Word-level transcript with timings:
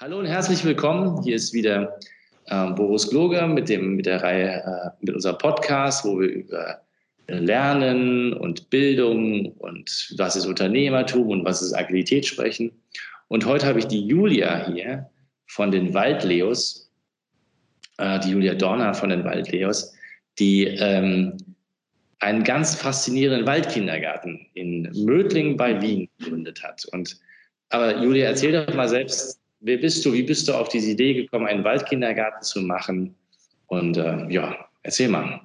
Hallo 0.00 0.20
und 0.20 0.26
herzlich 0.26 0.64
willkommen. 0.64 1.24
Hier 1.24 1.34
ist 1.34 1.52
wieder 1.52 1.98
äh, 2.46 2.70
Boris 2.70 3.10
Gloger 3.10 3.48
mit, 3.48 3.68
dem, 3.68 3.96
mit 3.96 4.06
der 4.06 4.22
Reihe, 4.22 4.62
äh, 4.64 4.90
mit 5.00 5.12
unserem 5.12 5.38
Podcast, 5.38 6.04
wo 6.04 6.20
wir 6.20 6.28
über 6.28 6.80
Lernen 7.26 8.32
und 8.32 8.70
Bildung 8.70 9.50
und 9.54 10.14
was 10.16 10.36
ist 10.36 10.46
Unternehmertum 10.46 11.30
und 11.30 11.44
was 11.44 11.62
ist 11.62 11.72
Agilität 11.72 12.26
sprechen. 12.26 12.70
Und 13.26 13.44
heute 13.44 13.66
habe 13.66 13.80
ich 13.80 13.86
die 13.86 14.06
Julia 14.06 14.70
hier 14.72 15.10
von 15.46 15.72
den 15.72 15.92
Waldleos, 15.92 16.88
äh, 17.96 18.20
die 18.20 18.30
Julia 18.30 18.54
Dorner 18.54 18.94
von 18.94 19.08
den 19.10 19.24
Waldleos, 19.24 19.92
die 20.38 20.66
ähm, 20.66 21.36
einen 22.20 22.44
ganz 22.44 22.76
faszinierenden 22.76 23.48
Waldkindergarten 23.48 24.46
in 24.54 24.82
Mödling 25.04 25.56
bei 25.56 25.82
Wien 25.82 26.08
gegründet 26.18 26.62
hat. 26.62 26.84
Und 26.92 27.18
aber 27.70 28.00
Julia, 28.00 28.26
erzähl 28.26 28.52
doch 28.52 28.72
mal 28.74 28.88
selbst, 28.88 29.37
wer 29.60 29.78
bist 29.78 30.04
du? 30.04 30.12
Wie 30.12 30.22
bist 30.22 30.48
du 30.48 30.54
auf 30.54 30.68
diese 30.68 30.90
Idee 30.90 31.14
gekommen, 31.14 31.46
einen 31.46 31.64
Waldkindergarten 31.64 32.42
zu 32.42 32.60
machen? 32.62 33.14
Und 33.66 33.96
äh, 33.96 34.26
ja, 34.30 34.68
erzähl 34.82 35.08
mal. 35.08 35.40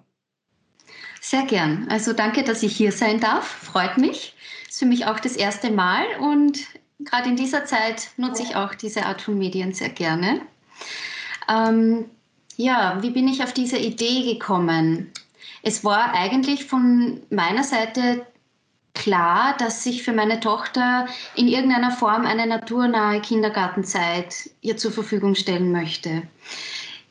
Sehr 1.21 1.43
gern. 1.43 1.87
Also 1.89 2.13
danke, 2.13 2.43
dass 2.43 2.63
ich 2.63 2.75
hier 2.75 2.91
sein 2.91 3.19
darf. 3.19 3.47
Freut 3.47 3.97
mich. 3.97 4.35
Ist 4.69 4.79
für 4.79 4.85
mich 4.85 5.05
auch 5.05 5.19
das 5.19 5.35
erste 5.35 5.71
Mal 5.71 6.05
und 6.19 6.59
gerade 6.99 7.29
in 7.29 7.35
dieser 7.35 7.65
Zeit 7.65 8.09
nutze 8.17 8.43
ich 8.43 8.55
auch 8.55 8.75
diese 8.75 9.05
Art 9.05 9.21
von 9.21 9.37
Medien 9.37 9.73
sehr 9.73 9.89
gerne. 9.89 10.41
Ähm, 11.49 12.05
ja, 12.55 12.97
wie 13.01 13.09
bin 13.09 13.27
ich 13.27 13.43
auf 13.43 13.53
diese 13.53 13.77
Idee 13.77 14.33
gekommen? 14.33 15.11
Es 15.61 15.83
war 15.83 16.13
eigentlich 16.13 16.65
von 16.65 17.21
meiner 17.29 17.63
Seite 17.63 18.25
klar, 18.93 19.55
dass 19.57 19.85
ich 19.85 20.03
für 20.03 20.13
meine 20.13 20.39
Tochter 20.39 21.07
in 21.35 21.47
irgendeiner 21.47 21.91
Form 21.91 22.25
eine 22.25 22.47
naturnahe 22.47 23.21
Kindergartenzeit 23.21 24.49
ihr 24.61 24.77
zur 24.77 24.91
Verfügung 24.91 25.35
stellen 25.35 25.71
möchte. 25.71 26.23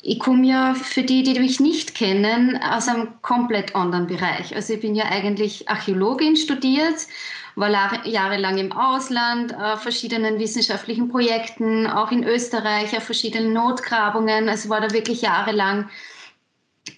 Ich 0.04 0.18
komme 0.18 0.46
ja 0.46 0.74
für 0.74 1.02
die, 1.02 1.22
die 1.22 1.38
mich 1.38 1.60
nicht 1.60 1.94
kennen, 1.94 2.60
aus 2.60 2.88
einem 2.88 3.08
komplett 3.22 3.76
anderen 3.76 4.08
Bereich. 4.08 4.54
Also 4.54 4.74
ich 4.74 4.80
bin 4.80 4.96
ja 4.96 5.04
eigentlich 5.04 5.68
Archäologin 5.68 6.36
studiert, 6.36 7.06
war 7.54 7.70
jahrelang 8.06 8.58
im 8.58 8.72
Ausland, 8.72 9.54
auf 9.54 9.82
verschiedenen 9.82 10.40
wissenschaftlichen 10.40 11.08
Projekten, 11.08 11.86
auch 11.86 12.10
in 12.10 12.24
Österreich, 12.24 12.96
auf 12.96 13.04
verschiedenen 13.04 13.52
Notgrabungen. 13.52 14.48
Also 14.48 14.70
war 14.70 14.80
da 14.80 14.90
wirklich 14.92 15.22
jahrelang 15.22 15.88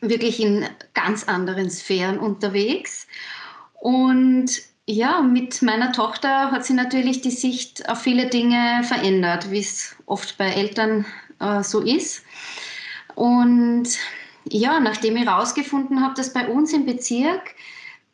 wirklich 0.01 0.41
in 0.41 0.65
ganz 0.95 1.25
anderen 1.25 1.69
Sphären 1.69 2.19
unterwegs. 2.19 3.07
Und 3.75 4.63
ja, 4.87 5.23
mit 5.23 5.63
meiner 5.63 5.93
Tochter 5.93 6.51
hat 6.51 6.65
sich 6.65 6.77
natürlich 6.77 7.23
die 7.23 7.31
Sicht 7.31 7.89
auf 7.89 8.03
viele 8.03 8.29
Dinge 8.29 8.83
verändert, 8.85 9.51
wie 9.51 9.61
es 9.61 9.97
oft 10.07 10.37
bei 10.37 10.47
Eltern 10.47 11.07
äh, 11.41 11.63
so 11.63 11.81
ist. 11.81 12.23
Und 13.15 13.89
ja, 14.47 14.81
nachdem 14.81 15.17
ich 15.17 15.25
herausgefunden 15.25 16.03
habe, 16.03 16.15
dass 16.15 16.35
bei 16.35 16.49
uns 16.49 16.73
im 16.75 16.85
Bezirk 16.85 17.55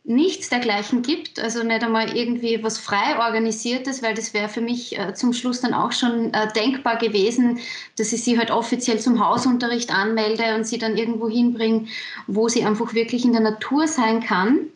nichts 0.04 0.48
dergleichen 0.48 1.02
gibt, 1.02 1.40
also 1.40 1.62
nicht 1.62 1.82
einmal 1.82 2.16
irgendwie 2.16 2.62
was 2.62 2.78
frei 2.78 3.18
organisiertes, 3.18 4.02
weil 4.02 4.14
das 4.14 4.32
wäre 4.32 4.48
für 4.48 4.60
mich 4.60 4.96
äh, 4.98 5.12
zum 5.14 5.32
Schluss 5.32 5.60
dann 5.60 5.74
auch 5.74 5.92
schon 5.92 6.32
äh, 6.32 6.52
denkbar 6.52 6.96
gewesen, 6.98 7.58
dass 7.98 8.12
ich 8.12 8.22
sie 8.22 8.38
halt 8.38 8.50
offiziell 8.50 8.98
zum 9.00 9.24
Hausunterricht 9.24 9.92
anmelde 9.92 10.54
und 10.54 10.66
sie 10.66 10.78
dann 10.78 10.96
irgendwo 10.96 11.28
hinbringe, 11.28 11.86
wo 12.28 12.48
sie 12.48 12.64
einfach 12.64 12.94
wirklich 12.94 13.24
in 13.24 13.32
der 13.32 13.42
Natur 13.42 13.88
sein 13.88 14.20
kann 14.20 14.70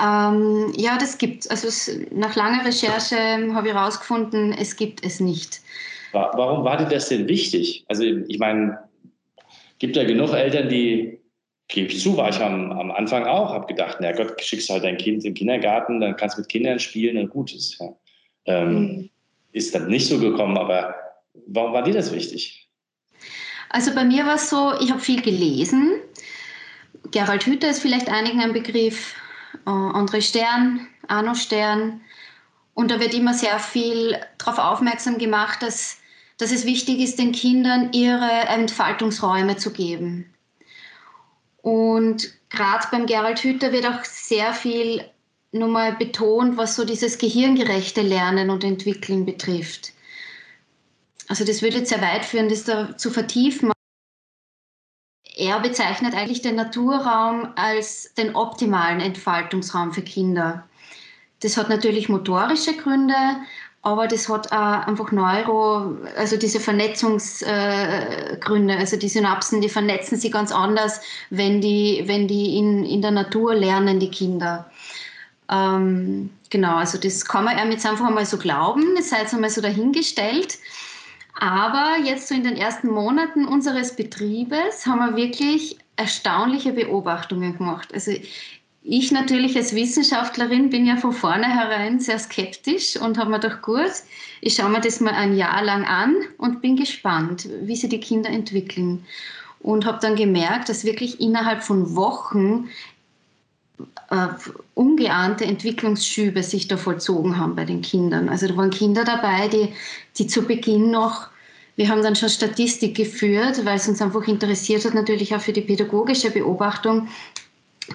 ähm, 0.00 0.72
ja, 0.76 0.98
das 0.98 1.18
gibt 1.18 1.50
Also 1.50 1.68
es, 1.68 2.00
nach 2.10 2.34
langer 2.34 2.64
Recherche 2.64 3.16
habe 3.54 3.68
ich 3.68 3.74
herausgefunden, 3.74 4.52
es 4.52 4.76
gibt 4.76 5.04
es 5.04 5.20
nicht. 5.20 5.60
Warum 6.12 6.64
war 6.64 6.76
dir 6.76 6.86
das 6.86 7.08
denn 7.08 7.28
wichtig? 7.28 7.84
Also 7.88 8.04
ich 8.04 8.38
meine, 8.38 8.78
gibt 9.78 9.96
ja 9.96 10.04
genug 10.04 10.32
Eltern, 10.32 10.68
die, 10.68 11.18
gebe 11.68 11.88
ich 11.88 12.00
zu, 12.00 12.16
war 12.16 12.30
ich 12.30 12.40
am, 12.40 12.70
am 12.72 12.90
Anfang 12.92 13.24
auch, 13.24 13.50
habe 13.50 13.66
gedacht, 13.66 13.98
na 14.00 14.12
Gott, 14.12 14.40
schickst 14.40 14.70
halt 14.70 14.84
dein 14.84 14.96
Kind 14.96 15.18
in 15.18 15.30
den 15.30 15.34
Kindergarten, 15.34 16.00
dann 16.00 16.16
kannst 16.16 16.36
du 16.36 16.42
mit 16.42 16.48
Kindern 16.48 16.78
spielen 16.78 17.18
und 17.18 17.30
gut 17.30 17.52
ist. 17.52 17.78
Ja. 17.80 17.88
Ähm, 18.46 18.74
mhm. 18.74 19.10
Ist 19.52 19.74
dann 19.74 19.88
nicht 19.88 20.06
so 20.06 20.18
gekommen, 20.18 20.56
aber 20.56 20.94
warum 21.46 21.72
war 21.72 21.82
dir 21.82 21.94
das 21.94 22.12
wichtig? 22.12 22.68
Also 23.70 23.92
bei 23.94 24.04
mir 24.04 24.24
war 24.24 24.36
es 24.36 24.50
so, 24.50 24.72
ich 24.80 24.90
habe 24.90 25.00
viel 25.00 25.20
gelesen. 25.20 26.00
Gerald 27.10 27.44
Hüther 27.44 27.70
ist 27.70 27.80
vielleicht 27.80 28.08
einigen 28.08 28.40
ein 28.40 28.52
Begriff 28.52 29.14
äh, 29.66 29.70
André 29.70 30.20
Stern, 30.22 30.86
Arno 31.08 31.34
Stern. 31.34 32.00
Und 32.74 32.90
da 32.90 33.00
wird 33.00 33.14
immer 33.14 33.34
sehr 33.34 33.58
viel 33.58 34.18
darauf 34.38 34.58
aufmerksam 34.58 35.18
gemacht, 35.18 35.62
dass, 35.62 35.98
dass 36.38 36.50
es 36.50 36.66
wichtig 36.66 37.00
ist, 37.00 37.18
den 37.18 37.32
Kindern 37.32 37.92
ihre 37.92 38.30
Entfaltungsräume 38.48 39.56
zu 39.56 39.72
geben. 39.72 40.34
Und 41.62 42.32
gerade 42.50 42.86
beim 42.90 43.06
Gerald 43.06 43.38
Hüther 43.40 43.72
wird 43.72 43.86
auch 43.86 44.04
sehr 44.04 44.52
viel 44.52 45.04
nochmal 45.52 45.94
betont, 45.94 46.56
was 46.56 46.74
so 46.74 46.84
dieses 46.84 47.18
gehirngerechte 47.18 48.02
Lernen 48.02 48.50
und 48.50 48.64
Entwickeln 48.64 49.24
betrifft. 49.24 49.92
Also 51.28 51.44
das 51.44 51.62
würde 51.62 51.78
jetzt 51.78 51.88
sehr 51.88 52.02
weit 52.02 52.24
führen, 52.24 52.48
das 52.48 52.64
da 52.64 52.96
zu 52.96 53.10
vertiefen 53.10 53.73
er 55.34 55.60
bezeichnet 55.60 56.14
eigentlich 56.14 56.42
den 56.42 56.56
Naturraum 56.56 57.48
als 57.56 58.12
den 58.14 58.34
optimalen 58.34 59.00
Entfaltungsraum 59.00 59.92
für 59.92 60.02
Kinder. 60.02 60.64
Das 61.40 61.56
hat 61.56 61.68
natürlich 61.68 62.08
motorische 62.08 62.76
Gründe, 62.76 63.14
aber 63.82 64.06
das 64.06 64.28
hat 64.30 64.50
auch 64.50 64.86
einfach 64.86 65.12
Neuro, 65.12 65.98
also 66.16 66.38
diese 66.38 66.58
Vernetzungsgründe, 66.58 68.74
äh, 68.74 68.78
also 68.78 68.96
die 68.96 69.10
Synapsen, 69.10 69.60
die 69.60 69.68
vernetzen 69.68 70.18
sich 70.18 70.32
ganz 70.32 70.52
anders, 70.52 71.02
wenn 71.28 71.60
die, 71.60 72.04
wenn 72.06 72.26
die 72.26 72.56
in, 72.56 72.84
in 72.84 73.02
der 73.02 73.10
Natur 73.10 73.54
lernen, 73.54 74.00
die 74.00 74.10
Kinder. 74.10 74.70
Ähm, 75.50 76.30
genau, 76.48 76.76
also 76.76 76.96
das 76.96 77.26
kann 77.26 77.44
man 77.44 77.58
einem 77.58 77.72
jetzt 77.72 77.84
einfach 77.84 78.08
mal 78.08 78.24
so 78.24 78.38
glauben, 78.38 78.94
das 78.96 79.10
sei 79.10 79.18
jetzt 79.18 79.34
einmal 79.34 79.50
so 79.50 79.60
dahingestellt. 79.60 80.56
Aber 81.34 81.96
jetzt 82.04 82.28
so 82.28 82.34
in 82.34 82.44
den 82.44 82.56
ersten 82.56 82.88
Monaten 82.88 83.44
unseres 83.44 83.96
Betriebes 83.96 84.86
haben 84.86 85.00
wir 85.00 85.16
wirklich 85.16 85.78
erstaunliche 85.96 86.72
Beobachtungen 86.72 87.56
gemacht. 87.58 87.92
Also 87.92 88.12
ich 88.86 89.12
natürlich 89.12 89.56
als 89.56 89.74
Wissenschaftlerin 89.74 90.68
bin 90.68 90.84
ja 90.84 90.96
von 90.96 91.12
vornherein 91.12 92.00
sehr 92.00 92.18
skeptisch 92.18 92.96
und 92.96 93.18
habe 93.18 93.30
mir 93.30 93.40
gedacht, 93.40 93.62
gut, 93.62 93.90
ich 94.42 94.54
schaue 94.54 94.68
mir 94.68 94.80
das 94.80 95.00
mal 95.00 95.14
ein 95.14 95.36
Jahr 95.36 95.62
lang 95.64 95.84
an 95.84 96.14
und 96.36 96.60
bin 96.60 96.76
gespannt, 96.76 97.48
wie 97.62 97.76
sich 97.76 97.88
die 97.88 98.00
Kinder 98.00 98.28
entwickeln. 98.28 99.04
Und 99.60 99.86
habe 99.86 99.98
dann 100.02 100.14
gemerkt, 100.14 100.68
dass 100.68 100.84
wirklich 100.84 101.18
innerhalb 101.20 101.62
von 101.62 101.96
Wochen 101.96 102.68
äh, 104.10 104.28
ungeahnte 104.74 105.44
Entwicklungsschübe 105.44 106.42
sich 106.42 106.68
da 106.68 106.76
vollzogen 106.76 107.38
haben 107.38 107.56
bei 107.56 107.64
den 107.64 107.82
Kindern. 107.82 108.28
Also 108.28 108.46
da 108.46 108.56
waren 108.56 108.70
Kinder 108.70 109.04
dabei, 109.04 109.48
die, 109.48 109.72
die 110.18 110.26
zu 110.26 110.42
Beginn 110.42 110.90
noch, 110.90 111.28
wir 111.76 111.88
haben 111.88 112.02
dann 112.02 112.14
schon 112.14 112.28
Statistik 112.28 112.96
geführt, 112.96 113.64
weil 113.64 113.76
es 113.76 113.88
uns 113.88 114.00
einfach 114.00 114.26
interessiert 114.28 114.84
hat, 114.84 114.94
natürlich 114.94 115.34
auch 115.34 115.40
für 115.40 115.52
die 115.52 115.60
pädagogische 115.60 116.30
Beobachtung, 116.30 117.08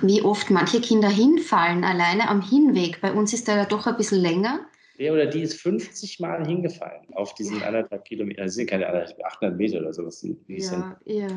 wie 0.01 0.21
oft 0.21 0.49
manche 0.49 0.81
Kinder 0.81 1.09
hinfallen, 1.09 1.83
alleine 1.83 2.27
am 2.27 2.41
Hinweg. 2.41 2.99
Bei 3.01 3.11
uns 3.13 3.33
ist 3.33 3.47
der 3.47 3.55
ja 3.55 3.65
doch 3.65 3.87
ein 3.87 3.95
bisschen 3.95 4.19
länger. 4.19 4.59
Der 4.99 5.13
oder 5.13 5.27
die 5.27 5.41
ist 5.41 5.61
50 5.61 6.19
Mal 6.19 6.45
hingefallen 6.45 7.13
auf 7.13 7.33
diesen 7.35 7.63
anderthalb 7.63 8.03
Kilometer. 8.03 8.43
Das 8.43 8.55
sind 8.55 8.69
keine 8.69 8.85
800 8.85 9.55
Meter 9.55 9.79
oder 9.79 9.93
sowas. 9.93 10.21
ja, 10.47 10.59
sind. 10.59 10.95
ja. 11.05 11.27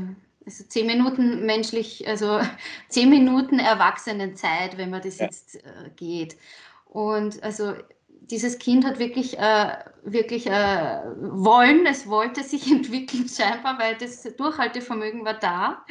Also 0.45 0.65
zehn 0.65 0.87
Minuten 0.87 1.47
menschlich, 1.47 2.07
also 2.09 2.41
zehn 2.89 3.11
Minuten 3.11 3.59
Erwachsenenzeit, 3.59 4.79
wenn 4.79 4.91
man 4.91 5.03
das 5.03 5.19
ja. 5.19 5.27
jetzt 5.27 5.57
äh, 5.57 5.91
geht. 5.97 6.37
Und 6.87 7.43
also 7.43 7.75
dieses 8.31 8.59
Kind 8.59 8.85
hat 8.85 8.99
wirklich, 8.99 9.39
äh, 9.39 9.77
wirklich 10.05 10.47
äh, 10.47 11.01
wollen, 11.17 11.87
es 11.87 12.07
wollte 12.09 12.43
sich 12.43 12.71
entwickeln 12.71 13.29
scheinbar, 13.29 13.79
weil 13.79 13.97
das 13.97 14.23
Durchhaltevermögen 14.37 15.25
war 15.25 15.39
da 15.39 15.85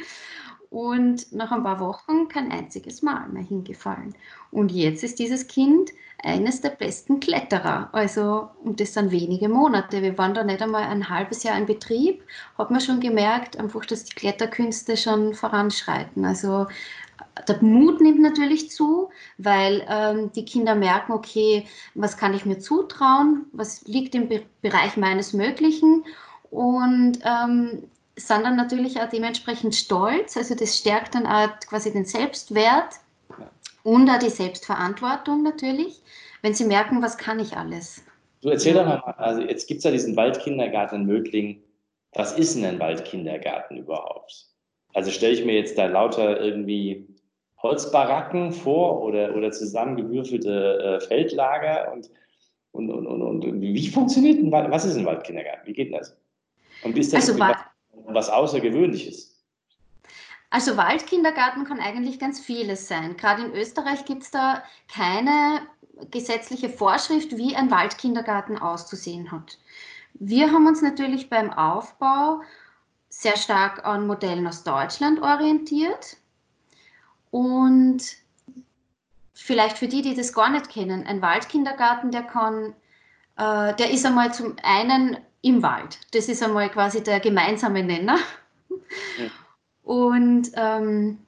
und 0.72 1.30
nach 1.32 1.52
ein 1.52 1.62
paar 1.62 1.80
Wochen 1.80 2.28
kein 2.28 2.50
einziges 2.50 3.02
Mal 3.02 3.28
mehr 3.28 3.42
hingefallen. 3.42 4.14
Und 4.50 4.72
jetzt 4.72 5.04
ist 5.04 5.18
dieses 5.18 5.46
Kind 5.46 5.90
eines 6.22 6.62
der 6.62 6.70
besten 6.70 7.20
Kletterer. 7.20 7.90
Also, 7.92 8.48
und 8.64 8.80
das 8.80 8.94
sind 8.94 9.10
wenige 9.10 9.50
Monate. 9.50 10.00
Wir 10.00 10.16
waren 10.16 10.32
da 10.32 10.42
nicht 10.42 10.62
einmal 10.62 10.84
ein 10.84 11.10
halbes 11.10 11.42
Jahr 11.42 11.58
in 11.58 11.66
Betrieb, 11.66 12.22
hat 12.56 12.70
man 12.70 12.80
schon 12.80 13.00
gemerkt, 13.00 13.58
einfach, 13.58 13.84
dass 13.84 14.04
die 14.04 14.14
Kletterkünste 14.14 14.96
schon 14.96 15.34
voranschreiten. 15.34 16.24
Also, 16.24 16.66
der 17.46 17.62
Mut 17.62 18.00
nimmt 18.00 18.22
natürlich 18.22 18.70
zu, 18.70 19.10
weil 19.36 19.86
ähm, 19.88 20.32
die 20.32 20.46
Kinder 20.46 20.74
merken, 20.74 21.12
okay, 21.12 21.66
was 21.94 22.16
kann 22.16 22.32
ich 22.32 22.46
mir 22.46 22.60
zutrauen, 22.60 23.44
was 23.52 23.82
liegt 23.86 24.14
im 24.14 24.28
Be 24.28 24.42
Bereich 24.62 24.96
meines 24.96 25.32
Möglichen 25.32 26.04
und 26.50 27.18
ähm, 27.24 27.82
sind 28.16 28.44
dann 28.44 28.56
natürlich 28.56 29.00
auch 29.00 29.08
dementsprechend 29.08 29.74
stolz. 29.74 30.36
Also 30.36 30.54
das 30.54 30.76
stärkt 30.76 31.14
dann 31.14 31.26
auch 31.26 31.48
quasi 31.68 31.92
den 31.92 32.04
Selbstwert 32.04 32.96
und 33.82 34.08
auch 34.08 34.18
die 34.18 34.30
Selbstverantwortung 34.30 35.42
natürlich, 35.42 36.00
wenn 36.42 36.54
sie 36.54 36.64
merken, 36.64 37.02
was 37.02 37.18
kann 37.18 37.40
ich 37.40 37.56
alles. 37.56 38.04
Du 38.42 38.48
erzähl 38.50 38.74
doch 38.74 38.84
mal, 38.84 39.00
also 39.18 39.40
jetzt 39.42 39.68
gibt 39.68 39.78
es 39.78 39.84
ja 39.84 39.90
diesen 39.90 40.16
Waldkindergarten 40.16 41.02
in 41.02 41.06
Mödling. 41.06 41.62
Was 42.14 42.36
ist 42.36 42.56
denn 42.56 42.64
ein 42.64 42.80
Waldkindergarten 42.80 43.78
überhaupt? 43.78 44.46
Also 44.94 45.10
stelle 45.10 45.32
ich 45.32 45.44
mir 45.44 45.54
jetzt 45.54 45.78
da 45.78 45.86
lauter 45.86 46.40
irgendwie 46.40 47.06
Holzbaracken 47.62 48.52
vor 48.52 49.02
oder, 49.02 49.34
oder 49.34 49.52
zusammengewürfelte 49.52 51.00
äh, 51.00 51.06
Feldlager 51.06 51.92
und, 51.92 52.10
und, 52.72 52.90
und, 52.90 53.06
und, 53.06 53.44
und, 53.44 53.60
wie 53.60 53.88
funktioniert 53.88 54.38
ein 54.38 54.50
Wald, 54.50 54.70
was 54.70 54.84
ist 54.84 54.96
ein 54.96 55.06
Waldkindergarten? 55.06 55.66
Wie 55.66 55.72
geht 55.72 55.94
das? 55.94 56.16
Und 56.82 56.98
ist 56.98 57.12
das 57.12 57.30
also, 57.30 57.38
was, 58.06 58.28
Außergewöhnliches? 58.28 59.32
Also 60.50 60.76
Waldkindergarten 60.76 61.64
kann 61.64 61.80
eigentlich 61.80 62.18
ganz 62.18 62.38
vieles 62.38 62.86
sein. 62.86 63.16
Gerade 63.16 63.44
in 63.44 63.54
Österreich 63.54 64.04
gibt 64.04 64.24
es 64.24 64.30
da 64.30 64.62
keine 64.92 65.66
gesetzliche 66.10 66.68
Vorschrift, 66.68 67.36
wie 67.36 67.56
ein 67.56 67.70
Waldkindergarten 67.70 68.58
auszusehen 68.58 69.30
hat. 69.32 69.58
Wir 70.14 70.52
haben 70.52 70.66
uns 70.66 70.82
natürlich 70.82 71.30
beim 71.30 71.50
Aufbau 71.52 72.42
sehr 73.08 73.36
stark 73.36 73.84
an 73.84 74.06
Modellen 74.06 74.46
aus 74.46 74.62
Deutschland 74.62 75.22
orientiert. 75.22 76.16
Und 77.30 78.02
vielleicht 79.32 79.78
für 79.78 79.88
die, 79.88 80.02
die 80.02 80.14
das 80.14 80.32
gar 80.32 80.50
nicht 80.50 80.68
kennen, 80.68 81.06
ein 81.06 81.22
Waldkindergarten, 81.22 82.10
der 82.10 82.22
kann, 82.24 82.74
äh, 83.36 83.74
der 83.74 83.90
ist 83.90 84.04
einmal 84.04 84.34
zum 84.34 84.56
einen 84.62 85.16
im 85.42 85.62
Wald. 85.62 85.98
Das 86.12 86.28
ist 86.28 86.42
einmal 86.42 86.70
quasi 86.70 87.02
der 87.02 87.20
gemeinsame 87.20 87.82
Nenner. 87.82 88.18
Ja. 89.18 89.30
Und 89.82 90.52
ähm, 90.54 91.18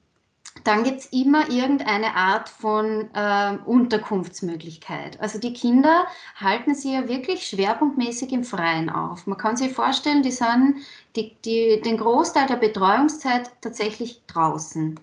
dann 0.62 0.84
gibt 0.84 1.00
es 1.00 1.06
immer 1.06 1.50
irgendeine 1.50 2.14
Art 2.14 2.48
von 2.48 3.10
äh, 3.12 3.58
Unterkunftsmöglichkeit. 3.66 5.20
Also 5.20 5.38
die 5.38 5.52
Kinder 5.52 6.06
halten 6.36 6.74
sich 6.74 6.92
ja 6.92 7.08
wirklich 7.08 7.46
schwerpunktmäßig 7.46 8.32
im 8.32 8.44
Freien 8.44 8.88
auf. 8.88 9.26
Man 9.26 9.36
kann 9.36 9.56
sich 9.56 9.72
vorstellen, 9.72 10.22
die 10.22 10.30
sind 10.30 10.76
die, 11.16 11.36
die, 11.44 11.82
den 11.82 11.98
Großteil 11.98 12.46
der 12.46 12.56
Betreuungszeit 12.56 13.50
tatsächlich 13.60 14.22
draußen. 14.26 14.98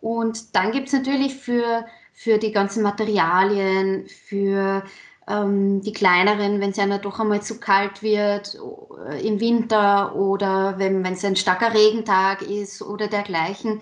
Und 0.00 0.54
dann 0.54 0.70
gibt 0.70 0.88
es 0.88 0.92
natürlich 0.92 1.34
für, 1.34 1.86
für 2.12 2.38
die 2.38 2.52
ganzen 2.52 2.82
Materialien, 2.82 4.06
für 4.06 4.84
ähm, 5.28 5.80
die 5.82 5.92
kleineren, 5.92 6.60
wenn 6.60 6.70
es 6.70 6.78
einer 6.78 6.98
doch 6.98 7.20
einmal 7.20 7.42
zu 7.42 7.60
kalt 7.60 8.02
wird 8.02 8.58
äh, 9.08 9.26
im 9.26 9.40
Winter 9.40 10.16
oder 10.16 10.78
wenn 10.78 11.04
es 11.04 11.24
ein 11.24 11.36
starker 11.36 11.74
Regentag 11.74 12.42
ist 12.42 12.82
oder 12.82 13.08
dergleichen, 13.08 13.80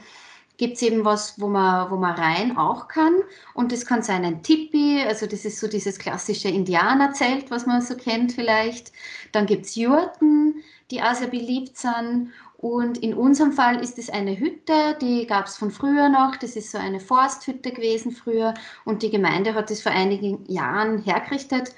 gibt 0.57 0.77
es 0.77 0.83
eben 0.83 1.05
was, 1.05 1.41
wo 1.41 1.49
man, 1.49 1.91
wo 1.91 1.97
man 1.97 2.15
rein 2.15 2.57
auch 2.57 2.89
kann. 2.89 3.15
Und 3.55 3.73
das 3.73 3.85
kann 3.85 4.03
sein 4.03 4.25
ein 4.25 4.43
Tipi, 4.43 5.03
also 5.07 5.27
das 5.27 5.45
ist 5.45 5.61
so 5.61 5.69
dieses 5.69 5.99
klassische 5.99 6.49
Indianerzelt, 6.49 7.51
was 7.51 7.67
man 7.67 7.83
so 7.83 7.95
kennt 7.95 8.33
vielleicht. 8.33 8.93
Dann 9.33 9.47
gibt 9.47 9.67
es 9.67 9.75
Jurten, 9.75 10.63
die 10.91 11.03
auch 11.03 11.15
sehr 11.15 11.29
beliebt 11.29 11.77
sind. 11.77 12.33
Und 12.59 12.99
in 12.99 13.13
unserem 13.15 13.53
Fall 13.53 13.81
ist 13.83 13.99
es 13.99 14.09
eine 14.09 14.39
Hütte, 14.39 14.97
die 15.01 15.27
gab 15.27 15.47
es 15.47 15.57
von 15.57 15.71
früher 15.71 16.09
noch. 16.09 16.37
Das 16.37 16.57
ist 16.57 16.71
so 16.71 16.79
eine 16.79 17.01
Forsthütte 17.01 17.71
gewesen 17.71 18.13
früher. 18.13 18.55
Und 18.85 19.03
die 19.03 19.11
Gemeinde 19.11 19.55
hat 19.55 19.71
es 19.71 19.83
vor 19.83 19.93
einigen 19.93 20.45
Jahren 20.51 21.03
hergerichtet. 21.03 21.75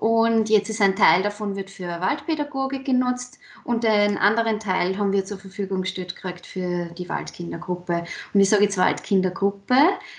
Und 0.00 0.48
jetzt 0.48 0.70
ist 0.70 0.80
ein 0.80 0.96
Teil 0.96 1.22
davon 1.22 1.56
wird 1.56 1.68
für 1.68 2.00
Waldpädagogik 2.00 2.86
genutzt 2.86 3.38
und 3.64 3.84
den 3.84 4.16
anderen 4.16 4.58
Teil 4.58 4.96
haben 4.96 5.12
wir 5.12 5.26
zur 5.26 5.36
Verfügung 5.38 5.82
gestellt 5.82 6.16
gekriegt 6.16 6.46
für 6.46 6.86
die 6.86 7.06
Waldkindergruppe. 7.10 8.04
Und 8.32 8.40
ich 8.40 8.48
sage 8.48 8.64
jetzt 8.64 8.78
Waldkindergruppe, 8.78 9.76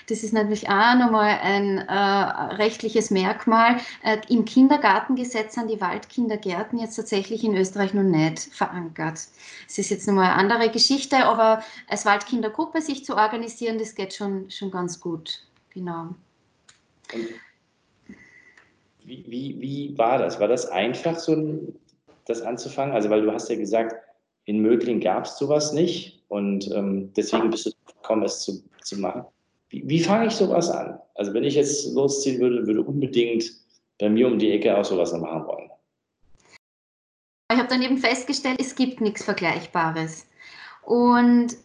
das 0.08 0.22
ist 0.22 0.32
natürlich 0.32 0.68
auch 0.68 0.94
nochmal 0.94 1.36
ein 1.42 1.78
äh, 1.78 1.94
rechtliches 1.94 3.10
Merkmal. 3.10 3.78
Äh, 4.04 4.18
Im 4.28 4.44
Kindergartengesetz 4.44 5.54
sind 5.56 5.68
die 5.68 5.80
Waldkindergärten 5.80 6.78
jetzt 6.78 6.94
tatsächlich 6.94 7.42
in 7.42 7.56
Österreich 7.56 7.92
noch 7.92 8.04
nicht 8.04 8.54
verankert. 8.54 9.18
Es 9.66 9.78
ist 9.78 9.90
jetzt 9.90 10.06
nochmal 10.06 10.26
eine 10.26 10.36
andere 10.36 10.70
Geschichte, 10.70 11.24
aber 11.24 11.64
als 11.88 12.06
Waldkindergruppe 12.06 12.82
sich 12.82 13.04
zu 13.04 13.16
organisieren, 13.16 13.80
das 13.80 13.96
geht 13.96 14.14
schon, 14.14 14.48
schon 14.48 14.70
ganz 14.70 15.00
gut. 15.00 15.42
Genau. 15.70 16.14
Und 17.12 17.26
wie, 19.04 19.60
wie, 19.60 19.98
war 19.98 20.18
das? 20.18 20.40
War 20.40 20.48
das 20.48 20.66
einfach, 20.66 21.18
so 21.18 21.60
das 22.26 22.42
anzufangen? 22.42 22.94
Also, 22.94 23.10
weil 23.10 23.22
du 23.22 23.32
hast 23.32 23.48
ja 23.48 23.56
gesagt, 23.56 23.94
in 24.44 24.60
Mödling 24.60 25.00
gab 25.00 25.24
es 25.24 25.38
sowas 25.38 25.72
nicht 25.72 26.22
und 26.28 26.70
ähm, 26.72 27.12
deswegen 27.16 27.50
bist 27.50 27.66
du 27.66 27.70
gekommen, 27.86 28.24
es 28.24 28.40
zu, 28.40 28.62
zu 28.82 28.98
machen. 28.98 29.24
Wie, 29.68 29.82
wie 29.88 30.00
fange 30.00 30.26
ich 30.26 30.32
sowas 30.32 30.70
an? 30.70 30.98
Also, 31.14 31.32
wenn 31.34 31.44
ich 31.44 31.54
jetzt 31.54 31.92
losziehen 31.94 32.40
würde, 32.40 32.66
würde 32.66 32.82
unbedingt 32.82 33.44
bei 33.98 34.08
mir 34.08 34.26
um 34.26 34.38
die 34.38 34.52
Ecke 34.52 34.76
auch 34.76 34.84
sowas 34.84 35.12
machen 35.12 35.46
wollen. 35.46 35.70
Ich 37.52 37.58
habe 37.58 37.68
dann 37.68 37.82
eben 37.82 37.98
festgestellt, 37.98 38.58
es 38.60 38.74
gibt 38.74 39.00
nichts 39.00 39.24
Vergleichbares. 39.24 40.26
Und 40.84 41.56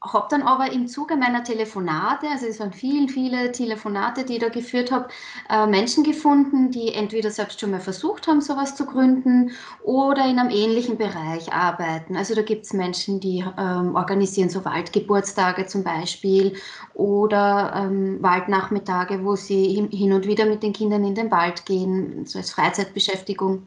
habe 0.00 0.28
dann 0.30 0.42
aber 0.42 0.70
im 0.70 0.86
Zuge 0.86 1.16
meiner 1.16 1.42
Telefonate, 1.42 2.28
also 2.28 2.46
es 2.46 2.60
waren 2.60 2.72
viele, 2.72 3.08
viele 3.08 3.50
Telefonate, 3.50 4.24
die 4.24 4.34
ich 4.34 4.38
da 4.38 4.48
geführt 4.48 4.92
habe, 4.92 5.08
äh, 5.50 5.66
Menschen 5.66 6.04
gefunden, 6.04 6.70
die 6.70 6.94
entweder 6.94 7.30
selbst 7.30 7.58
schon 7.58 7.72
mal 7.72 7.80
versucht 7.80 8.28
haben, 8.28 8.40
sowas 8.40 8.76
zu 8.76 8.86
gründen 8.86 9.50
oder 9.82 10.24
in 10.28 10.38
einem 10.38 10.50
ähnlichen 10.50 10.98
Bereich 10.98 11.52
arbeiten. 11.52 12.16
Also 12.16 12.36
da 12.36 12.42
gibt 12.42 12.64
es 12.64 12.72
Menschen, 12.72 13.18
die 13.18 13.44
ähm, 13.58 13.96
organisieren 13.96 14.50
so 14.50 14.64
Waldgeburtstage 14.64 15.66
zum 15.66 15.82
Beispiel 15.82 16.54
oder 16.94 17.72
ähm, 17.74 18.22
Waldnachmittage, 18.22 19.24
wo 19.24 19.34
sie 19.34 19.88
hin 19.90 20.12
und 20.12 20.28
wieder 20.28 20.46
mit 20.46 20.62
den 20.62 20.72
Kindern 20.72 21.04
in 21.04 21.16
den 21.16 21.32
Wald 21.32 21.66
gehen, 21.66 22.24
so 22.24 22.38
als 22.38 22.52
Freizeitbeschäftigung. 22.52 23.66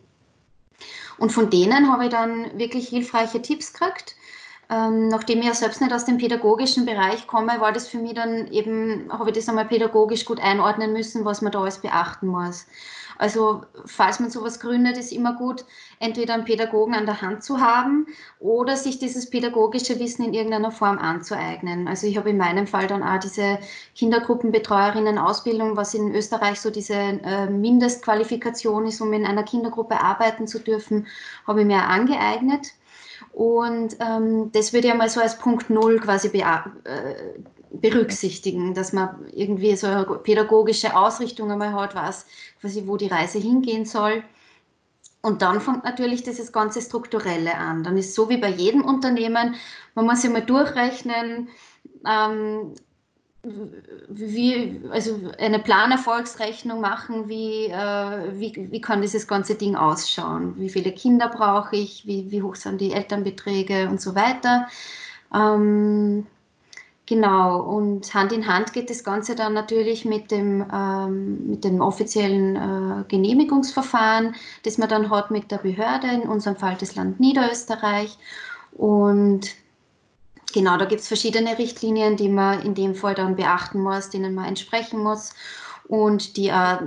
Und 1.18 1.32
von 1.34 1.50
denen 1.50 1.92
habe 1.92 2.06
ich 2.06 2.10
dann 2.10 2.58
wirklich 2.58 2.88
hilfreiche 2.88 3.42
Tipps 3.42 3.74
gekriegt 3.74 4.16
ähm, 4.72 5.10
nachdem 5.10 5.40
ich 5.40 5.46
ja 5.46 5.54
selbst 5.54 5.82
nicht 5.82 5.94
aus 5.94 6.06
dem 6.06 6.18
pädagogischen 6.18 6.86
Bereich 6.86 7.28
komme, 7.28 7.60
war 7.60 7.74
das 7.74 7.90
für 7.90 7.98
mich 7.98 8.14
dann 8.14 8.48
eben, 8.48 9.12
habe 9.12 9.30
ich 9.30 9.36
das 9.36 9.50
einmal 9.50 9.66
pädagogisch 9.66 10.24
gut 10.24 10.40
einordnen 10.40 10.94
müssen, 10.94 11.26
was 11.26 11.42
man 11.42 11.52
da 11.52 11.60
alles 11.60 11.80
beachten 11.80 12.28
muss. 12.28 12.66
Also 13.18 13.64
falls 13.86 14.20
man 14.20 14.32
sowas 14.32 14.60
gründet, 14.60 14.98
ist 14.98 15.12
immer 15.12 15.36
gut, 15.36 15.66
entweder 16.00 16.34
einen 16.34 16.46
Pädagogen 16.46 16.96
an 16.96 17.06
der 17.06 17.22
Hand 17.22 17.44
zu 17.44 17.62
haben 17.62 18.08
oder 18.40 18.76
sich 18.78 18.98
dieses 18.98 19.30
pädagogische 19.30 20.00
Wissen 20.00 20.26
in 20.26 20.34
irgendeiner 20.34 20.72
Form 20.72 20.98
anzueignen. 20.98 21.88
Also 21.88 22.08
ich 22.08 22.18
habe 22.18 22.32
in 22.32 22.38
meinem 22.38 22.66
Fall 22.66 22.88
dann 22.88 23.04
auch 23.04 23.20
diese 23.20 23.60
Kindergruppenbetreuerinnen-Ausbildung, 23.96 25.78
was 25.78 25.94
in 25.94 26.16
Österreich 26.16 26.60
so 26.60 26.72
diese 26.72 26.96
äh, 26.96 27.48
Mindestqualifikation 27.48 28.88
ist, 28.88 29.02
um 29.02 29.14
in 29.14 29.26
einer 29.26 29.44
Kindergruppe 29.44 30.02
arbeiten 30.02 30.48
zu 30.48 30.58
dürfen, 30.58 31.06
habe 31.46 31.62
ich 31.62 31.68
mir 31.68 31.84
angeeignet. 31.84 32.72
Und 33.34 33.96
ähm, 34.00 34.52
das 34.52 34.74
würde 34.74 34.88
ich 34.88 34.94
mal 34.94 35.10
so 35.10 35.22
als 35.22 35.38
Punkt 35.38 35.70
Null 35.70 36.00
quasi 36.00 36.30
be 36.30 36.40
äh, 36.40 37.40
berücksichtigen, 37.72 38.74
dass 38.74 38.92
man 38.94 39.26
irgendwie 39.34 39.76
so 39.76 39.88
eine 39.88 40.06
pädagogische 40.06 40.96
Ausrichtung 40.96 41.52
einmal 41.52 41.74
hat, 41.74 41.96
was 41.96 42.26
quasi, 42.60 42.84
wo 42.86 42.98
die 42.98 43.08
Reise 43.08 43.40
hingehen 43.40 43.86
soll. 43.86 44.24
Und 45.22 45.42
dann 45.42 45.62
fängt 45.62 45.84
natürlich 45.84 46.24
dieses 46.24 46.52
ganze 46.52 46.82
Strukturelle 46.82 47.56
an. 47.56 47.84
Dann 47.84 47.98
ist 47.98 48.16
so 48.16 48.30
wie 48.30 48.38
bei 48.38 48.50
jedem 48.50 48.84
Unternehmen, 48.84 49.56
man 49.96 50.06
muss 50.06 50.22
sich 50.22 50.32
mal 50.32 50.42
durchrechnen, 50.42 51.50
ähm, 52.06 52.74
wie, 53.44 54.82
also 54.92 55.20
eine 55.40 55.60
Planerfolgsrechnung 55.60 56.80
machen, 56.80 57.28
wie, 57.28 57.66
äh, 57.66 58.40
wie, 58.40 58.68
wie 58.72 58.82
kann 58.82 59.02
dieses 59.02 59.28
ganze 59.28 59.56
Ding 59.56 59.76
ausschauen? 59.76 60.54
Wie 60.58 60.70
viele 60.70 60.92
Kinder 60.92 61.28
brauche 61.28 61.76
ich? 61.76 62.06
Wie, 62.06 62.30
wie 62.30 62.44
hoch 62.44 62.56
sind 62.56 62.80
die 62.82 62.92
Elternbeträge 62.92 63.90
und 63.90 64.00
so 64.00 64.14
weiter? 64.14 64.68
Ähm, 65.34 66.28
genau, 67.08 67.62
und 67.62 68.14
Hand 68.14 68.32
in 68.32 68.46
Hand 68.48 68.74
geht 68.74 68.92
das 68.92 69.04
Ganze 69.04 69.34
dann 69.36 69.54
natürlich 69.54 70.06
mit 70.06 70.30
dem, 70.30 70.64
ähm, 70.72 71.48
mit 71.48 71.64
dem 71.64 71.82
offiziellen 71.82 72.56
äh, 72.56 73.04
Genehmigungsverfahren, 73.08 74.36
das 74.64 74.78
man 74.78 74.90
dann 74.90 75.10
hat 75.10 75.32
mit 75.32 75.50
der 75.50 75.58
Behörde, 75.58 76.08
in 76.10 76.30
unserem 76.30 76.58
Fall 76.58 76.78
das 76.80 76.96
Land 76.96 77.20
Niederösterreich. 77.20 78.20
Und 78.74 79.61
Genau, 80.54 80.78
da 80.78 80.86
gibt 80.86 81.02
es 81.02 81.08
verschiedene 81.08 81.58
Richtlinien, 81.58 82.18
die 82.18 82.30
man 82.30 82.62
in 82.62 82.76
dem 82.76 82.96
Fall 82.96 83.16
dann 83.16 83.36
beachten 83.36 83.80
muss, 83.82 84.10
denen 84.10 84.36
man 84.36 84.46
entsprechen 84.46 85.02
muss 85.02 85.34
und 85.88 86.38
die 86.38 86.48
äh, 86.48 86.78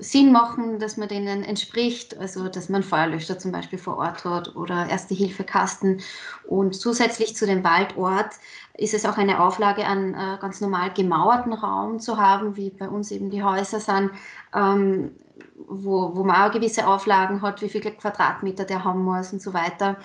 Sinn 0.00 0.32
machen, 0.32 0.78
dass 0.78 0.96
man 0.96 1.08
denen 1.08 1.44
entspricht, 1.44 2.18
also 2.18 2.48
dass 2.48 2.68
man 2.68 2.82
Feuerlöscher 2.82 3.38
zum 3.38 3.52
Beispiel 3.52 3.78
vor 3.78 3.98
Ort 3.98 4.24
hat 4.24 4.56
oder 4.56 4.88
Erste-Hilfe-Kasten. 4.88 6.00
Und 6.46 6.74
zusätzlich 6.74 7.36
zu 7.36 7.46
dem 7.46 7.62
Waldort 7.62 8.30
ist 8.76 8.94
es 8.94 9.04
auch 9.04 9.16
eine 9.16 9.40
Auflage, 9.40 9.86
einen 9.86 10.14
äh, 10.14 10.38
ganz 10.40 10.60
normal 10.60 10.92
gemauerten 10.92 11.52
Raum 11.52 12.00
zu 12.00 12.16
haben, 12.16 12.56
wie 12.56 12.70
bei 12.70 12.88
uns 12.88 13.10
eben 13.10 13.30
die 13.30 13.44
Häuser 13.44 13.78
sind, 13.78 14.10
ähm, 14.54 15.12
wo, 15.68 16.16
wo 16.16 16.24
man 16.24 16.36
auch 16.36 16.52
gewisse 16.52 16.86
Auflagen 16.86 17.42
hat, 17.42 17.62
wie 17.62 17.68
viele 17.68 17.92
Quadratmeter 17.92 18.64
der 18.64 18.82
haben 18.82 19.04
muss 19.04 19.32
und 19.32 19.40
so 19.40 19.54
weiter 19.54 19.96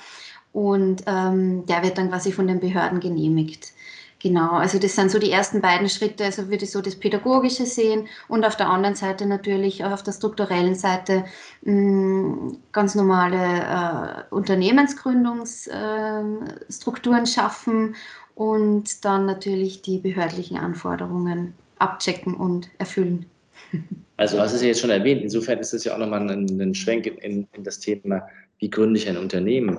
und 0.56 1.04
ähm, 1.06 1.66
der 1.66 1.84
wird 1.84 1.98
dann 1.98 2.08
quasi 2.08 2.32
von 2.32 2.48
den 2.48 2.62
Behörden 2.62 3.02
genehmigt. 3.02 3.74
Genau, 4.22 4.52
also 4.52 4.80
das 4.80 4.96
sind 4.96 5.12
so 5.12 5.20
die 5.20 5.30
ersten 5.30 5.60
beiden 5.60 5.90
Schritte, 5.90 6.24
also 6.24 6.50
würde 6.50 6.64
ich 6.64 6.72
so 6.72 6.82
das 6.82 6.96
Pädagogische 6.96 7.66
sehen 7.66 8.08
und 8.30 8.46
auf 8.46 8.56
der 8.56 8.70
anderen 8.70 8.96
Seite 8.96 9.26
natürlich 9.26 9.84
auch 9.84 9.92
auf 9.92 10.02
der 10.02 10.14
strukturellen 10.14 10.76
Seite 10.76 11.26
mh, 11.64 11.74
mm, 11.74 12.58
ganz 12.72 12.96
normale 12.96 13.38
äh, 13.38 14.24
Unternehmensgründungsstrukturen 14.34 17.24
äh, 17.24 17.28
schaffen 17.28 17.98
und 18.34 19.04
dann 19.04 19.26
natürlich 19.26 19.82
die 19.82 19.98
behördlichen 19.98 20.56
Anforderungen 20.56 21.54
abchecken 21.80 22.34
und 22.34 22.70
erfüllen. 22.78 23.26
Also, 24.18 24.38
du 24.38 24.44
hast 24.44 24.54
es 24.54 24.62
ja 24.62 24.70
jetzt 24.70 24.80
schon 24.80 24.92
erwähnt, 24.92 25.24
insofern 25.24 25.60
ist 25.60 25.74
es 25.74 25.84
ja 25.84 25.94
auch 25.94 25.98
nochmal 25.98 26.32
ein, 26.32 26.62
ein 26.62 26.74
Schwenk 26.74 27.06
in, 27.06 27.46
in, 27.52 27.64
das 27.66 27.82
Thema, 27.82 28.26
wie 28.60 28.70
gründe 28.70 28.98
ich 28.98 29.10
ein 29.10 29.18
Unternehmen? 29.18 29.78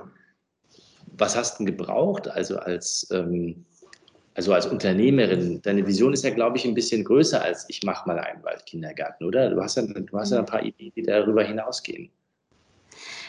Was 1.17 1.35
hast 1.35 1.59
du 1.59 1.65
gebraucht, 1.65 2.27
also 2.27 2.57
als, 2.57 3.07
ähm, 3.11 3.65
also 4.35 4.53
als 4.53 4.65
Unternehmerin? 4.67 5.61
Deine 5.63 5.85
Vision 5.85 6.13
ist 6.13 6.23
ja, 6.23 6.29
glaube 6.29 6.57
ich, 6.57 6.65
ein 6.65 6.75
bisschen 6.75 7.03
größer 7.03 7.41
als 7.41 7.65
ich 7.69 7.83
mache 7.83 8.07
mal 8.07 8.19
einen 8.19 8.43
Waldkindergarten, 8.43 9.25
oder? 9.25 9.49
Du 9.49 9.61
hast 9.61 9.77
ja, 9.77 9.83
du 9.83 10.17
hast 10.17 10.31
ja 10.31 10.39
ein 10.39 10.45
paar 10.45 10.63
Ideen, 10.63 10.91
die 10.95 11.03
darüber 11.03 11.43
hinausgehen. 11.43 12.09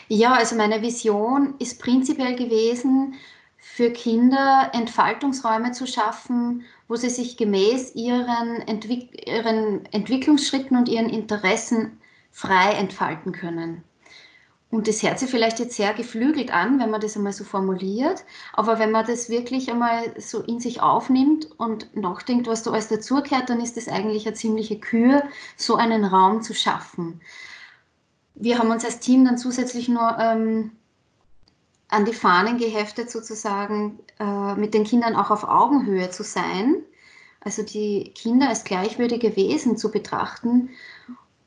Ja, 0.09 0.35
also 0.35 0.57
meine 0.57 0.81
Vision 0.81 1.55
ist 1.59 1.81
prinzipiell 1.81 2.35
gewesen, 2.35 3.15
für 3.59 3.91
Kinder 3.91 4.71
Entfaltungsräume 4.73 5.73
zu 5.73 5.87
schaffen, 5.87 6.65
wo 6.89 6.97
sie 6.97 7.11
sich 7.11 7.37
gemäß 7.37 7.95
ihren, 7.95 8.63
Entwick 8.67 9.29
ihren 9.29 9.85
Entwicklungsschritten 9.93 10.77
und 10.77 10.89
ihren 10.89 11.11
Interessen 11.11 12.01
frei 12.31 12.73
entfalten 12.73 13.33
können. 13.33 13.85
Und 14.71 14.87
das 14.87 15.03
hört 15.03 15.19
sich 15.19 15.31
vielleicht 15.31 15.61
jetzt 15.61 15.77
sehr 15.77 15.95
geflügelt 15.95 16.53
an, 16.53 16.79
wenn 16.79 16.91
man 16.91 17.01
das 17.01 17.17
einmal 17.17 17.33
so 17.33 17.43
formuliert, 17.45 18.25
aber 18.53 18.79
wenn 18.79 18.91
man 18.91 19.07
das 19.07 19.31
wirklich 19.31 19.71
einmal 19.71 20.13
so 20.21 20.43
in 20.43 20.61
sich 20.61 20.83
aufnimmt 20.83 21.49
und 21.59 21.97
nachdenkt, 21.97 22.47
was 22.47 22.65
da 22.65 22.73
alles 22.73 22.89
dazugehört, 22.89 23.49
dann 23.49 23.61
ist 23.61 23.79
das 23.79 23.89
eigentlich 23.89 24.27
eine 24.27 24.37
ziemliche 24.37 24.79
Kür, 24.79 25.23
so 25.57 25.77
einen 25.77 26.05
Raum 26.05 26.43
zu 26.43 26.53
schaffen. 26.53 27.23
Wir 28.35 28.59
haben 28.59 28.71
uns 28.71 28.85
als 28.85 29.01
Team 29.01 29.25
dann 29.25 29.39
zusätzlich 29.39 29.89
nur 29.89 30.19
ähm, 30.19 30.73
an 31.89 32.05
die 32.05 32.13
Fahnen 32.13 32.59
geheftet, 32.59 33.11
sozusagen 33.11 33.99
äh, 34.21 34.55
mit 34.55 34.75
den 34.75 34.85
Kindern 34.85 35.17
auch 35.17 35.31
auf 35.31 35.45
Augenhöhe 35.45 36.11
zu 36.11 36.23
sein, 36.23 36.77
also 37.41 37.63
die 37.63 38.13
Kinder 38.15 38.51
als 38.51 38.65
gleichwürdige 38.65 39.35
Wesen 39.35 39.79
zu 39.79 39.91
betrachten. 39.91 40.71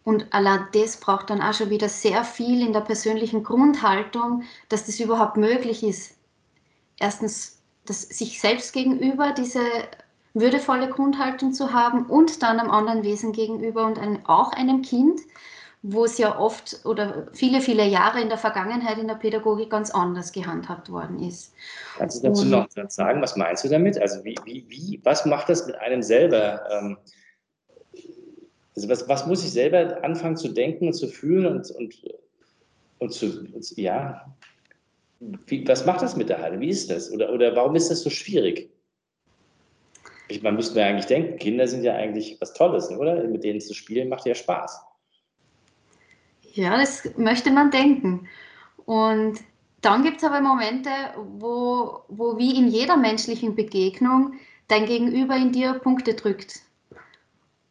Und 0.04 0.34
allein 0.34 0.68
das 0.74 0.98
braucht 0.98 1.30
dann 1.30 1.42
auch 1.42 1.54
schon 1.54 1.70
wieder 1.70 1.88
sehr 1.88 2.24
viel 2.24 2.66
in 2.66 2.74
der 2.74 2.82
persönlichen 2.82 3.44
Grundhaltung, 3.44 4.44
dass 4.70 4.86
das 4.86 5.00
überhaupt 5.00 5.38
möglich 5.38 5.84
ist. 5.84 6.16
Erstens, 7.00 7.62
dass 7.86 8.02
sich 8.02 8.42
selbst 8.42 8.74
gegenüber 8.74 9.32
diese 9.32 9.62
würdevolle 10.34 10.90
Grundhaltung 10.90 11.54
zu 11.54 11.74
haben 11.74 12.06
und 12.06 12.42
dann 12.42 12.60
einem 12.60 12.72
anderen 12.72 13.04
Wesen 13.04 13.32
gegenüber 13.32 13.86
und 13.86 14.00
einem, 14.00 14.26
auch 14.26 14.54
einem 14.54 14.82
Kind 14.82 15.20
wo 15.84 16.06
es 16.06 16.18
ja 16.18 16.38
oft 16.38 16.80
oder 16.86 17.28
viele, 17.34 17.60
viele 17.60 17.86
Jahre 17.86 18.22
in 18.22 18.30
der 18.30 18.38
Vergangenheit 18.38 19.00
in 19.00 19.08
der 19.08 19.16
Pädagogik 19.16 19.72
ganz 19.72 19.90
anders 19.90 20.32
gehandhabt 20.32 20.92
worden 20.92 21.24
ist. 21.24 21.54
Kannst 21.98 22.24
du 22.24 22.28
dazu 22.28 22.44
Und, 22.44 22.52
noch 22.52 22.68
sagen, 22.90 23.22
was 23.22 23.36
meinst 23.36 23.64
du 23.64 23.70
damit? 23.70 24.00
Also 24.00 24.24
wie, 24.24 24.36
wie, 24.46 24.66
wie, 24.70 25.02
was 25.04 25.26
macht 25.26 25.50
das 25.50 25.66
mit 25.66 25.76
einem 25.78 26.04
selber? 26.04 26.62
Ähm, 26.72 26.98
also 28.82 28.90
was, 28.90 29.08
was 29.08 29.28
muss 29.28 29.44
ich 29.44 29.52
selber 29.52 30.04
anfangen 30.04 30.38
zu 30.38 30.50
denken 30.50 30.88
und 30.88 30.94
zu 30.94 31.08
fühlen 31.08 31.46
und, 31.46 31.70
und, 31.72 31.96
und 33.00 33.14
zu, 33.14 33.48
und, 33.54 33.78
ja, 33.78 34.26
wie, 35.20 35.68
was 35.68 35.86
macht 35.86 36.02
das 36.02 36.16
mit 36.16 36.30
der 36.30 36.42
Halle? 36.42 36.60
Wie 36.60 36.70
ist 36.70 36.90
das? 36.90 37.12
Oder, 37.12 37.32
oder 37.32 37.56
warum 37.56 37.76
ist 37.76 37.92
das 37.92 38.02
so 38.02 38.10
schwierig? 38.10 38.72
Ich, 40.30 40.42
man 40.42 40.56
müsste 40.56 40.76
mir 40.76 40.86
eigentlich 40.86 41.06
denken, 41.06 41.38
Kinder 41.38 41.68
sind 41.68 41.84
ja 41.84 41.94
eigentlich 41.94 42.38
was 42.40 42.54
Tolles, 42.54 42.90
oder? 42.90 43.24
Mit 43.28 43.44
denen 43.44 43.62
zu 43.62 43.74
spielen 43.74 44.10
macht 44.10 44.26
ja 44.26 44.34
Spaß. 44.34 44.82
Ja, 46.54 46.78
das 46.78 47.04
möchte 47.18 47.52
man 47.52 47.70
denken. 47.70 48.28
Und 48.86 49.40
dann 49.82 50.04
gibt 50.04 50.18
es 50.18 50.24
aber 50.24 50.42
Momente, 50.42 50.90
wo, 51.18 52.02
wo 52.08 52.38
wie 52.38 52.58
in 52.58 52.68
jeder 52.68 52.98
menschlichen 52.98 53.56
Begegnung 53.56 54.34
dein 54.68 54.86
Gegenüber 54.86 55.36
in 55.36 55.52
dir 55.52 55.74
Punkte 55.74 56.14
drückt. 56.14 56.62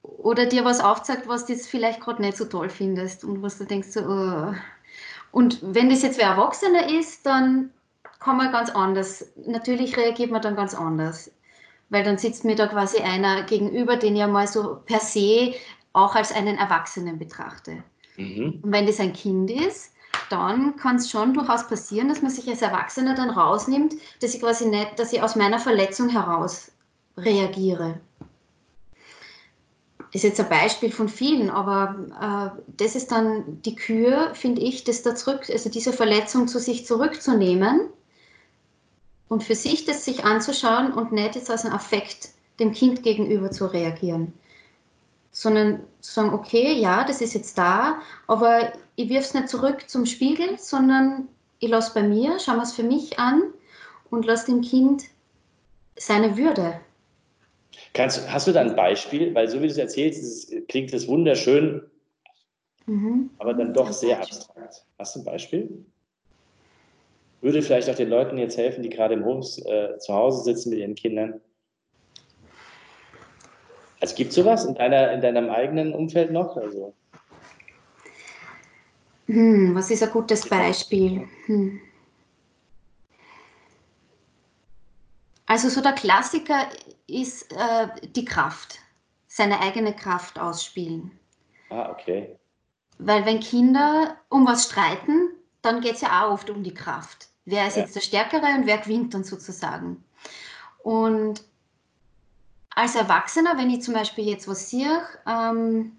Oder 0.02 0.46
dir 0.46 0.64
was 0.64 0.80
aufzeigt, 0.80 1.28
was 1.28 1.46
du 1.46 1.52
jetzt 1.52 1.68
vielleicht 1.68 2.00
gerade 2.00 2.22
nicht 2.22 2.36
so 2.36 2.46
toll 2.46 2.70
findest 2.70 3.24
und 3.24 3.42
was 3.42 3.58
du 3.58 3.64
denkst 3.64 3.88
so, 3.88 4.00
oh. 4.00 4.54
Und 5.32 5.60
wenn 5.62 5.90
das 5.90 6.02
jetzt 6.02 6.18
wer 6.18 6.28
Erwachsener 6.28 6.88
ist, 6.88 7.24
dann 7.26 7.70
kann 8.18 8.36
man 8.36 8.52
ganz 8.52 8.70
anders, 8.70 9.32
natürlich 9.46 9.96
reagiert 9.96 10.30
man 10.30 10.42
dann 10.42 10.56
ganz 10.56 10.74
anders. 10.74 11.30
Weil 11.88 12.04
dann 12.04 12.18
sitzt 12.18 12.44
mir 12.44 12.54
da 12.54 12.66
quasi 12.66 12.98
einer 12.98 13.42
gegenüber, 13.42 13.96
den 13.96 14.14
ich 14.14 14.20
ja 14.20 14.28
mal 14.28 14.46
so 14.46 14.78
per 14.84 15.00
se 15.00 15.54
auch 15.92 16.14
als 16.14 16.32
einen 16.32 16.56
Erwachsenen 16.56 17.18
betrachte. 17.18 17.82
Mhm. 18.16 18.60
Und 18.62 18.72
wenn 18.72 18.86
das 18.86 19.00
ein 19.00 19.12
Kind 19.12 19.50
ist, 19.50 19.92
dann 20.28 20.76
kann 20.76 20.96
es 20.96 21.10
schon 21.10 21.34
durchaus 21.34 21.66
passieren, 21.66 22.08
dass 22.08 22.22
man 22.22 22.30
sich 22.30 22.48
als 22.48 22.62
Erwachsener 22.62 23.14
dann 23.14 23.30
rausnimmt, 23.30 23.94
dass 24.20 24.34
ich 24.34 24.40
quasi 24.40 24.66
nicht, 24.66 24.98
dass 24.98 25.12
ich 25.12 25.22
aus 25.22 25.34
meiner 25.34 25.58
Verletzung 25.58 26.08
heraus 26.08 26.70
reagiere. 27.16 28.00
Das 30.12 30.24
ist 30.24 30.30
jetzt 30.30 30.40
ein 30.40 30.48
Beispiel 30.48 30.90
von 30.90 31.08
vielen, 31.08 31.50
aber 31.50 32.52
äh, 32.56 32.60
das 32.76 32.96
ist 32.96 33.12
dann 33.12 33.62
die 33.62 33.76
Kür, 33.76 34.34
finde 34.34 34.60
ich, 34.60 34.84
das 34.84 35.02
da 35.02 35.14
zurück, 35.14 35.48
also 35.50 35.70
diese 35.70 35.92
Verletzung 35.92 36.48
zu 36.48 36.58
sich 36.58 36.84
zurückzunehmen 36.84 37.88
und 39.28 39.44
für 39.44 39.54
sich 39.54 39.84
das 39.84 40.04
sich 40.04 40.24
anzuschauen 40.24 40.92
und 40.92 41.12
nicht 41.12 41.36
jetzt 41.36 41.50
als 41.50 41.64
ein 41.64 41.72
Affekt 41.72 42.30
dem 42.58 42.72
Kind 42.72 43.02
gegenüber 43.02 43.50
zu 43.50 43.66
reagieren 43.66 44.32
sondern 45.32 45.80
zu 46.00 46.12
sagen, 46.12 46.34
okay, 46.34 46.72
ja, 46.72 47.04
das 47.04 47.20
ist 47.20 47.34
jetzt 47.34 47.56
da, 47.56 48.00
aber 48.26 48.72
ich 48.96 49.08
wirf 49.08 49.24
es 49.24 49.34
nicht 49.34 49.48
zurück 49.48 49.88
zum 49.88 50.06
Spiegel, 50.06 50.58
sondern 50.58 51.28
ich 51.58 51.68
lasse 51.68 51.94
bei 51.94 52.02
mir, 52.02 52.38
schaue 52.38 52.62
es 52.62 52.72
für 52.72 52.82
mich 52.82 53.18
an 53.18 53.42
und 54.10 54.26
lasse 54.26 54.46
dem 54.46 54.62
Kind 54.62 55.04
seine 55.96 56.36
Würde. 56.36 56.80
Kannst, 57.92 58.30
hast 58.30 58.46
du 58.46 58.52
da 58.52 58.60
ein 58.60 58.76
Beispiel? 58.76 59.34
Weil 59.34 59.48
so 59.48 59.58
wie 59.58 59.66
du 59.66 59.72
es 59.72 59.78
erzählst, 59.78 60.22
ist, 60.22 60.68
klingt 60.68 60.92
es 60.92 61.08
wunderschön, 61.08 61.82
mhm. 62.86 63.30
aber 63.38 63.54
dann 63.54 63.74
doch 63.74 63.92
sehr 63.92 64.20
abstrakt. 64.20 64.84
Hast 64.98 65.16
du 65.16 65.20
ein 65.20 65.24
Beispiel? 65.24 65.84
Würde 67.40 67.62
vielleicht 67.62 67.88
auch 67.88 67.94
den 67.94 68.10
Leuten 68.10 68.36
jetzt 68.36 68.58
helfen, 68.58 68.82
die 68.82 68.90
gerade 68.90 69.14
im 69.14 69.24
Homes 69.24 69.58
äh, 69.64 69.98
zu 69.98 70.12
Hause 70.14 70.44
sitzen 70.44 70.70
mit 70.70 70.80
ihren 70.80 70.94
Kindern? 70.94 71.40
Also 74.00 74.14
gibt 74.14 74.30
es 74.30 74.36
sowas 74.36 74.64
in, 74.64 74.74
deiner, 74.74 75.12
in 75.12 75.20
deinem 75.20 75.50
eigenen 75.50 75.92
Umfeld 75.92 76.32
noch? 76.32 76.56
Also, 76.56 76.94
hm, 79.26 79.74
was 79.74 79.90
ist 79.90 80.02
ein 80.02 80.10
gutes 80.10 80.48
Beispiel? 80.48 81.28
Hm. 81.46 81.80
Also 85.46 85.68
so 85.68 85.80
der 85.80 85.92
Klassiker 85.92 86.68
ist 87.14 87.52
äh, 87.52 87.88
die 88.14 88.24
Kraft, 88.24 88.78
seine 89.26 89.60
eigene 89.60 89.94
Kraft 89.94 90.38
ausspielen. 90.38 91.12
Ah, 91.70 91.90
okay. 91.90 92.36
Weil 92.98 93.24
wenn 93.24 93.40
Kinder 93.40 94.16
um 94.28 94.46
was 94.46 94.66
streiten, 94.66 95.30
dann 95.62 95.80
geht 95.80 95.94
es 95.94 96.00
ja 96.00 96.24
auch 96.24 96.32
oft 96.32 96.50
um 96.50 96.62
die 96.62 96.74
Kraft. 96.74 97.28
Wer 97.44 97.66
ist 97.66 97.76
ja. 97.76 97.82
jetzt 97.82 97.96
der 97.96 98.00
Stärkere 98.00 98.46
und 98.56 98.66
wer 98.66 98.78
gewinnt 98.78 99.14
dann 99.14 99.24
sozusagen? 99.24 100.04
Und 100.82 101.42
als 102.74 102.94
Erwachsener, 102.94 103.58
wenn 103.58 103.70
ich 103.70 103.82
zum 103.82 103.94
Beispiel 103.94 104.26
jetzt 104.26 104.48
was 104.48 104.70
sehe, 104.70 105.02
ähm, 105.26 105.96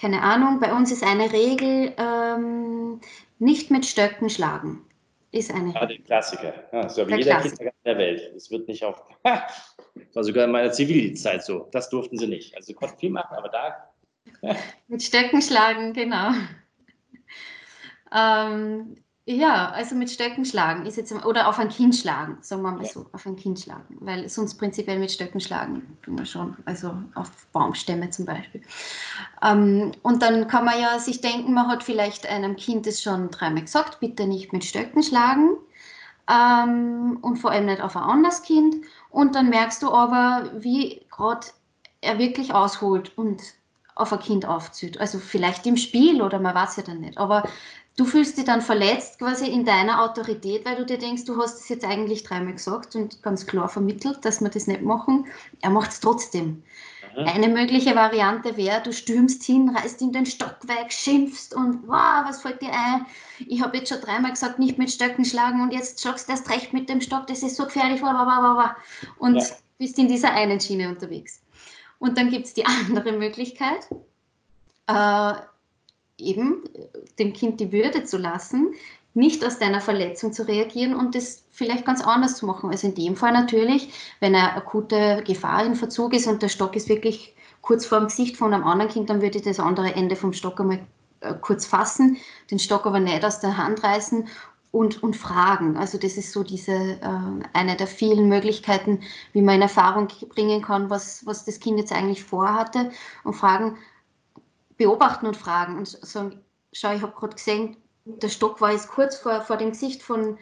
keine 0.00 0.22
Ahnung, 0.22 0.58
bei 0.58 0.72
uns 0.72 0.90
ist 0.90 1.04
eine 1.04 1.32
Regel, 1.32 1.94
ähm, 1.96 3.00
nicht 3.38 3.70
mit 3.70 3.86
Stöcken 3.86 4.30
schlagen. 4.30 4.84
Ist 5.32 5.50
eine 5.50 5.74
ah, 5.74 5.86
der 5.86 5.98
Klassiker. 5.98 6.52
Ja, 6.72 6.88
so 6.90 7.08
wie 7.08 7.16
jeder 7.16 7.30
Klassiker. 7.30 7.56
Kindergarten 7.56 7.84
der 7.86 7.98
Welt. 7.98 8.32
Es 8.36 8.50
wird 8.50 8.68
nicht 8.68 8.84
auf. 8.84 9.02
das 9.24 10.14
war 10.14 10.24
sogar 10.24 10.44
in 10.44 10.52
meiner 10.52 10.70
Zivildienstzeit 10.72 11.42
so. 11.42 11.68
Das 11.72 11.88
durften 11.88 12.18
sie 12.18 12.26
nicht. 12.26 12.54
Also 12.54 12.66
sie 12.66 12.74
konnten 12.74 12.98
viel 12.98 13.10
machen, 13.10 13.34
aber 13.34 13.48
da. 13.48 13.92
mit 14.88 15.02
Stöcken 15.02 15.42
schlagen, 15.42 15.92
genau. 15.92 16.30
Ähm, 18.14 19.01
ja, 19.24 19.70
also 19.70 19.94
mit 19.94 20.10
Stöcken 20.10 20.44
schlagen 20.44 20.84
ist 20.84 20.96
jetzt 20.96 21.12
oder 21.24 21.48
auf 21.48 21.58
ein 21.60 21.68
Kind 21.68 21.94
schlagen, 21.94 22.38
sagen 22.40 22.62
wir 22.62 22.72
mal 22.72 22.84
so, 22.84 23.06
auf 23.12 23.24
ein 23.24 23.36
Kind 23.36 23.60
schlagen, 23.60 23.96
weil 24.00 24.28
sonst 24.28 24.56
prinzipiell 24.56 24.98
mit 24.98 25.12
Stöcken 25.12 25.40
schlagen 25.40 25.96
tun 26.02 26.18
wir 26.18 26.26
schon, 26.26 26.56
also 26.64 26.96
auf 27.14 27.30
Baumstämme 27.52 28.10
zum 28.10 28.26
Beispiel. 28.26 28.62
Ähm, 29.40 29.92
und 30.02 30.22
dann 30.22 30.48
kann 30.48 30.64
man 30.64 30.80
ja 30.80 30.98
sich 30.98 31.20
denken, 31.20 31.54
man 31.54 31.68
hat 31.68 31.84
vielleicht 31.84 32.26
einem 32.26 32.56
Kind 32.56 32.86
das 32.86 33.00
schon 33.00 33.30
dreimal 33.30 33.62
gesagt, 33.62 34.00
bitte 34.00 34.26
nicht 34.26 34.52
mit 34.52 34.64
Stöcken 34.64 35.04
schlagen 35.04 35.50
ähm, 36.28 37.18
und 37.22 37.36
vor 37.36 37.52
allem 37.52 37.66
nicht 37.66 37.80
auf 37.80 37.96
ein 37.96 38.02
anderes 38.02 38.42
Kind. 38.42 38.74
Und 39.08 39.36
dann 39.36 39.50
merkst 39.50 39.82
du 39.84 39.92
aber, 39.92 40.50
wie 40.58 41.06
gerade 41.10 41.46
er 42.00 42.18
wirklich 42.18 42.54
ausholt 42.54 43.16
und 43.16 43.40
auf 43.94 44.12
ein 44.12 44.20
Kind 44.20 44.46
aufzieht. 44.46 44.98
Also 44.98 45.18
vielleicht 45.18 45.66
im 45.66 45.76
Spiel 45.76 46.22
oder 46.22 46.40
man 46.40 46.54
weiß 46.54 46.76
ja 46.76 46.82
dann 46.82 47.00
nicht. 47.00 47.18
Aber 47.18 47.44
du 47.96 48.04
fühlst 48.04 48.38
dich 48.38 48.44
dann 48.44 48.62
verletzt 48.62 49.18
quasi 49.18 49.46
in 49.46 49.64
deiner 49.64 50.02
Autorität, 50.02 50.64
weil 50.64 50.76
du 50.76 50.86
dir 50.86 50.98
denkst, 50.98 51.24
du 51.24 51.36
hast 51.40 51.60
es 51.60 51.68
jetzt 51.68 51.84
eigentlich 51.84 52.22
dreimal 52.22 52.54
gesagt 52.54 52.96
und 52.96 53.22
ganz 53.22 53.46
klar 53.46 53.68
vermittelt, 53.68 54.24
dass 54.24 54.40
wir 54.40 54.48
das 54.48 54.66
nicht 54.66 54.82
machen. 54.82 55.26
Er 55.60 55.70
macht 55.70 55.90
es 55.90 56.00
trotzdem. 56.00 56.62
Mhm. 57.16 57.26
Eine 57.26 57.48
mögliche 57.48 57.94
Variante 57.94 58.56
wäre, 58.56 58.82
du 58.82 58.92
stürmst 58.92 59.42
hin, 59.44 59.68
reißt 59.68 60.00
ihm 60.00 60.12
den 60.12 60.26
Stock 60.26 60.56
weg, 60.62 60.90
schimpfst 60.90 61.54
und 61.54 61.86
wow, 61.86 62.24
was 62.24 62.42
fällt 62.42 62.62
dir 62.62 62.72
ein? 62.72 63.06
Ich 63.46 63.62
habe 63.62 63.76
jetzt 63.76 63.90
schon 63.90 64.00
dreimal 64.00 64.30
gesagt, 64.30 64.58
nicht 64.58 64.78
mit 64.78 64.90
Stöcken 64.90 65.24
schlagen 65.24 65.60
und 65.60 65.72
jetzt 65.72 66.00
schlagst 66.00 66.28
du 66.28 66.32
erst 66.32 66.48
recht 66.50 66.72
mit 66.72 66.88
dem 66.88 67.00
Stock, 67.00 67.26
das 67.26 67.42
ist 67.42 67.56
so 67.56 67.64
gefährlich, 67.64 68.02
und 69.18 69.36
ja. 69.36 69.44
bist 69.78 69.98
in 69.98 70.08
dieser 70.08 70.32
einen 70.32 70.60
Schiene 70.60 70.88
unterwegs. 70.88 71.42
Und 71.98 72.16
dann 72.16 72.30
gibt 72.30 72.46
es 72.46 72.54
die 72.54 72.64
andere 72.88 73.12
Möglichkeit, 73.12 73.86
äh, 74.86 75.34
eben 76.22 76.62
dem 77.18 77.32
Kind 77.32 77.60
die 77.60 77.72
Würde 77.72 78.04
zu 78.04 78.16
lassen, 78.18 78.74
nicht 79.14 79.44
aus 79.44 79.58
deiner 79.58 79.80
Verletzung 79.80 80.32
zu 80.32 80.46
reagieren 80.46 80.94
und 80.94 81.14
das 81.14 81.44
vielleicht 81.50 81.84
ganz 81.84 82.02
anders 82.02 82.36
zu 82.36 82.46
machen. 82.46 82.70
Also 82.70 82.86
in 82.86 82.94
dem 82.94 83.16
Fall 83.16 83.32
natürlich, 83.32 83.92
wenn 84.20 84.34
eine 84.34 84.54
akute 84.54 85.22
Gefahr 85.26 85.64
in 85.66 85.74
Verzug 85.74 86.14
ist 86.14 86.26
und 86.26 86.42
der 86.42 86.48
Stock 86.48 86.74
ist 86.76 86.88
wirklich 86.88 87.34
kurz 87.60 87.84
vor 87.84 87.98
dem 87.98 88.08
Gesicht 88.08 88.36
von 88.36 88.54
einem 88.54 88.64
anderen 88.64 88.90
Kind, 88.90 89.10
dann 89.10 89.20
würde 89.20 89.38
ich 89.38 89.44
das 89.44 89.60
andere 89.60 89.94
Ende 89.94 90.16
vom 90.16 90.32
Stock 90.32 90.58
einmal 90.60 90.80
äh, 91.20 91.34
kurz 91.40 91.66
fassen, 91.66 92.16
den 92.50 92.58
Stock 92.58 92.86
aber 92.86 93.00
nicht 93.00 93.24
aus 93.24 93.40
der 93.40 93.56
Hand 93.56 93.84
reißen 93.84 94.26
und, 94.72 95.02
und 95.02 95.14
fragen. 95.14 95.76
Also 95.76 95.98
das 95.98 96.16
ist 96.16 96.32
so 96.32 96.42
diese 96.42 96.72
äh, 96.72 96.98
eine 97.52 97.76
der 97.76 97.86
vielen 97.86 98.28
Möglichkeiten, 98.28 99.00
wie 99.32 99.42
man 99.42 99.56
in 99.56 99.62
Erfahrung 99.62 100.08
bringen 100.30 100.62
kann, 100.62 100.90
was, 100.90 101.24
was 101.26 101.44
das 101.44 101.60
Kind 101.60 101.78
jetzt 101.78 101.92
eigentlich 101.92 102.24
vorhatte 102.24 102.90
und 103.22 103.34
fragen, 103.34 103.76
beobachten 104.76 105.26
und 105.26 105.36
fragen 105.36 105.78
und 105.78 105.88
sagen, 105.88 106.40
schau, 106.72 106.92
ich 106.92 107.02
habe 107.02 107.12
gerade 107.12 107.34
gesehen, 107.34 107.76
der 108.04 108.28
Stock 108.28 108.60
war 108.60 108.72
jetzt 108.72 108.88
kurz 108.88 109.16
vor, 109.16 109.40
vor 109.42 109.56
dem 109.56 109.70
Gesicht 109.70 110.02
von, 110.02 110.38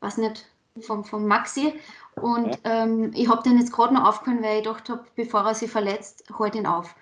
was 0.00 0.16
nicht, 0.16 0.46
von, 0.80 1.04
von 1.04 1.26
Maxi 1.26 1.74
und 2.16 2.58
ähm, 2.64 3.12
ich 3.14 3.28
habe 3.28 3.42
den 3.42 3.58
jetzt 3.58 3.72
gerade 3.72 3.94
noch 3.94 4.04
aufgeholt, 4.04 4.42
weil 4.42 4.58
ich 4.58 4.64
gedacht 4.64 4.88
habe, 4.88 5.04
bevor 5.16 5.42
er 5.42 5.54
sich 5.54 5.70
verletzt, 5.70 6.24
halt 6.38 6.54
ihn 6.54 6.66
auf. 6.66 6.94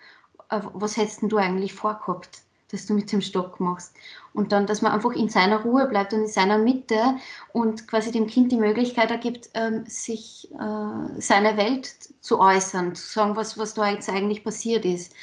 Äh, 0.50 0.60
was 0.74 0.96
hättest 0.96 1.22
du 1.22 1.36
eigentlich 1.36 1.74
vorgehabt, 1.74 2.42
dass 2.70 2.86
du 2.86 2.94
mit 2.94 3.10
dem 3.10 3.20
Stock 3.20 3.58
machst? 3.60 3.94
Und 4.32 4.52
dann, 4.52 4.66
dass 4.66 4.82
man 4.82 4.92
einfach 4.92 5.12
in 5.12 5.28
seiner 5.28 5.62
Ruhe 5.62 5.86
bleibt 5.86 6.12
und 6.12 6.20
in 6.20 6.28
seiner 6.28 6.58
Mitte 6.58 7.16
und 7.52 7.88
quasi 7.88 8.12
dem 8.12 8.26
Kind 8.26 8.52
die 8.52 8.56
Möglichkeit 8.58 9.10
ergibt, 9.10 9.50
ähm, 9.54 9.84
sich 9.86 10.50
äh, 10.52 11.20
seine 11.20 11.56
Welt 11.56 11.90
zu 12.20 12.38
äußern, 12.38 12.94
zu 12.94 13.08
sagen, 13.08 13.36
was, 13.36 13.58
was 13.58 13.74
da 13.74 13.88
jetzt 13.90 14.08
eigentlich 14.08 14.44
passiert 14.44 14.84
ist. 14.84 15.14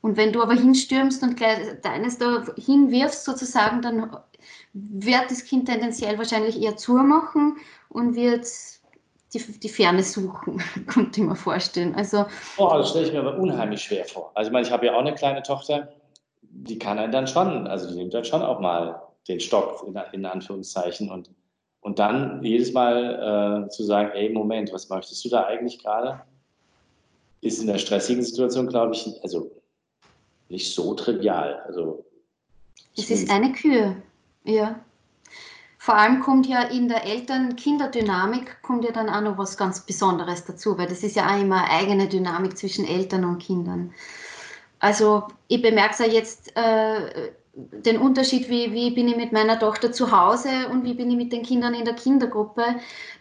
Und 0.00 0.16
wenn 0.16 0.32
du 0.32 0.42
aber 0.42 0.54
hinstürmst 0.54 1.22
und 1.22 1.36
gleich 1.36 1.58
deines 1.82 2.18
da 2.18 2.44
hinwirfst 2.56 3.24
sozusagen, 3.24 3.82
dann 3.82 4.10
wird 4.72 5.30
das 5.30 5.44
Kind 5.44 5.66
tendenziell 5.66 6.18
wahrscheinlich 6.18 6.60
eher 6.60 6.76
zumachen 6.76 7.56
und 7.88 8.14
wird 8.14 8.46
die, 9.34 9.38
die 9.38 9.68
Ferne 9.68 10.02
suchen, 10.02 10.62
könnte 10.86 11.20
ich 11.20 11.26
mir 11.26 11.36
vorstellen. 11.36 11.94
Also, 11.94 12.26
oh, 12.56 12.70
das 12.72 12.90
stelle 12.90 13.06
ich 13.06 13.12
mir 13.12 13.20
aber 13.20 13.36
unheimlich 13.38 13.82
schwer 13.82 14.04
vor. 14.04 14.30
Also 14.34 14.48
ich 14.48 14.52
meine, 14.52 14.66
ich 14.66 14.72
habe 14.72 14.86
ja 14.86 14.94
auch 14.94 15.00
eine 15.00 15.14
kleine 15.14 15.42
Tochter, 15.42 15.88
die 16.42 16.78
kann 16.78 16.98
einen 16.98 17.12
dann 17.12 17.26
schon, 17.26 17.66
also 17.66 17.88
die 17.88 17.96
nimmt 17.96 18.14
dann 18.14 18.24
schon 18.24 18.42
auch 18.42 18.60
mal 18.60 19.02
den 19.26 19.40
Stock 19.40 19.84
in, 19.86 19.98
in 20.12 20.24
Anführungszeichen 20.24 21.10
und, 21.10 21.30
und 21.80 21.98
dann 21.98 22.42
jedes 22.42 22.72
Mal 22.72 23.66
äh, 23.66 23.68
zu 23.70 23.84
sagen, 23.84 24.10
ey, 24.14 24.30
Moment, 24.30 24.72
was 24.72 24.88
möchtest 24.88 25.24
du 25.24 25.28
da 25.28 25.44
eigentlich 25.44 25.82
gerade? 25.82 26.20
Ist 27.40 27.60
in 27.60 27.66
der 27.66 27.78
stressigen 27.78 28.22
Situation, 28.22 28.66
glaube 28.66 28.94
ich, 28.94 29.06
also 29.22 29.50
nicht 30.48 30.74
so 30.74 30.94
trivial. 30.94 31.62
Also, 31.66 32.04
es 32.96 33.10
ist 33.10 33.30
eine 33.30 33.52
Kür, 33.52 33.96
ja. 34.44 34.80
Vor 35.78 35.94
allem 35.94 36.20
kommt 36.20 36.46
ja 36.46 36.62
in 36.62 36.88
der 36.88 37.04
Eltern-Kinder-Dynamik 37.04 38.62
kommt 38.62 38.84
ja 38.84 38.90
dann 38.90 39.08
auch 39.08 39.20
noch 39.20 39.38
was 39.38 39.56
ganz 39.56 39.80
Besonderes 39.80 40.44
dazu, 40.44 40.76
weil 40.76 40.88
das 40.88 41.02
ist 41.02 41.16
ja 41.16 41.26
auch 41.32 41.40
immer 41.40 41.64
eine 41.64 41.70
eigene 41.70 42.08
Dynamik 42.08 42.58
zwischen 42.58 42.84
Eltern 42.84 43.24
und 43.24 43.38
Kindern. 43.38 43.94
Also 44.80 45.28
ich 45.46 45.62
bemerke 45.62 45.92
es 45.92 45.98
ja 46.00 46.06
jetzt 46.06 46.56
äh, 46.56 47.30
den 47.58 47.98
Unterschied, 47.98 48.48
wie, 48.48 48.72
wie 48.72 48.92
bin 48.92 49.08
ich 49.08 49.16
mit 49.16 49.32
meiner 49.32 49.58
Tochter 49.58 49.90
zu 49.90 50.12
Hause 50.12 50.48
und 50.70 50.84
wie 50.84 50.94
bin 50.94 51.10
ich 51.10 51.16
mit 51.16 51.32
den 51.32 51.42
Kindern 51.42 51.74
in 51.74 51.84
der 51.84 51.94
Kindergruppe, 51.94 52.62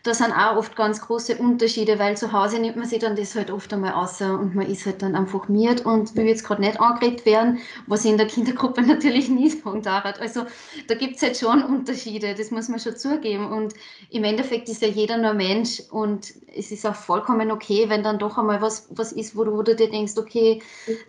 da 0.03 0.13
sind 0.13 0.31
auch 0.31 0.57
oft 0.57 0.75
ganz 0.75 1.01
große 1.01 1.37
Unterschiede, 1.37 1.97
weil 1.97 2.15
zu 2.17 2.31
Hause 2.31 2.59
nimmt 2.59 2.77
man 2.77 2.85
sich 2.85 2.99
dann 2.99 3.15
das 3.15 3.35
halt 3.35 3.49
oft 3.49 3.73
einmal 3.73 3.93
außer 3.93 4.39
und 4.39 4.53
man 4.53 4.67
ist 4.67 4.85
halt 4.85 5.01
dann 5.01 5.15
einfach 5.15 5.47
miert 5.47 5.85
und 5.85 6.15
will 6.15 6.25
jetzt 6.25 6.43
gerade 6.43 6.61
nicht 6.61 6.79
angeredet 6.79 7.25
werden, 7.25 7.59
was 7.87 8.05
ich 8.05 8.11
in 8.11 8.17
der 8.17 8.27
Kindergruppe 8.27 8.81
natürlich 8.83 9.27
nie 9.27 9.49
sagen 9.49 9.81
darf. 9.81 10.05
Also 10.19 10.45
da 10.87 10.93
gibt 10.93 11.15
es 11.15 11.23
halt 11.23 11.37
schon 11.37 11.63
Unterschiede, 11.63 12.35
das 12.35 12.51
muss 12.51 12.69
man 12.69 12.79
schon 12.79 12.95
zugeben 12.95 13.51
und 13.51 13.73
im 14.11 14.23
Endeffekt 14.23 14.69
ist 14.69 14.83
ja 14.83 14.87
jeder 14.87 15.17
nur 15.17 15.33
Mensch 15.33 15.81
und 15.89 16.33
es 16.55 16.71
ist 16.71 16.85
auch 16.85 16.95
vollkommen 16.95 17.51
okay, 17.51 17.85
wenn 17.87 18.03
dann 18.03 18.19
doch 18.19 18.37
einmal 18.37 18.61
was, 18.61 18.87
was 18.91 19.11
ist, 19.11 19.35
wo 19.35 19.43
du, 19.43 19.53
wo 19.53 19.63
du 19.63 19.75
dir 19.75 19.89
denkst, 19.89 20.13
okay, 20.17 20.61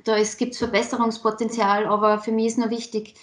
da 0.05 0.17
gibt 0.17 0.53
es 0.53 0.59
Verbesserungspotenzial, 0.59 1.87
aber 1.87 2.19
für 2.19 2.33
mich 2.33 2.47
ist 2.47 2.59
nur 2.59 2.71
wichtig, 2.71 3.15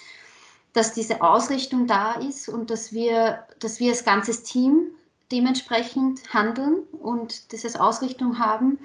dass 0.75 0.93
diese 0.93 1.21
Ausrichtung 1.21 1.87
da 1.87 2.13
ist 2.13 2.49
und 2.49 2.69
dass 2.69 2.91
wir, 2.91 3.39
dass 3.59 3.79
wir 3.79 3.91
als 3.91 4.03
ganzes 4.03 4.43
Team 4.43 4.87
dementsprechend 5.31 6.33
handeln 6.33 6.83
und 7.01 7.51
dieses 7.51 7.79
Ausrichtung 7.79 8.39
haben. 8.39 8.77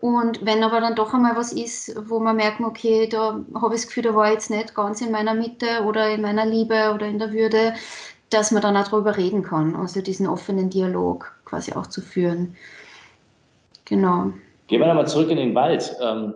Und 0.00 0.44
wenn 0.44 0.62
aber 0.62 0.80
dann 0.80 0.96
doch 0.96 1.14
einmal 1.14 1.36
was 1.36 1.52
ist, 1.52 1.94
wo 2.08 2.18
man 2.18 2.36
merkt, 2.36 2.60
okay, 2.60 3.08
da 3.08 3.40
habe 3.54 3.74
ich 3.74 3.82
das 3.82 3.86
Gefühl, 3.86 4.02
da 4.02 4.14
war 4.14 4.26
ich 4.26 4.34
jetzt 4.34 4.50
nicht 4.50 4.74
ganz 4.74 5.00
in 5.00 5.10
meiner 5.10 5.34
Mitte 5.34 5.84
oder 5.86 6.10
in 6.10 6.22
meiner 6.22 6.44
Liebe 6.44 6.92
oder 6.94 7.06
in 7.06 7.18
der 7.18 7.32
Würde, 7.32 7.74
dass 8.30 8.50
man 8.50 8.60
dann 8.60 8.76
auch 8.76 8.88
darüber 8.88 9.16
reden 9.16 9.42
kann, 9.42 9.74
also 9.74 10.02
diesen 10.02 10.26
offenen 10.26 10.70
Dialog 10.70 11.32
quasi 11.44 11.72
auch 11.72 11.86
zu 11.86 12.02
führen. 12.02 12.56
Genau. 13.86 14.32
Gehen 14.66 14.80
wir 14.80 14.88
nochmal 14.88 15.08
zurück 15.08 15.30
in 15.30 15.38
den 15.38 15.54
Wald. 15.54 15.96
Ähm, 16.02 16.34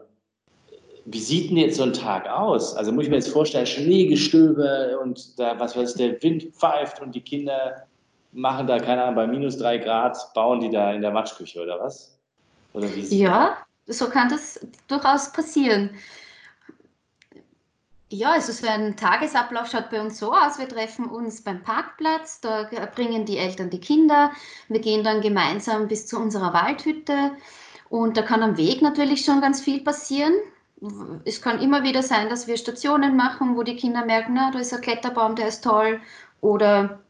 wie 1.05 1.21
sieht 1.21 1.51
denn 1.51 1.57
jetzt 1.57 1.77
so 1.77 1.83
ein 1.83 1.93
Tag 1.93 2.29
aus? 2.29 2.77
Also 2.77 2.93
muss 2.93 3.05
ich 3.05 3.11
mir 3.11 3.17
jetzt 3.17 3.33
vorstellen, 3.33 3.67
Schneegestöbe 3.67 4.99
und 5.03 5.39
da, 5.39 5.59
was 5.59 5.77
weiß 5.77 5.95
der 5.95 6.23
Wind 6.23 6.55
pfeift 6.55 7.01
und 7.01 7.15
die 7.15 7.21
Kinder 7.21 7.87
machen 8.33 8.67
da, 8.67 8.79
keine 8.79 9.03
Ahnung, 9.03 9.17
bei 9.17 9.27
minus 9.27 9.59
drei 9.59 9.79
Grad, 9.79 10.17
bauen 10.35 10.61
die 10.61 10.71
da 10.71 10.93
in 10.93 11.03
der 11.03 11.11
Matschküche 11.11 11.63
oder 11.63 11.81
was? 11.81 12.17
Oder 12.73 12.95
wie 12.95 13.03
ja, 13.17 13.59
so 13.87 14.09
kann 14.09 14.29
das 14.29 14.61
durchaus 14.89 15.33
passieren. 15.33 15.91
Ja, 18.09 18.33
also 18.33 18.53
so 18.53 18.67
ein 18.67 18.97
Tagesablauf 18.97 19.71
schaut 19.71 19.91
bei 19.91 20.01
uns 20.01 20.19
so 20.19 20.33
aus. 20.33 20.59
Wir 20.59 20.69
treffen 20.69 21.07
uns 21.07 21.43
beim 21.43 21.63
Parkplatz, 21.63 22.41
da 22.41 22.69
bringen 22.95 23.25
die 23.25 23.39
Eltern 23.39 23.71
die 23.71 23.81
Kinder. 23.81 24.31
Wir 24.69 24.81
gehen 24.81 25.03
dann 25.03 25.23
gemeinsam 25.23 25.89
bis 25.89 26.07
zu 26.07 26.19
unserer 26.19 26.53
Waldhütte. 26.53 27.33
Und 27.89 28.17
da 28.17 28.23
kann 28.23 28.43
am 28.43 28.57
Weg 28.59 28.83
natürlich 28.83 29.25
schon 29.25 29.41
ganz 29.41 29.63
viel 29.63 29.83
passieren 29.83 30.35
es 31.25 31.41
kann 31.41 31.61
immer 31.61 31.83
wieder 31.85 32.03
sein, 32.03 32.29
dass 32.29 32.47
wir 32.49 32.57
Stationen 32.57 33.17
machen, 33.17 33.57
wo 33.57 33.63
die 33.63 33.77
Kinder 33.77 34.05
merken, 34.05 34.35
na, 34.35 34.51
da 34.51 34.59
ist 34.59 34.75
ein 34.75 34.81
Kletterbaum, 34.81 35.37
der 35.37 35.49
ist 35.49 35.63
toll. 35.63 36.01
Oder 36.41 37.01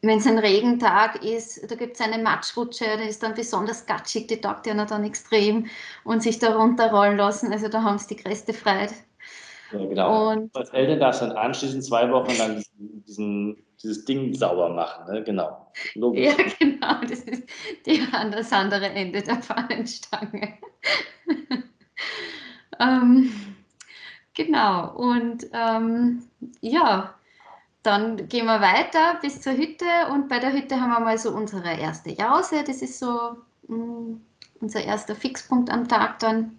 wenn 0.00 0.18
es 0.18 0.26
ein 0.26 0.38
Regentag 0.38 1.22
ist, 1.22 1.70
da 1.70 1.74
gibt 1.74 1.94
es 1.96 2.00
eine 2.00 2.22
Matschrutsche, 2.22 2.84
die 2.98 3.08
ist 3.08 3.22
dann 3.22 3.34
besonders 3.34 3.86
gatschig, 3.86 4.26
die 4.28 4.40
taugt 4.40 4.66
ja 4.66 4.74
dann 4.74 5.04
extrem 5.04 5.66
und 6.04 6.22
sich 6.22 6.38
da 6.38 6.56
runterrollen 6.56 7.18
lassen. 7.18 7.52
Also 7.52 7.68
da 7.68 7.82
haben 7.82 7.98
sie 7.98 8.16
die 8.16 8.22
größte 8.22 8.52
Freude. 8.52 8.92
Ja, 9.72 9.86
genau. 9.86 10.32
Und 10.32 10.56
Als 10.56 10.70
Eltern 10.70 11.00
darfst 11.00 11.22
du 11.22 11.26
dann 11.26 11.36
anschließend 11.36 11.84
zwei 11.84 12.10
Wochen 12.10 12.36
lang 12.36 12.62
diesen, 12.78 13.62
dieses 13.82 14.04
Ding 14.04 14.34
sauber 14.34 14.70
machen, 14.70 15.12
ne? 15.12 15.22
genau. 15.22 15.70
Logisch. 15.94 16.24
Ja, 16.26 16.44
genau, 16.58 17.00
das 17.02 17.20
ist 17.20 17.44
die, 17.86 18.02
das 18.10 18.52
andere 18.52 18.86
Ende 18.86 19.22
der 19.22 19.42
Fahnenstange. 19.42 20.58
Ähm, 22.82 23.32
genau, 24.34 24.92
und 24.94 25.46
ähm, 25.52 26.22
ja, 26.60 27.14
dann 27.82 28.28
gehen 28.28 28.46
wir 28.46 28.60
weiter 28.60 29.18
bis 29.20 29.40
zur 29.40 29.54
Hütte 29.54 29.84
und 30.12 30.28
bei 30.28 30.38
der 30.38 30.52
Hütte 30.52 30.80
haben 30.80 30.90
wir 30.90 31.00
mal 31.00 31.18
so 31.18 31.30
unsere 31.30 31.74
erste 31.74 32.10
Jause. 32.10 32.64
Das 32.64 32.82
ist 32.82 32.98
so 32.98 33.36
mh, 33.68 33.76
mm, 33.76 34.20
unser 34.60 34.84
erster 34.84 35.14
Fixpunkt 35.14 35.70
am 35.70 35.88
Tag 35.88 36.18
dann. 36.20 36.58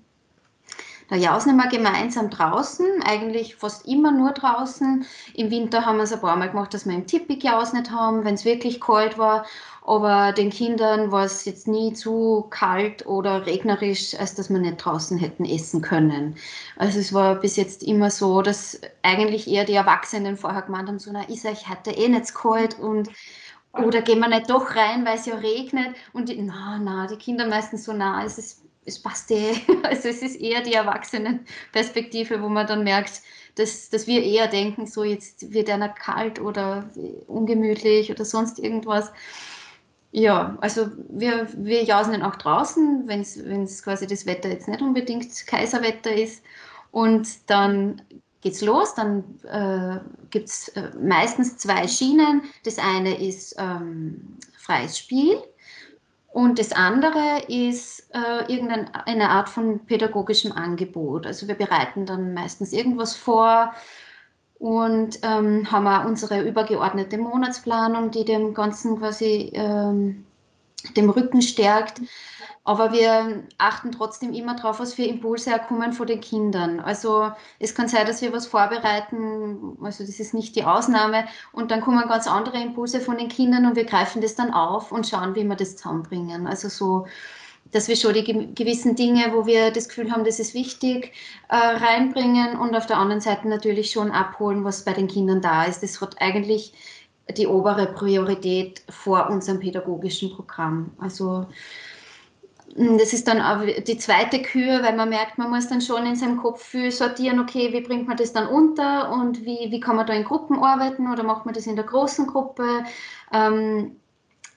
Da 1.09 1.17
jausen 1.17 1.57
wir 1.57 1.67
gemeinsam 1.67 2.29
draußen, 2.29 2.85
eigentlich 3.03 3.57
fast 3.57 3.85
immer 3.85 4.11
nur 4.11 4.31
draußen. 4.31 5.05
Im 5.33 5.51
Winter 5.51 5.85
haben 5.85 5.97
wir 5.97 6.03
es 6.03 6.13
ein 6.13 6.21
paar 6.21 6.37
Mal 6.37 6.49
gemacht, 6.49 6.73
dass 6.73 6.85
wir 6.85 6.93
im 6.93 7.07
Tippig 7.07 7.43
jausnet 7.43 7.91
haben, 7.91 8.23
wenn 8.23 8.35
es 8.35 8.45
wirklich 8.45 8.79
kalt 8.79 9.17
war 9.17 9.45
aber 9.85 10.31
den 10.31 10.49
Kindern 10.49 11.11
war 11.11 11.25
es 11.25 11.43
jetzt 11.45 11.67
nie 11.67 11.93
zu 11.93 12.47
kalt 12.49 13.05
oder 13.05 13.45
regnerisch, 13.45 14.15
als 14.17 14.33
dass 14.35 14.49
wir 14.49 14.59
nicht 14.59 14.77
draußen 14.77 15.17
hätten 15.17 15.45
essen 15.45 15.81
können. 15.81 16.35
Also 16.77 16.99
es 16.99 17.13
war 17.13 17.35
bis 17.35 17.57
jetzt 17.57 17.83
immer 17.83 18.09
so, 18.09 18.41
dass 18.41 18.79
eigentlich 19.01 19.47
eher 19.47 19.65
die 19.65 19.73
Erwachsenen 19.73 20.37
vorher 20.37 20.61
gemeint 20.61 20.87
haben, 20.87 20.99
so, 20.99 21.11
na, 21.11 21.23
ist 21.23 21.45
euch 21.45 21.69
heute 21.69 21.91
eh 21.91 22.07
nicht 22.07 22.33
kalt 22.33 22.79
und 22.79 23.09
oder 23.73 24.01
gehen 24.01 24.19
wir 24.19 24.27
nicht 24.27 24.49
doch 24.49 24.75
rein, 24.75 25.03
weil 25.05 25.17
es 25.17 25.25
ja 25.25 25.35
regnet 25.35 25.95
und 26.13 26.29
die, 26.29 26.41
na, 26.41 26.79
na, 26.79 27.07
die 27.07 27.17
Kinder 27.17 27.47
meistens 27.47 27.85
so, 27.85 27.93
na, 27.93 28.23
es 28.23 28.37
ist 28.37 28.63
es 28.85 29.01
passt 29.01 29.31
eh. 29.31 29.53
Also 29.83 30.09
es 30.09 30.21
ist 30.21 30.39
eher 30.39 30.61
die 30.61 30.73
Erwachsenenperspektive, 30.73 32.41
wo 32.41 32.49
man 32.49 32.67
dann 32.67 32.83
merkt, 32.83 33.21
dass, 33.55 33.89
dass 33.89 34.07
wir 34.07 34.23
eher 34.23 34.47
denken, 34.47 34.87
so 34.87 35.03
jetzt 35.03 35.53
wird 35.53 35.69
einer 35.69 35.89
kalt 35.89 36.39
oder 36.39 36.89
ungemütlich 37.27 38.11
oder 38.11 38.25
sonst 38.25 38.59
irgendwas. 38.59 39.11
Ja, 40.15 40.55
also 40.61 40.91
wir, 41.09 41.47
wir 41.57 41.83
jausen 41.83 42.11
dann 42.11 42.21
auch 42.21 42.35
draußen, 42.35 43.07
wenn 43.07 43.21
es 43.21 43.83
quasi 43.83 44.05
das 44.05 44.27
Wetter 44.27 44.49
jetzt 44.49 44.67
nicht 44.67 44.81
unbedingt 44.81 45.47
Kaiserwetter 45.47 46.13
ist. 46.13 46.43
Und 46.91 47.49
dann 47.49 47.99
geht's 48.41 48.61
los. 48.61 48.93
Dann 48.93 49.23
äh, 49.43 49.99
gibt 50.29 50.49
es 50.49 50.67
äh, 50.69 50.91
meistens 51.01 51.57
zwei 51.57 51.87
Schienen. 51.87 52.43
Das 52.63 52.77
eine 52.77 53.19
ist 53.27 53.55
ähm, 53.57 54.37
freies 54.55 54.99
Spiel 54.99 55.41
und 56.33 56.57
das 56.57 56.71
andere 56.73 57.43
ist 57.47 58.09
äh, 58.11 58.51
irgendeine 58.51 59.29
Art 59.29 59.49
von 59.49 59.85
pädagogischem 59.85 60.51
Angebot. 60.51 61.27
Also 61.27 61.47
wir 61.47 61.55
bereiten 61.55 62.07
dann 62.07 62.33
meistens 62.33 62.73
irgendwas 62.73 63.15
vor 63.15 63.73
und 64.63 65.19
ähm, 65.23 65.69
haben 65.69 65.87
auch 65.87 66.05
unsere 66.05 66.41
übergeordnete 66.47 67.17
Monatsplanung, 67.17 68.11
die 68.11 68.23
dem 68.23 68.53
Ganzen 68.53 68.97
quasi 68.97 69.51
ähm, 69.53 70.25
dem 70.95 71.09
Rücken 71.09 71.41
stärkt. 71.41 71.99
Aber 72.63 72.93
wir 72.93 73.43
achten 73.57 73.91
trotzdem 73.91 74.31
immer 74.31 74.55
darauf, 74.55 74.79
was 74.79 74.93
für 74.93 75.03
Impulse 75.03 75.51
kommen 75.67 75.91
von 75.91 76.07
den 76.07 76.21
Kindern. 76.21 76.79
Also 76.79 77.33
es 77.59 77.75
kann 77.75 77.89
sein, 77.89 78.07
dass 78.07 78.21
wir 78.21 78.31
was 78.31 78.47
vorbereiten, 78.47 79.77
also 79.83 80.05
das 80.05 80.21
ist 80.21 80.33
nicht 80.33 80.55
die 80.55 80.63
Ausnahme, 80.63 81.25
und 81.51 81.69
dann 81.69 81.81
kommen 81.81 82.07
ganz 82.07 82.25
andere 82.25 82.61
Impulse 82.61 83.01
von 83.01 83.17
den 83.17 83.27
Kindern 83.27 83.65
und 83.65 83.75
wir 83.75 83.83
greifen 83.83 84.21
das 84.21 84.35
dann 84.35 84.53
auf 84.53 84.93
und 84.93 85.05
schauen, 85.05 85.35
wie 85.35 85.43
wir 85.43 85.57
das 85.57 85.75
zusammenbringen. 85.75 86.47
Also 86.47 86.69
so, 86.69 87.05
dass 87.73 87.87
wir 87.87 87.95
schon 87.95 88.13
die 88.13 88.23
gewissen 88.53 88.95
Dinge, 88.95 89.33
wo 89.33 89.45
wir 89.45 89.71
das 89.71 89.89
Gefühl 89.89 90.11
haben, 90.11 90.23
das 90.23 90.39
ist 90.39 90.53
wichtig, 90.53 91.11
äh, 91.49 91.55
reinbringen 91.55 92.57
und 92.57 92.75
auf 92.75 92.85
der 92.85 92.97
anderen 92.97 93.21
Seite 93.21 93.47
natürlich 93.47 93.91
schon 93.91 94.11
abholen, 94.11 94.63
was 94.63 94.85
bei 94.85 94.93
den 94.93 95.07
Kindern 95.07 95.41
da 95.41 95.63
ist. 95.65 95.81
Das 95.83 95.99
hat 95.99 96.21
eigentlich 96.21 96.73
die 97.37 97.47
obere 97.47 97.87
Priorität 97.87 98.83
vor 98.89 99.29
unserem 99.29 99.59
pädagogischen 99.59 100.35
Programm. 100.35 100.91
Also 100.99 101.45
hm, 102.75 102.97
das 102.97 103.13
ist 103.13 103.27
dann 103.27 103.41
auch 103.41 103.65
die 103.65 103.97
zweite 103.97 104.41
Kür, 104.41 104.83
weil 104.83 104.95
man 104.95 105.09
merkt, 105.09 105.37
man 105.37 105.49
muss 105.49 105.67
dann 105.67 105.81
schon 105.81 106.05
in 106.05 106.15
seinem 106.15 106.37
Kopf 106.37 106.63
viel 106.63 106.91
sortieren, 106.91 107.39
okay, 107.39 107.71
wie 107.73 107.81
bringt 107.81 108.07
man 108.07 108.17
das 108.17 108.33
dann 108.33 108.47
unter 108.47 109.11
und 109.11 109.45
wie, 109.45 109.71
wie 109.71 109.79
kann 109.79 109.95
man 109.95 110.07
da 110.07 110.13
in 110.13 110.23
Gruppen 110.23 110.59
arbeiten 110.59 111.11
oder 111.11 111.23
macht 111.23 111.45
man 111.45 111.53
das 111.53 111.67
in 111.67 111.75
der 111.75 111.85
großen 111.85 112.27
Gruppe. 112.27 112.83
Ähm, 113.31 113.97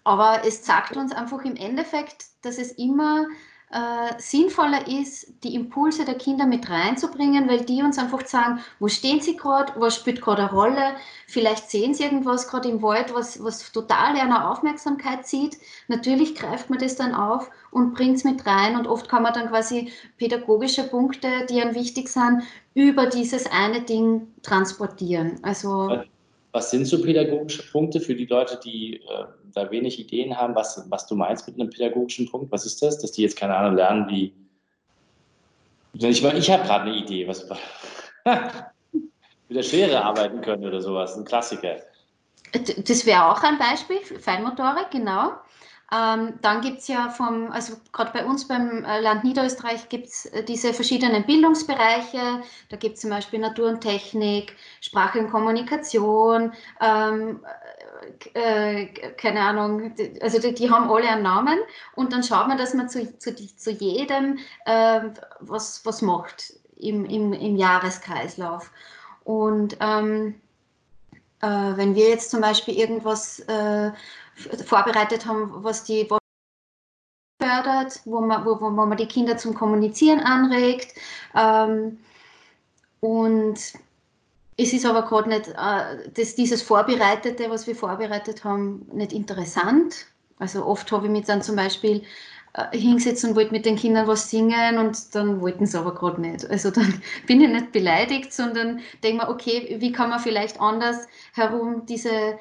aber 0.05 0.43
es 0.47 0.65
sagt 0.65 0.97
uns 0.97 1.13
einfach 1.13 1.45
im 1.45 1.57
Endeffekt, 1.57 2.27
dass 2.47 2.59
es 2.59 2.73
immer 2.73 3.27
äh, 3.71 4.15
sinnvoller 4.19 4.87
ist, 4.87 5.43
die 5.43 5.55
Impulse 5.57 6.05
der 6.05 6.15
Kinder 6.15 6.47
mit 6.47 6.71
reinzubringen, 6.71 7.49
weil 7.49 7.65
die 7.65 7.83
uns 7.83 7.99
einfach 7.99 8.25
sagen, 8.25 8.61
wo 8.79 8.87
stehen 8.87 9.21
sie 9.21 9.37
gerade, 9.37 9.73
was 9.77 9.97
spielt 9.97 10.23
gerade 10.23 10.43
eine 10.43 10.53
Rolle, 10.53 10.95
vielleicht 11.27 11.69
sehen 11.69 11.93
sie 11.93 12.05
irgendwas 12.05 12.47
gerade 12.47 12.69
im 12.69 12.81
Wald, 12.81 13.13
was, 13.13 13.43
was 13.43 13.73
total 13.73 14.17
eine 14.17 14.49
Aufmerksamkeit 14.49 15.27
zieht. 15.27 15.59
Natürlich 15.89 16.37
greift 16.37 16.71
man 16.71 16.79
das 16.79 16.95
dann 16.95 17.15
auf 17.15 17.51
und 17.73 17.95
bringt 17.95 18.19
es 18.19 18.25
mit 18.25 18.47
rein 18.47 18.77
und 18.77 18.87
oft 18.87 19.09
kann 19.09 19.25
man 19.25 19.35
dann 19.35 19.49
quasi 19.49 19.93
pädagogische 20.17 20.85
Punkte, 20.85 21.29
die 21.51 21.61
einem 21.61 21.75
wichtig 21.75 22.09
sind, 22.09 22.45
über 22.75 23.07
dieses 23.07 23.51
eine 23.51 23.83
Ding 23.83 24.29
transportieren. 24.43 25.41
Also 25.43 26.03
was 26.57 26.71
sind 26.71 26.87
so 26.87 27.03
pädagogische 27.03 27.71
Punkte 27.71 28.01
für 28.01 28.15
die 28.15 28.25
Leute, 28.25 28.59
die 28.65 28.97
äh, 28.97 29.25
da 29.53 29.71
wenig 29.71 30.01
Ideen 30.01 30.35
haben, 30.35 30.55
was, 30.55 30.83
was 30.89 31.07
du 31.07 31.15
meinst 31.15 31.47
mit 31.47 31.61
einem 31.61 31.69
pädagogischen 31.69 32.31
Punkt? 32.31 32.51
Was 32.51 32.65
ist 32.65 32.83
das? 32.83 32.99
Dass 32.99 33.13
die 33.13 33.21
jetzt 33.23 33.37
keine 33.37 33.55
Ahnung 33.55 33.77
lernen, 33.77 34.09
wie. 34.09 34.35
Ich, 35.93 36.25
ich 36.25 36.51
habe 36.51 36.65
gerade 36.65 36.91
eine 36.91 36.97
Idee, 36.97 37.29
was 37.29 37.47
mit 39.49 39.57
der 39.57 39.63
Schere 39.63 40.03
arbeiten 40.03 40.41
können 40.41 40.65
oder 40.65 40.81
sowas, 40.81 41.15
ein 41.17 41.27
Klassiker. 41.27 41.77
Das 42.53 43.05
wäre 43.05 43.27
auch 43.27 43.43
ein 43.43 43.59
Beispiel, 43.59 43.99
Feinmotorik, 44.19 44.91
genau. 44.91 45.33
Ähm, 45.93 46.35
dann 46.43 46.63
gibt 46.63 46.79
es 46.79 46.89
ja 46.89 47.11
vom, 47.11 47.53
also 47.53 47.75
gerade 47.93 48.11
bei 48.13 48.25
uns 48.25 48.49
beim 48.49 48.85
äh, 48.85 49.01
Land 49.01 49.23
Niederösterreich 49.23 49.89
gibt 49.89 50.09
es 50.09 50.27
äh, 50.27 50.43
diese 50.43 50.75
verschiedenen 50.75 51.25
Bildungsbereiche. 51.25 52.43
Da 52.71 52.77
gibt 52.77 52.97
es 52.97 53.03
zum 53.03 53.11
Beispiel 53.11 53.39
Natur 53.39 53.69
und 53.69 53.83
Technik, 53.83 54.57
Sprache 54.81 55.21
und 55.21 55.31
Kommunikation, 55.31 56.53
ähm, 56.81 57.41
äh, 58.35 58.83
äh 58.83 58.87
keine 59.17 59.43
Ahnung, 59.43 59.95
also 60.21 60.41
die, 60.41 60.55
die, 60.55 60.71
haben 60.71 60.91
alle 60.91 61.09
einen 61.09 61.23
Namen 61.23 61.59
und 61.95 62.13
dann 62.13 62.25
schaut 62.25 62.49
man, 62.49 62.59
dass 62.59 62.75
man 62.75 62.89
zu, 62.89 63.17
zu, 63.19 63.35
zu 63.35 63.71
jedem 63.71 64.39
äh, 64.65 65.01
was, 65.39 65.87
was 65.87 66.03
macht 66.03 66.53
im, 66.79 67.05
im, 67.05 67.33
im 67.33 67.57
Jahreskreislauf. 67.57 68.73
Und 69.23 69.77
ähm, 69.81 70.35
äh, 71.43 71.47
wenn 71.47 71.95
wir 71.95 72.09
jetzt 72.09 72.33
zum 72.33 72.41
Beispiel 72.41 72.77
irgendwas 72.77 73.39
vorbereitet 74.65 75.27
haben, 75.27 75.65
was 75.65 75.85
die 75.85 76.09
fördert, 77.41 78.01
wo 78.05 78.21
man, 78.21 78.45
wo, 78.45 78.61
wo 78.61 78.71
man 78.71 78.97
die 78.97 79.07
Kinder 79.07 79.37
zum 79.37 79.55
Kommunizieren 79.55 80.21
anregt. 80.21 80.95
Ähm, 81.35 81.99
und 83.01 83.59
es 84.59 84.73
ist 84.73 84.87
aber 84.87 85.03
gerade 85.03 85.29
nicht, 85.29 85.49
äh, 85.49 86.11
das, 86.15 86.35
dieses 86.35 86.63
Vorbereitete, 86.63 87.51
was 87.51 87.67
wir 87.67 87.77
vorbereitet 87.77 88.45
haben, 88.45 88.87
nicht 88.93 89.13
interessant. 89.13 90.07
Also 90.39 90.65
oft 90.65 90.91
habe 90.93 91.07
ich 91.07 91.13
mich 91.13 91.27
dann 91.27 91.43
zum 91.43 91.57
Beispiel 91.57 92.03
äh, 92.55 92.77
hingesetzt 92.77 93.25
und 93.25 93.37
wollte 93.37 93.53
mit 93.53 93.67
den 93.67 93.77
Kindern 93.77 94.07
was 94.07 94.31
singen 94.31 94.79
und 94.79 95.15
dann 95.15 95.41
wollten 95.41 95.67
sie 95.67 95.79
aber 95.79 95.95
gerade 95.95 96.21
nicht. 96.21 96.49
Also 96.49 96.71
dann 96.71 97.03
bin 97.27 97.41
ich 97.41 97.51
nicht 97.51 97.73
beleidigt, 97.73 98.33
sondern 98.33 98.81
denke 99.03 99.25
mir, 99.25 99.31
okay, 99.31 99.77
wie 99.79 99.93
kann 99.93 100.11
man 100.11 100.21
vielleicht 100.21 100.61
anders 100.61 101.07
herum 101.35 101.85
diese, 101.87 102.39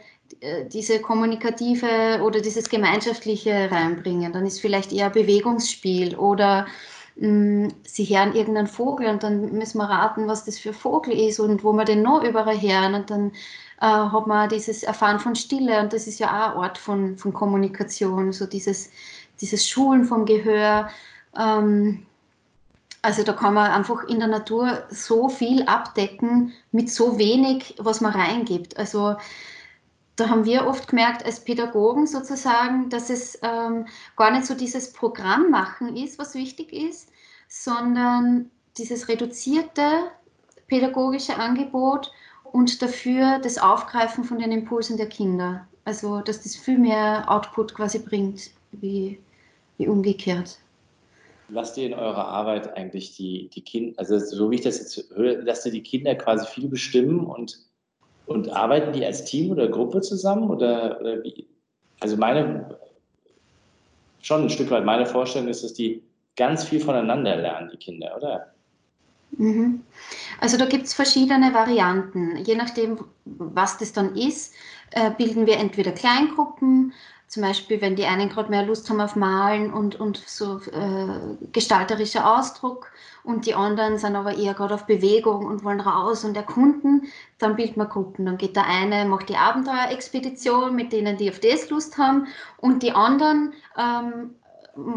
diese 0.71 0.99
kommunikative 0.99 2.21
oder 2.23 2.41
dieses 2.41 2.69
gemeinschaftliche 2.69 3.71
reinbringen. 3.71 4.33
Dann 4.33 4.45
ist 4.45 4.59
vielleicht 4.59 4.91
eher 4.91 5.09
Bewegungsspiel 5.09 6.15
oder 6.15 6.67
mh, 7.15 7.67
mm, 7.67 7.73
sie 7.83 8.05
hören 8.05 8.35
irgendeinen 8.35 8.67
Vogel 8.67 9.07
und 9.07 9.23
dann 9.23 9.53
müssen 9.53 9.77
wir 9.77 9.89
raten, 9.89 10.27
was 10.27 10.45
das 10.45 10.59
für 10.59 10.73
Vogel 10.73 11.13
ist 11.13 11.39
und 11.39 11.63
wo 11.63 11.73
wir 11.73 11.85
den 11.85 12.01
noch 12.01 12.23
überall 12.23 12.61
hören 12.61 12.95
und 12.95 13.09
dann 13.09 13.31
äh, 13.81 13.85
hat 13.85 14.27
man 14.27 14.49
dieses 14.49 14.83
Erfahren 14.83 15.19
von 15.19 15.35
Stille 15.35 15.79
und 15.81 15.93
das 15.93 16.07
ist 16.07 16.19
ja 16.19 16.27
auch 16.27 16.51
ein 16.51 16.57
Ort 16.57 16.77
von, 16.77 17.17
von 17.17 17.33
Kommunikation, 17.33 18.31
so 18.31 18.45
dieses, 18.45 18.91
dieses 19.41 19.67
Schulen 19.67 20.05
vom 20.05 20.25
Gehör. 20.25 20.89
Ähm, 21.37 22.05
also 23.01 23.23
da 23.23 23.33
kann 23.33 23.53
man 23.53 23.69
einfach 23.69 24.03
in 24.05 24.19
der 24.19 24.27
Natur 24.27 24.83
so 24.89 25.29
viel 25.29 25.63
abdecken 25.63 26.53
mit 26.71 26.89
so 26.89 27.19
wenig, 27.19 27.75
was 27.77 28.01
man 28.01 28.13
reingibt. 28.13 28.77
Also 28.77 29.15
da 30.15 30.29
haben 30.29 30.45
wir 30.45 30.65
oft 30.65 30.87
gemerkt 30.87 31.25
als 31.25 31.43
Pädagogen 31.43 32.07
sozusagen, 32.07 32.89
dass 32.89 33.09
es 33.09 33.37
ähm, 33.43 33.85
gar 34.15 34.31
nicht 34.31 34.45
so 34.45 34.53
dieses 34.53 34.93
Programm 34.93 35.49
machen 35.49 35.95
ist, 35.97 36.17
was 36.19 36.35
wichtig 36.35 36.71
ist, 36.71 37.09
sondern 37.47 38.49
dieses 38.77 39.07
reduzierte 39.07 40.11
pädagogische 40.67 41.37
Angebot 41.37 42.11
und 42.43 42.81
dafür 42.81 43.39
das 43.39 43.57
Aufgreifen 43.57 44.23
von 44.23 44.39
den 44.39 44.51
Impulsen 44.51 44.97
der 44.97 45.09
Kinder. 45.09 45.67
Also 45.83 46.21
dass 46.21 46.41
das 46.41 46.55
viel 46.55 46.79
mehr 46.79 47.29
Output 47.29 47.75
quasi 47.75 47.99
bringt, 47.99 48.51
wie, 48.71 49.19
wie 49.77 49.87
umgekehrt. 49.87 50.57
Lasst 51.49 51.77
ihr 51.77 51.85
in 51.85 51.93
eurer 51.93 52.27
Arbeit 52.27 52.75
eigentlich 52.75 53.15
die, 53.15 53.49
die 53.53 53.61
Kinder, 53.61 53.99
also 53.99 54.17
so 54.17 54.49
wie 54.49 54.55
ich 54.55 54.61
das 54.61 54.79
jetzt 54.79 55.13
höre, 55.13 55.43
lasst 55.43 55.65
ihr 55.65 55.71
die 55.71 55.83
Kinder 55.83 56.15
quasi 56.15 56.47
viel 56.47 56.67
bestimmen 56.67 57.19
und 57.19 57.59
und 58.25 58.49
arbeiten 58.49 58.93
die 58.93 59.05
als 59.05 59.25
Team 59.25 59.51
oder 59.51 59.67
Gruppe 59.67 60.01
zusammen 60.01 60.49
oder, 60.49 60.99
oder 60.99 61.23
wie? 61.23 61.47
Also 61.99 62.17
meine, 62.17 62.77
schon 64.21 64.43
ein 64.43 64.49
Stück 64.49 64.71
weit 64.71 64.85
meine 64.85 65.05
Vorstellung 65.05 65.47
ist, 65.47 65.63
dass 65.63 65.73
die 65.73 66.01
ganz 66.35 66.63
viel 66.63 66.79
voneinander 66.79 67.35
lernen, 67.35 67.69
die 67.71 67.77
Kinder, 67.77 68.15
oder? 68.17 68.53
Mhm. 69.37 69.83
Also 70.39 70.57
da 70.57 70.65
gibt 70.65 70.85
es 70.85 70.93
verschiedene 70.93 71.53
Varianten. 71.53 72.37
Je 72.37 72.55
nachdem, 72.55 72.99
was 73.25 73.77
das 73.77 73.93
dann 73.93 74.15
ist, 74.15 74.53
äh, 74.91 75.11
bilden 75.11 75.45
wir 75.45 75.57
entweder 75.57 75.91
Kleingruppen, 75.91 76.93
zum 77.27 77.43
Beispiel, 77.43 77.81
wenn 77.81 77.95
die 77.95 78.05
einen 78.05 78.29
gerade 78.29 78.49
mehr 78.49 78.63
Lust 78.63 78.89
haben 78.89 79.01
auf 79.01 79.15
Malen 79.15 79.73
und, 79.73 79.99
und 79.99 80.17
so 80.17 80.59
äh, 80.59 81.47
gestalterischer 81.51 82.37
Ausdruck 82.37 82.91
und 83.23 83.45
die 83.45 83.55
anderen 83.55 83.97
sind 83.97 84.15
aber 84.15 84.37
eher 84.37 84.53
gerade 84.53 84.75
auf 84.75 84.85
Bewegung 84.85 85.45
und 85.45 85.63
wollen 85.63 85.79
raus 85.79 86.23
und 86.23 86.37
erkunden, 86.37 87.07
dann 87.39 87.55
bildet 87.55 87.77
man 87.77 87.89
Gruppen. 87.89 88.25
Dann 88.25 88.37
geht 88.37 88.55
der 88.55 88.67
eine, 88.67 89.05
macht 89.05 89.29
die 89.29 89.37
Abenteuerexpedition 89.37 90.75
mit 90.75 90.93
denen, 90.93 91.17
die 91.17 91.29
auf 91.29 91.39
das 91.39 91.69
Lust 91.69 91.97
haben 91.97 92.27
und 92.57 92.83
die 92.83 92.91
anderen, 92.91 93.53
ähm, 93.77 94.35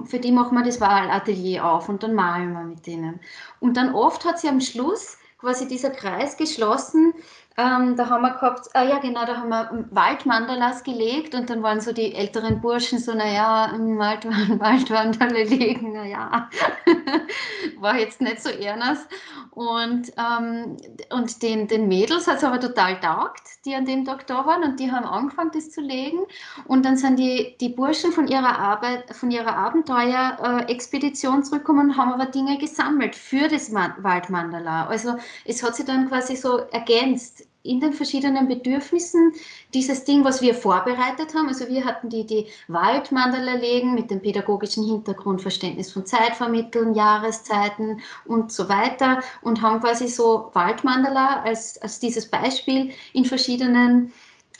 für 0.04 0.18
die 0.18 0.32
machen 0.32 0.58
wir 0.58 0.64
das 0.64 0.80
Wahlatelier 0.80 1.64
auf 1.64 1.88
und 1.88 2.02
dann 2.02 2.14
malen 2.14 2.52
wir 2.52 2.64
mit 2.64 2.86
denen. 2.86 3.20
Und 3.60 3.76
dann 3.76 3.94
oft 3.94 4.24
hat 4.24 4.38
sie 4.38 4.48
am 4.48 4.60
Schluss 4.60 5.16
quasi 5.38 5.68
dieser 5.68 5.90
Kreis 5.90 6.36
geschlossen, 6.36 7.14
ähm, 7.58 7.96
da 7.96 8.08
haben 8.08 8.22
wir 8.22 8.30
gehabt, 8.34 8.68
ah 8.74 8.84
ja 8.84 8.98
genau, 8.98 9.24
da 9.24 9.38
haben 9.38 9.48
wir 9.48 9.84
Waldmandalas 9.90 10.84
gelegt 10.84 11.34
und 11.34 11.50
dann 11.50 11.60
waren 11.64 11.80
so 11.80 11.92
die 11.92 12.14
älteren 12.14 12.60
Burschen 12.60 13.00
so, 13.00 13.12
naja, 13.14 13.72
Wald, 13.72 14.24
Waldwanderle 14.60 15.42
legen, 15.42 15.92
naja, 15.92 16.48
war 17.80 17.98
jetzt 17.98 18.20
nicht 18.20 18.40
so 18.40 18.50
ernst. 18.50 19.08
Und, 19.50 20.12
ähm, 20.16 20.76
und 21.10 21.42
den, 21.42 21.66
den 21.66 21.88
Mädels 21.88 22.28
hat 22.28 22.36
es 22.36 22.44
aber 22.44 22.60
total 22.60 23.00
taugt, 23.00 23.42
die 23.64 23.74
an 23.74 23.86
dem 23.86 24.04
Tag 24.04 24.28
da 24.28 24.46
waren 24.46 24.62
und 24.62 24.78
die 24.78 24.92
haben 24.92 25.04
angefangen, 25.04 25.50
das 25.52 25.72
zu 25.72 25.80
legen. 25.80 26.20
Und 26.68 26.84
dann 26.84 26.96
sind 26.96 27.18
die, 27.18 27.56
die 27.60 27.70
Burschen 27.70 28.12
von 28.12 28.28
ihrer 28.28 28.56
Arbeit, 28.56 29.12
von 29.16 29.32
ihrer 29.32 29.56
Abenteuer-Expedition 29.56 31.42
zurückgekommen 31.42 31.90
und 31.90 31.96
haben 31.96 32.12
aber 32.12 32.26
Dinge 32.26 32.56
gesammelt 32.58 33.16
für 33.16 33.48
das 33.48 33.74
Waldmandala. 33.74 34.86
Also 34.86 35.16
es 35.44 35.60
hat 35.64 35.74
sich 35.74 35.86
dann 35.86 36.08
quasi 36.08 36.36
so 36.36 36.58
ergänzt 36.70 37.47
in 37.62 37.80
den 37.80 37.92
verschiedenen 37.92 38.48
Bedürfnissen 38.48 39.32
dieses 39.74 40.04
Ding, 40.04 40.24
was 40.24 40.40
wir 40.40 40.54
vorbereitet 40.54 41.34
haben. 41.34 41.48
Also 41.48 41.68
wir 41.68 41.84
hatten 41.84 42.08
die, 42.08 42.24
die 42.24 42.46
Waldmandala 42.68 43.54
legen 43.54 43.94
mit 43.94 44.10
dem 44.10 44.20
pädagogischen 44.22 44.84
Hintergrund, 44.86 45.42
Verständnis 45.42 45.92
von 45.92 46.06
Zeit 46.06 46.36
vermitteln, 46.36 46.94
Jahreszeiten 46.94 48.00
und 48.24 48.52
so 48.52 48.68
weiter 48.68 49.20
und 49.42 49.60
haben 49.60 49.80
quasi 49.80 50.08
so 50.08 50.50
Waldmandala 50.54 51.42
als, 51.42 51.80
als 51.82 51.98
dieses 52.00 52.30
Beispiel 52.30 52.92
in 53.12 53.24
verschiedenen 53.24 54.12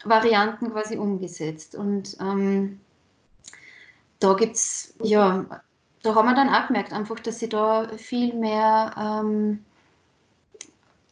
Varianten 0.04 0.70
quasi 0.72 0.96
umgesetzt. 0.96 1.74
Und 1.74 2.16
ähm, 2.20 2.80
da 4.18 4.34
gibt 4.34 4.56
es, 4.56 4.94
ja, 5.02 5.46
da 6.02 6.14
haben 6.14 6.26
wir 6.26 6.34
dann 6.34 6.48
auch 6.48 6.66
gemerkt, 6.66 6.92
einfach, 6.92 7.20
dass 7.20 7.38
sie 7.38 7.48
da 7.48 7.88
viel 7.96 8.34
mehr 8.34 8.94
ähm, 8.96 9.64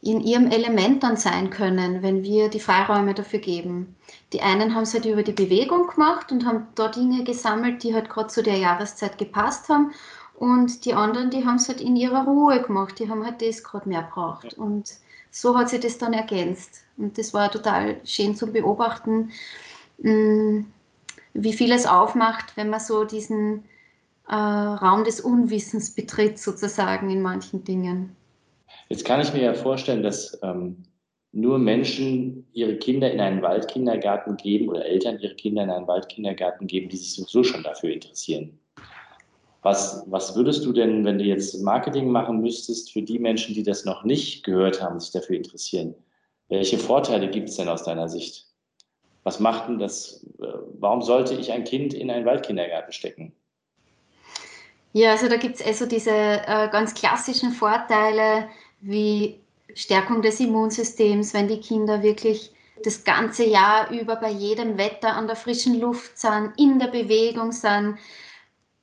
in 0.01 0.21
ihrem 0.21 0.47
Element 0.51 1.03
dann 1.03 1.17
sein 1.17 1.49
können, 1.49 2.03
wenn 2.03 2.23
wir 2.23 2.49
die 2.49 2.59
Freiräume 2.59 3.13
dafür 3.13 3.39
geben. 3.39 3.95
Die 4.33 4.41
einen 4.41 4.75
haben 4.75 4.83
es 4.83 4.93
halt 4.93 5.05
über 5.05 5.23
die 5.23 5.31
Bewegung 5.31 5.87
gemacht 5.87 6.31
und 6.31 6.45
haben 6.45 6.67
da 6.75 6.87
Dinge 6.89 7.23
gesammelt, 7.23 7.83
die 7.83 7.93
halt 7.93 8.09
gerade 8.09 8.27
zu 8.27 8.43
der 8.43 8.57
Jahreszeit 8.57 9.17
gepasst 9.17 9.69
haben. 9.69 9.91
Und 10.35 10.85
die 10.85 10.93
anderen, 10.93 11.31
die 11.31 11.45
haben 11.45 11.55
es 11.55 11.67
halt 11.67 11.81
in 11.81 11.95
ihrer 11.95 12.25
Ruhe 12.25 12.61
gemacht, 12.61 12.99
die 12.99 13.09
haben 13.09 13.25
halt 13.25 13.41
das 13.41 13.63
gerade 13.63 13.89
mehr 13.89 14.03
braucht. 14.03 14.53
Und 14.53 14.93
so 15.31 15.57
hat 15.57 15.69
sich 15.69 15.79
das 15.79 15.97
dann 15.97 16.13
ergänzt. 16.13 16.83
Und 16.97 17.17
das 17.17 17.33
war 17.33 17.51
total 17.51 17.99
schön 18.05 18.35
zu 18.35 18.47
beobachten, 18.51 19.31
mm, 19.97 20.59
wie 21.33 21.53
viel 21.53 21.71
es 21.71 21.85
aufmacht, 21.87 22.55
wenn 22.55 22.69
man 22.69 22.79
so 22.79 23.03
diesen 23.03 23.63
äh, 24.27 24.35
Raum 24.35 25.03
des 25.03 25.21
Unwissens 25.21 25.91
betritt, 25.91 26.39
sozusagen 26.39 27.09
in 27.09 27.21
manchen 27.21 27.63
Dingen. 27.63 28.15
Jetzt 28.89 29.05
kann 29.05 29.21
ich 29.21 29.33
mir 29.33 29.41
ja 29.41 29.53
vorstellen, 29.53 30.03
dass 30.03 30.39
ähm, 30.43 30.83
nur 31.31 31.59
Menschen 31.59 32.47
ihre 32.53 32.77
Kinder 32.77 33.11
in 33.11 33.19
einen 33.19 33.41
Waldkindergarten 33.41 34.37
geben 34.37 34.69
oder 34.69 34.85
Eltern 34.85 35.19
ihre 35.19 35.35
Kinder 35.35 35.63
in 35.63 35.69
einen 35.69 35.87
Waldkindergarten 35.87 36.67
geben, 36.67 36.89
die 36.89 36.97
sich 36.97 37.13
sowieso 37.13 37.43
schon 37.43 37.63
dafür 37.63 37.91
interessieren. 37.91 38.57
Was, 39.61 40.03
was 40.07 40.35
würdest 40.35 40.63
du 40.65 40.71
denn, 40.71 41.03
wenn 41.03 41.17
du 41.17 41.25
jetzt 41.25 41.61
Marketing 41.61 42.09
machen 42.09 42.41
müsstest 42.41 42.91
für 42.93 43.01
die 43.01 43.19
Menschen, 43.19 43.53
die 43.53 43.63
das 43.63 43.83
noch 43.83 44.03
nicht 44.03 44.43
gehört 44.43 44.81
haben, 44.81 44.99
sich 44.99 45.11
dafür 45.11 45.35
interessieren? 45.35 45.93
Welche 46.47 46.77
Vorteile 46.77 47.29
gibt 47.29 47.49
es 47.49 47.57
denn 47.57 47.67
aus 47.67 47.83
deiner 47.83 48.07
Sicht? 48.07 48.45
Was 49.23 49.41
macht 49.41 49.67
denn 49.67 49.77
das? 49.77 50.25
Äh, 50.39 50.45
warum 50.79 51.01
sollte 51.01 51.33
ich 51.33 51.51
ein 51.51 51.65
Kind 51.65 51.93
in 51.93 52.09
einen 52.09 52.25
Waldkindergarten 52.25 52.93
stecken? 52.93 53.33
Ja, 54.93 55.11
also 55.11 55.27
da 55.27 55.35
gibt 55.35 55.55
es 55.55 55.65
also 55.65 55.85
diese 55.85 56.11
äh, 56.11 56.69
ganz 56.71 56.93
klassischen 56.93 57.51
Vorteile, 57.51 58.47
wie 58.81 59.39
Stärkung 59.73 60.21
des 60.21 60.39
Immunsystems, 60.39 61.33
wenn 61.33 61.47
die 61.47 61.59
Kinder 61.59 62.01
wirklich 62.03 62.51
das 62.83 63.03
ganze 63.03 63.45
Jahr 63.45 63.91
über 63.91 64.15
bei 64.15 64.29
jedem 64.29 64.77
Wetter 64.77 65.15
an 65.15 65.27
der 65.27 65.35
frischen 65.35 65.79
Luft 65.79 66.17
sind, 66.17 66.53
in 66.57 66.79
der 66.79 66.87
Bewegung 66.87 67.51
sind, 67.51 67.97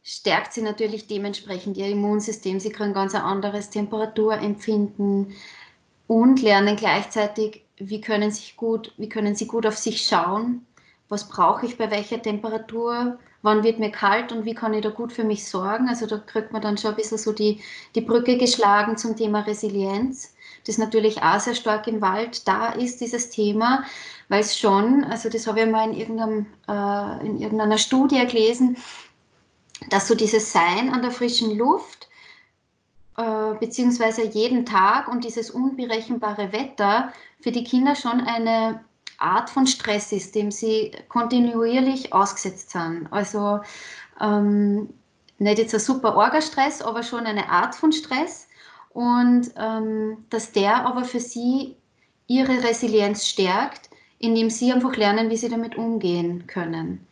stärkt 0.02 0.52
sie 0.52 0.62
natürlich 0.62 1.07
dementsprechend 1.07 1.76
ihr 1.76 1.88
Immunsystem. 1.88 2.61
Sie 2.61 2.70
können 2.70 2.92
ganz 2.92 3.14
ein 3.14 3.22
anderes 3.22 3.70
Temperaturempfinden 3.70 5.35
und 6.07 6.42
lernen 6.42 6.76
gleichzeitig, 6.76 7.64
wie 7.76 8.00
können, 8.00 8.30
sich 8.30 8.57
gut, 8.57 8.92
wie 8.98 9.09
können 9.09 9.35
sie 9.35 9.46
gut 9.46 9.66
auf 9.66 9.76
sich 9.76 10.07
schauen, 10.07 10.66
was 11.09 11.28
brauche 11.28 11.66
ich 11.66 11.78
bei 11.78 11.90
welcher 11.90 12.20
Temperatur, 12.20 13.18
wann 13.44 13.62
wird 13.62 13.78
mir 13.78 13.90
kalt 13.90 14.33
und 14.33 14.46
wie 14.46 14.54
kann 14.54 14.72
ich 14.72 14.83
da 14.83 14.88
gut 14.88 15.12
für 15.12 15.22
mich 15.22 15.46
sorgen. 15.46 15.87
Also 15.88 16.07
da 16.07 16.16
kriegt 16.16 16.52
man 16.52 16.62
dann 16.62 16.78
schon 16.78 16.92
ein 16.92 16.96
bisschen 16.96 17.18
so 17.18 17.30
die, 17.30 17.61
die 17.94 18.00
Brücke 18.00 18.38
geschlagen 18.38 18.96
zum 18.96 19.16
Thema 19.16 19.40
Resilienz, 19.40 20.35
das 20.66 20.78
natürlich 20.78 21.22
auch 21.22 21.38
sehr 21.38 21.54
stark 21.54 21.87
im 21.87 22.00
Wald 22.00 22.48
da 22.48 22.70
ist, 22.70 23.02
dieses 23.02 23.28
Thema, 23.28 23.85
weil 24.30 24.40
es 24.40 24.59
schon, 24.59 25.04
also 25.04 25.28
das 25.28 25.46
habe 25.46 25.61
ich 25.61 25.70
mal 25.70 25.90
in, 25.90 25.94
irgendeinem, 25.94 26.46
äh, 26.66 27.26
in 27.26 27.38
irgendeiner 27.38 27.76
Studie 27.76 28.26
gelesen, 28.26 28.78
dass 29.90 30.09
so 30.09 30.14
dieses 30.14 30.50
Sein 30.50 30.90
an 30.94 31.02
der 31.02 31.11
frischen 31.11 31.59
Luft, 31.59 32.09
äh, 33.18 33.54
beziehungsweise 33.61 34.24
jeden 34.24 34.64
Tag 34.64 35.07
und 35.09 35.22
dieses 35.22 35.50
unberechenbare 35.50 36.50
Wetter 36.52 37.12
für 37.42 37.52
die 37.52 37.64
Kinder 37.64 37.94
schon 37.94 38.22
eine 38.22 38.80
Art 39.18 39.50
von 39.50 39.66
Stress 39.66 40.12
ist, 40.12 40.35
dem 40.35 40.50
sie 40.50 40.92
kontinuierlich 41.09 42.12
ausgesetzt 42.12 42.70
sind. 42.70 43.09
Also 43.11 43.61
ähm, 44.20 44.88
nicht 45.38 45.59
jetzt 45.59 45.74
ein 45.74 45.81
super 45.81 46.16
Orga-Stress, 46.16 46.83
aber 46.83 47.03
schon 47.03 47.27
eine 47.27 47.48
Art 47.48 47.74
von 47.74 47.92
Stress. 47.92 48.48
Und 48.90 49.50
ähm, 49.57 50.24
dass 50.31 50.53
der 50.53 50.87
aber 50.87 51.05
für 51.05 51.20
sie 51.20 51.77
ihre 52.27 52.62
Resilienz 52.62 53.27
stärkt, 53.27 53.90
indem 54.18 54.50
sie 54.50 54.72
einfach 54.72 54.96
lernen, 54.96 55.31
wie 55.31 55.37
sie 55.37 55.48
damit 55.48 55.77
umgehen 55.77 56.46
können. 56.46 57.07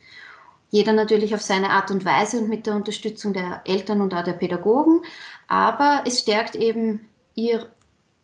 Jeder 0.71 0.95
natürlich 0.95 1.35
auf 1.35 1.43
seine 1.43 1.69
Art 1.69 1.91
und 1.91 2.05
Weise 2.05 2.39
und 2.39 2.49
mit 2.49 2.67
der 2.67 2.75
Unterstützung 2.75 3.35
der 3.35 3.61
Eltern 3.67 4.01
und 4.01 4.15
auch 4.15 4.25
der 4.25 4.33
Pädagogen. 4.33 5.03
Aber 5.47 6.03
es 6.07 6.21
stärkt 6.21 6.57
eben 6.57 7.07
ihr 7.35 7.71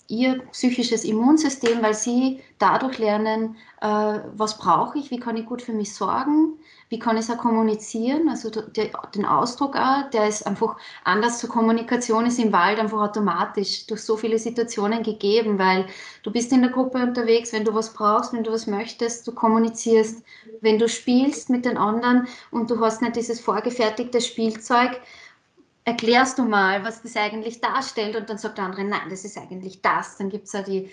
ihr 0.09 0.41
psychisches 0.53 1.05
Immunsystem, 1.05 1.83
weil 1.83 1.93
sie 1.93 2.41
dadurch 2.59 2.99
lernen, 2.99 3.57
äh, 3.83 4.21
was 4.35 4.59
brauche 4.59 4.99
ich, 4.99 5.11
wie 5.11 5.21
kann 5.21 5.37
ich 5.37 5.45
gut 5.45 5.61
für 5.61 5.75
mich 5.75 5.95
sorgen, 5.95 6.55
wie 6.89 6.99
kann 6.99 7.17
ich 7.17 7.25
es 7.25 7.31
auch 7.31 7.37
kommunizieren. 7.37 8.29
Also 8.31 8.49
der, 8.51 8.91
den 9.15 9.27
Ausdruck 9.27 9.77
auch, 9.77 10.09
der 10.11 10.27
ist 10.27 10.47
einfach 10.47 10.77
anders 11.05 11.39
zur 11.39 11.51
Kommunikation, 11.51 12.25
ist 12.25 12.39
im 12.39 12.53
Wald 12.53 12.79
einfach 12.81 13.01
automatisch 13.01 13.87
durch 13.87 14.03
so 14.03 14.17
viele 14.17 14.39
Situationen 14.39 15.03
gegeben, 15.03 15.59
weil 15.59 15.87
du 16.23 16.33
bist 16.33 16.53
in 16.53 16.63
der 16.63 16.71
Gruppe 16.71 17.03
unterwegs, 17.03 17.53
wenn 17.53 17.65
du 17.65 17.75
was 17.75 17.93
brauchst, 17.93 18.33
wenn 18.33 18.45
du 18.45 18.51
was 18.51 18.67
möchtest, 18.67 19.27
du 19.27 19.33
kommunizierst, 19.33 20.23
wenn 20.63 20.79
du 20.79 20.89
spielst 20.89 21.51
mit 21.51 21.67
den 21.67 21.77
anderen 21.77 22.27
und 22.51 22.71
du 22.71 22.81
hast 22.81 23.03
nicht 23.03 23.17
dieses 23.17 23.41
vorgefertigte 23.41 24.23
Spielzeug, 24.23 24.99
erklärst 25.89 26.39
du 26.39 26.45
mal, 26.45 26.85
was 26.85 27.01
das 27.01 27.17
eigentlich 27.17 27.63
darstellt? 27.63 28.15
Und 28.15 28.29
dann 28.29 28.37
sagt 28.37 28.59
der 28.59 28.67
andere, 28.67 28.85
nein, 28.85 29.09
das 29.09 29.25
ist 29.25 29.39
eigentlich 29.39 29.81
das. 29.81 30.19
Dann 30.19 30.29
gibt 30.29 30.47
es 30.47 30.53
ja 30.53 30.63
die, 30.63 30.91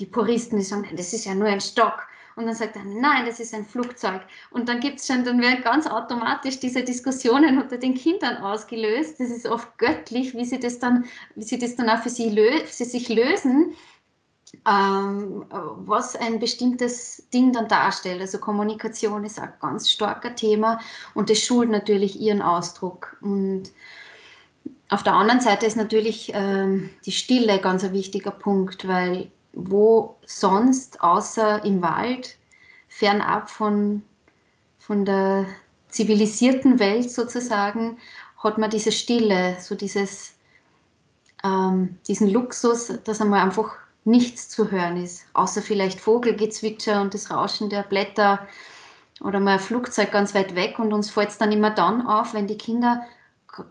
die 0.00 0.06
Puristen, 0.06 0.58
die 0.58 0.64
sagen, 0.64 0.82
nein, 0.82 0.96
das 0.96 1.12
ist 1.12 1.24
ja 1.24 1.34
nur 1.34 1.46
ein 1.46 1.60
Stock. 1.60 2.08
Und 2.34 2.46
dann 2.46 2.54
sagt 2.54 2.74
er, 2.74 2.84
nein, 2.84 3.24
das 3.24 3.38
ist 3.38 3.54
ein 3.54 3.64
Flugzeug. 3.64 4.22
Und 4.50 4.68
dann 4.68 4.80
gibt 4.80 4.98
es 4.98 5.06
schon, 5.06 5.24
dann 5.24 5.40
werden 5.40 5.62
ganz 5.62 5.86
automatisch 5.86 6.58
diese 6.58 6.82
Diskussionen 6.82 7.60
unter 7.62 7.78
den 7.78 7.94
Kindern 7.94 8.38
ausgelöst. 8.38 9.20
Das 9.20 9.30
ist 9.30 9.46
oft 9.46 9.78
göttlich, 9.78 10.34
wie 10.34 10.44
sie 10.44 10.58
das 10.58 10.80
dann, 10.80 11.04
wie 11.36 11.44
sie 11.44 11.58
das 11.58 11.76
dann 11.76 11.88
auch 11.88 12.02
für 12.02 12.10
sie, 12.10 12.30
lö 12.30 12.50
für 12.66 12.84
sich 12.84 13.08
lösen, 13.08 13.74
ähm, 14.66 15.44
was 15.50 16.16
ein 16.16 16.40
bestimmtes 16.40 17.28
Ding 17.32 17.52
dann 17.52 17.68
darstellt. 17.68 18.20
Also 18.20 18.38
Kommunikation 18.38 19.24
ist 19.24 19.38
ein 19.38 19.52
ganz 19.60 19.88
starker 19.88 20.34
Thema 20.34 20.80
und 21.14 21.30
das 21.30 21.38
schult 21.38 21.70
natürlich 21.70 22.18
ihren 22.18 22.42
Ausdruck. 22.42 23.18
Und 23.20 23.70
auf 24.92 25.02
der 25.02 25.14
anderen 25.14 25.40
Seite 25.40 25.64
ist 25.64 25.76
natürlich 25.76 26.32
ähm, 26.34 26.90
die 27.06 27.12
Stille 27.12 27.58
ganz 27.60 27.82
ein 27.82 27.94
wichtiger 27.94 28.30
Punkt, 28.30 28.86
weil 28.86 29.30
wo 29.54 30.16
sonst 30.26 31.02
außer 31.02 31.64
im 31.64 31.80
Wald, 31.82 32.36
fernab 32.88 33.48
von, 33.48 34.02
von 34.78 35.06
der 35.06 35.46
zivilisierten 35.88 36.78
Welt 36.78 37.10
sozusagen, 37.10 37.96
hat 38.36 38.58
man 38.58 38.68
diese 38.68 38.92
Stille, 38.92 39.56
so 39.60 39.74
dieses, 39.74 40.34
ähm, 41.42 41.96
diesen 42.06 42.28
Luxus, 42.28 42.92
dass 43.04 43.20
einmal 43.22 43.40
einfach 43.40 43.76
nichts 44.04 44.50
zu 44.50 44.70
hören 44.70 45.02
ist, 45.02 45.24
außer 45.32 45.62
vielleicht 45.62 46.00
Vogelgezwitscher 46.00 47.00
und 47.00 47.14
das 47.14 47.30
Rauschen 47.30 47.70
der 47.70 47.82
Blätter 47.82 48.46
oder 49.22 49.40
mal 49.40 49.54
ein 49.54 49.60
Flugzeug 49.60 50.12
ganz 50.12 50.34
weit 50.34 50.54
weg 50.54 50.78
und 50.78 50.92
uns 50.92 51.10
fällt 51.10 51.30
es 51.30 51.38
dann 51.38 51.52
immer 51.52 51.70
dann 51.70 52.06
auf, 52.06 52.34
wenn 52.34 52.46
die 52.46 52.58
Kinder 52.58 53.06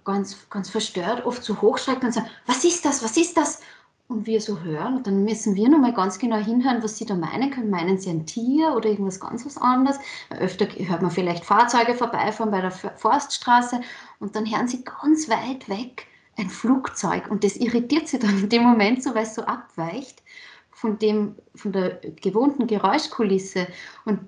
ganz, 0.03 0.49
ganz 0.49 0.69
verstört, 0.69 1.25
oft 1.25 1.43
so 1.43 1.61
hochschreckt 1.61 2.03
und 2.03 2.13
sagt, 2.13 2.29
was 2.45 2.63
ist 2.63 2.85
das, 2.85 3.03
was 3.03 3.17
ist 3.17 3.37
das? 3.37 3.61
Und 4.07 4.27
wir 4.27 4.41
so 4.41 4.59
hören, 4.59 4.97
und 4.97 5.07
dann 5.07 5.23
müssen 5.23 5.55
wir 5.55 5.69
nochmal 5.69 5.93
ganz 5.93 6.19
genau 6.19 6.35
hinhören, 6.35 6.83
was 6.83 6.97
sie 6.97 7.05
da 7.05 7.15
meinen 7.15 7.49
können. 7.49 7.69
Meinen 7.69 7.97
sie 7.97 8.09
ein 8.09 8.25
Tier 8.25 8.73
oder 8.75 8.89
irgendwas 8.89 9.21
ganz 9.21 9.45
was 9.45 9.57
anderes? 9.57 9.97
Öfter 10.29 10.67
hört 10.67 11.01
man 11.01 11.11
vielleicht 11.11 11.45
Fahrzeuge 11.45 11.95
vorbeifahren 11.95 12.51
bei 12.51 12.59
der 12.59 12.71
Forststraße 12.71 13.79
und 14.19 14.35
dann 14.35 14.45
hören 14.45 14.67
sie 14.67 14.83
ganz 14.83 15.29
weit 15.29 15.69
weg 15.69 16.07
ein 16.37 16.49
Flugzeug 16.49 17.29
und 17.29 17.43
das 17.43 17.55
irritiert 17.55 18.07
sie 18.07 18.19
dann 18.19 18.37
in 18.37 18.49
dem 18.49 18.63
Moment 18.63 19.03
so, 19.03 19.13
weil 19.15 19.23
es 19.23 19.35
so 19.35 19.43
abweicht, 19.43 20.23
von 20.71 20.97
dem, 20.97 21.35
von 21.55 21.71
der 21.71 21.99
gewohnten 22.21 22.67
Geräuschkulisse. 22.67 23.67
Und 24.05 24.19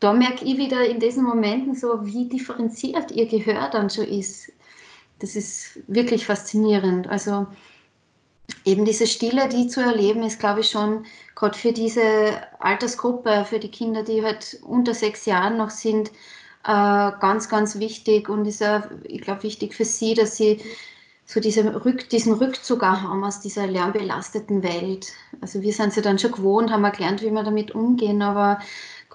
da 0.00 0.12
merke 0.12 0.44
ich 0.44 0.56
wieder 0.56 0.88
in 0.88 1.00
diesen 1.00 1.24
Momenten 1.24 1.74
so, 1.74 2.06
wie 2.06 2.28
differenziert 2.28 3.10
ihr 3.10 3.26
Gehör 3.26 3.68
dann 3.70 3.90
schon 3.90 4.04
ist. 4.04 4.52
Das 5.18 5.36
ist 5.36 5.80
wirklich 5.86 6.26
faszinierend. 6.26 7.08
Also 7.08 7.46
eben 8.64 8.84
diese 8.84 9.06
Stille, 9.06 9.48
die 9.48 9.68
zu 9.68 9.80
erleben, 9.80 10.22
ist, 10.22 10.40
glaube 10.40 10.60
ich, 10.60 10.70
schon 10.70 11.04
gerade 11.34 11.56
für 11.56 11.72
diese 11.72 12.40
Altersgruppe, 12.60 13.44
für 13.48 13.58
die 13.58 13.70
Kinder, 13.70 14.02
die 14.02 14.22
halt 14.22 14.58
unter 14.62 14.94
sechs 14.94 15.26
Jahren 15.26 15.56
noch 15.56 15.70
sind, 15.70 16.10
äh, 16.64 17.12
ganz, 17.20 17.48
ganz 17.48 17.78
wichtig 17.78 18.28
und 18.28 18.46
ist 18.46 18.60
ja, 18.60 18.88
ich 19.04 19.20
glaube, 19.22 19.42
wichtig 19.42 19.74
für 19.74 19.84
sie, 19.84 20.14
dass 20.14 20.36
sie 20.36 20.60
so 21.24 21.40
diese 21.40 21.84
Rück, 21.84 22.08
diesen 22.08 22.32
Rückzug 22.32 22.82
auch 22.82 23.02
haben 23.02 23.22
aus 23.22 23.40
dieser 23.40 23.66
lärmbelasteten 23.66 24.62
Welt. 24.62 25.12
Also 25.42 25.60
wir 25.60 25.74
sind 25.74 25.92
sie 25.92 26.00
dann 26.00 26.18
schon 26.18 26.32
gewohnt, 26.32 26.70
haben 26.70 26.90
gelernt, 26.90 27.20
wie 27.20 27.30
wir 27.30 27.42
damit 27.42 27.74
umgehen, 27.74 28.22
aber 28.22 28.60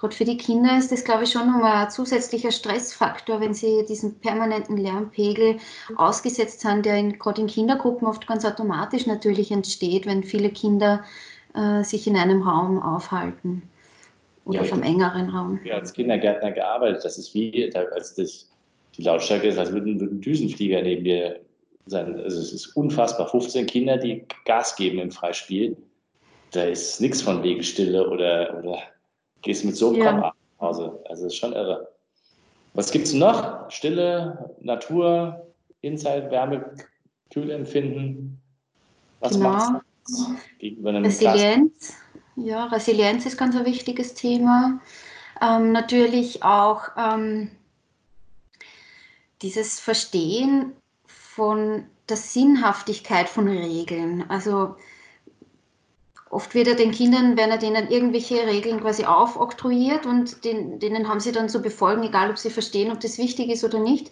gerade 0.03 0.15
für 0.17 0.25
die 0.25 0.35
Kinder 0.35 0.77
ist 0.77 0.91
das, 0.91 1.05
glaube 1.05 1.23
ich, 1.23 1.31
schon 1.31 1.47
nochmal 1.47 1.85
ein 1.85 1.89
zusätzlicher 1.89 2.51
Stressfaktor, 2.51 3.39
wenn 3.39 3.53
sie 3.53 3.85
diesen 3.87 4.19
permanenten 4.19 4.75
Lärmpegel 4.75 5.59
ausgesetzt 5.95 6.59
sind, 6.59 6.85
der 6.85 7.01
gerade 7.13 7.39
in 7.39 7.47
Kindergruppen 7.47 8.05
oft 8.05 8.27
ganz 8.27 8.43
automatisch 8.43 9.07
natürlich 9.07 9.49
entsteht, 9.49 10.05
wenn 10.05 10.25
viele 10.25 10.49
Kinder 10.49 11.05
äh, 11.55 11.85
sich 11.85 12.05
in 12.05 12.17
einem 12.17 12.41
Raum 12.41 12.83
aufhalten 12.83 13.61
oder 14.43 14.63
ja, 14.63 14.65
vom 14.65 14.83
engeren 14.83 15.29
Raum. 15.29 15.61
Ja, 15.63 15.75
als 15.75 15.93
Kindergärtner 15.93 16.51
gearbeitet. 16.51 17.05
Das 17.05 17.17
ist 17.17 17.33
wie, 17.33 17.73
als 17.73 18.15
das, 18.15 18.51
die 18.97 19.03
Lautstärke 19.03 19.47
ist, 19.47 19.57
als 19.57 19.71
würde 19.71 19.89
ein 19.89 20.19
Düsenflieger 20.19 20.81
neben 20.81 21.05
dir 21.05 21.39
sein. 21.85 22.19
Also 22.19 22.41
es 22.41 22.51
ist 22.51 22.75
unfassbar. 22.75 23.29
15 23.29 23.67
Kinder, 23.67 23.95
die 23.95 24.25
Gas 24.43 24.75
geben 24.75 24.99
im 24.99 25.11
Freispiel. 25.11 25.77
Da 26.51 26.65
ist 26.65 26.99
nichts 26.99 27.21
von 27.21 27.41
Wegestille 27.41 28.05
oder, 28.09 28.59
oder 28.61 28.79
gehst 29.43 29.63
mit 29.63 29.75
so 29.75 29.89
einem 29.89 29.97
ja. 29.97 30.12
Kopf 30.12 30.21
nach 30.23 30.34
Hause. 30.60 30.99
Also 31.06 31.23
das 31.23 31.34
ist 31.34 31.36
schon 31.36 31.53
irre. 31.53 31.88
Was 32.73 32.91
gibt 32.91 33.06
es 33.06 33.13
noch? 33.13 33.69
Stille, 33.69 34.56
Natur, 34.62 35.47
Inside, 35.82 36.32
Wärme, 36.32 36.73
Kühlempfinden. 37.32 38.41
Was 39.19 39.34
genau. 39.34 39.49
macht 39.49 39.84
gegenüber 40.58 40.89
einem 40.89 41.06
Resilienz. 41.06 41.89
Gas? 41.89 41.97
Ja, 42.36 42.65
Resilienz 42.65 43.25
ist 43.25 43.38
ganz 43.38 43.56
ein 43.56 43.65
wichtiges 43.65 44.15
Thema. 44.15 44.79
Ähm, 45.41 45.71
natürlich 45.71 46.43
auch 46.43 46.84
ähm, 46.97 47.51
dieses 49.41 49.79
Verstehen 49.79 50.73
von 51.06 51.86
der 52.10 52.17
Sinnhaftigkeit 52.17 53.29
von 53.29 53.47
Regeln. 53.47 54.25
Also 54.29 54.75
oft 56.33 56.55
wird 56.55 56.67
ja 56.67 56.73
den 56.73 56.91
Kindern, 56.91 57.37
werden 57.37 57.51
ja 57.51 57.57
denen 57.57 57.89
irgendwelche 57.89 58.45
Regeln 58.47 58.81
quasi 58.81 59.05
aufoktroyiert 59.05 60.05
und 60.05 60.43
den, 60.43 60.79
denen 60.79 61.07
haben 61.07 61.19
sie 61.19 61.31
dann 61.31 61.49
zu 61.49 61.61
befolgen, 61.61 62.03
egal 62.03 62.29
ob 62.29 62.37
sie 62.37 62.49
verstehen, 62.49 62.91
ob 62.91 62.99
das 62.99 63.17
wichtig 63.17 63.49
ist 63.49 63.63
oder 63.63 63.79
nicht. 63.79 64.11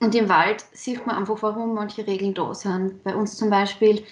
Und 0.00 0.14
im 0.14 0.28
Wald 0.28 0.64
sieht 0.72 1.06
man 1.06 1.16
einfach, 1.16 1.42
warum 1.42 1.74
manche 1.74 2.06
Regeln 2.06 2.34
da 2.34 2.54
sind. 2.54 3.04
Bei 3.04 3.14
uns 3.14 3.36
zum 3.36 3.50
Beispiel 3.50 4.04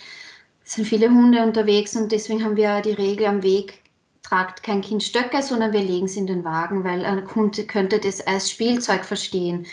sind 0.62 0.86
viele 0.86 1.08
Hunde 1.08 1.42
unterwegs 1.42 1.96
und 1.96 2.12
deswegen 2.12 2.44
haben 2.44 2.56
wir 2.56 2.80
die 2.80 2.92
Regel 2.92 3.26
am 3.26 3.42
Weg, 3.42 3.82
tragt 4.22 4.62
kein 4.62 4.82
Kind 4.82 5.02
Stöcke, 5.02 5.42
sondern 5.42 5.72
wir 5.72 5.80
legen 5.80 6.06
sie 6.06 6.20
in 6.20 6.28
den 6.28 6.44
Wagen, 6.44 6.84
weil 6.84 7.04
ein 7.04 7.34
Hund 7.34 7.66
könnte 7.66 7.98
das 7.98 8.20
als 8.24 8.50
Spielzeug 8.50 9.04
verstehen. 9.04 9.66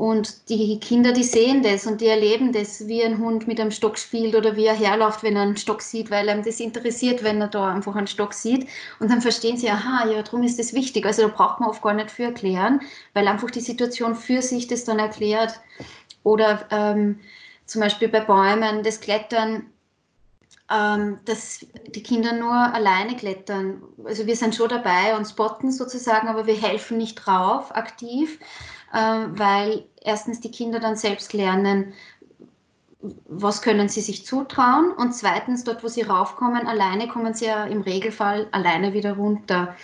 Und 0.00 0.48
die 0.48 0.80
Kinder, 0.80 1.12
die 1.12 1.24
sehen 1.24 1.62
das 1.62 1.86
und 1.86 2.00
die 2.00 2.06
erleben 2.06 2.54
das, 2.54 2.88
wie 2.88 3.04
ein 3.04 3.18
Hund 3.18 3.46
mit 3.46 3.60
einem 3.60 3.70
Stock 3.70 3.98
spielt 3.98 4.34
oder 4.34 4.56
wie 4.56 4.64
er 4.64 4.74
herläuft, 4.74 5.22
wenn 5.22 5.36
er 5.36 5.42
einen 5.42 5.58
Stock 5.58 5.82
sieht, 5.82 6.10
weil 6.10 6.26
ihm 6.30 6.42
das 6.42 6.58
interessiert, 6.58 7.22
wenn 7.22 7.38
er 7.42 7.48
da 7.48 7.70
einfach 7.70 7.94
einen 7.94 8.06
Stock 8.06 8.32
sieht. 8.32 8.66
Und 8.98 9.10
dann 9.10 9.20
verstehen 9.20 9.58
sie, 9.58 9.68
aha, 9.68 10.08
ja, 10.08 10.22
darum 10.22 10.42
ist 10.42 10.58
das 10.58 10.72
wichtig. 10.72 11.04
Also 11.04 11.20
da 11.20 11.28
braucht 11.28 11.60
man 11.60 11.68
oft 11.68 11.82
gar 11.82 11.92
nicht 11.92 12.10
für 12.10 12.22
erklären, 12.22 12.80
weil 13.12 13.28
einfach 13.28 13.50
die 13.50 13.60
Situation 13.60 14.14
für 14.14 14.40
sich 14.40 14.68
das 14.68 14.84
dann 14.84 14.98
erklärt. 14.98 15.60
Oder 16.22 16.66
ähm, 16.70 17.20
zum 17.66 17.82
Beispiel 17.82 18.08
bei 18.08 18.20
Bäumen, 18.20 18.82
das 18.82 19.00
Klettern 19.00 19.66
ähm, 20.70 21.18
dass 21.24 21.66
die 21.88 22.02
Kinder 22.02 22.32
nur 22.32 22.54
alleine 22.54 23.16
klettern. 23.16 23.82
Also 24.04 24.26
wir 24.26 24.36
sind 24.36 24.54
schon 24.54 24.68
dabei 24.68 25.16
und 25.16 25.26
spotten 25.26 25.72
sozusagen, 25.72 26.28
aber 26.28 26.46
wir 26.46 26.54
helfen 26.54 26.96
nicht 26.96 27.16
drauf 27.16 27.74
aktiv, 27.74 28.38
weil 28.92 29.84
erstens 30.00 30.40
die 30.40 30.50
Kinder 30.50 30.80
dann 30.80 30.96
selbst 30.96 31.32
lernen, 31.32 31.92
was 33.28 33.62
können 33.62 33.88
sie 33.88 34.02
sich 34.02 34.26
zutrauen 34.26 34.92
und 34.92 35.14
zweitens 35.14 35.64
dort, 35.64 35.82
wo 35.82 35.88
sie 35.88 36.02
raufkommen, 36.02 36.66
alleine 36.66 37.08
kommen 37.08 37.32
sie 37.32 37.46
ja 37.46 37.64
im 37.64 37.80
Regelfall 37.80 38.48
alleine 38.52 38.92
wieder 38.92 39.14
runter. 39.14 39.74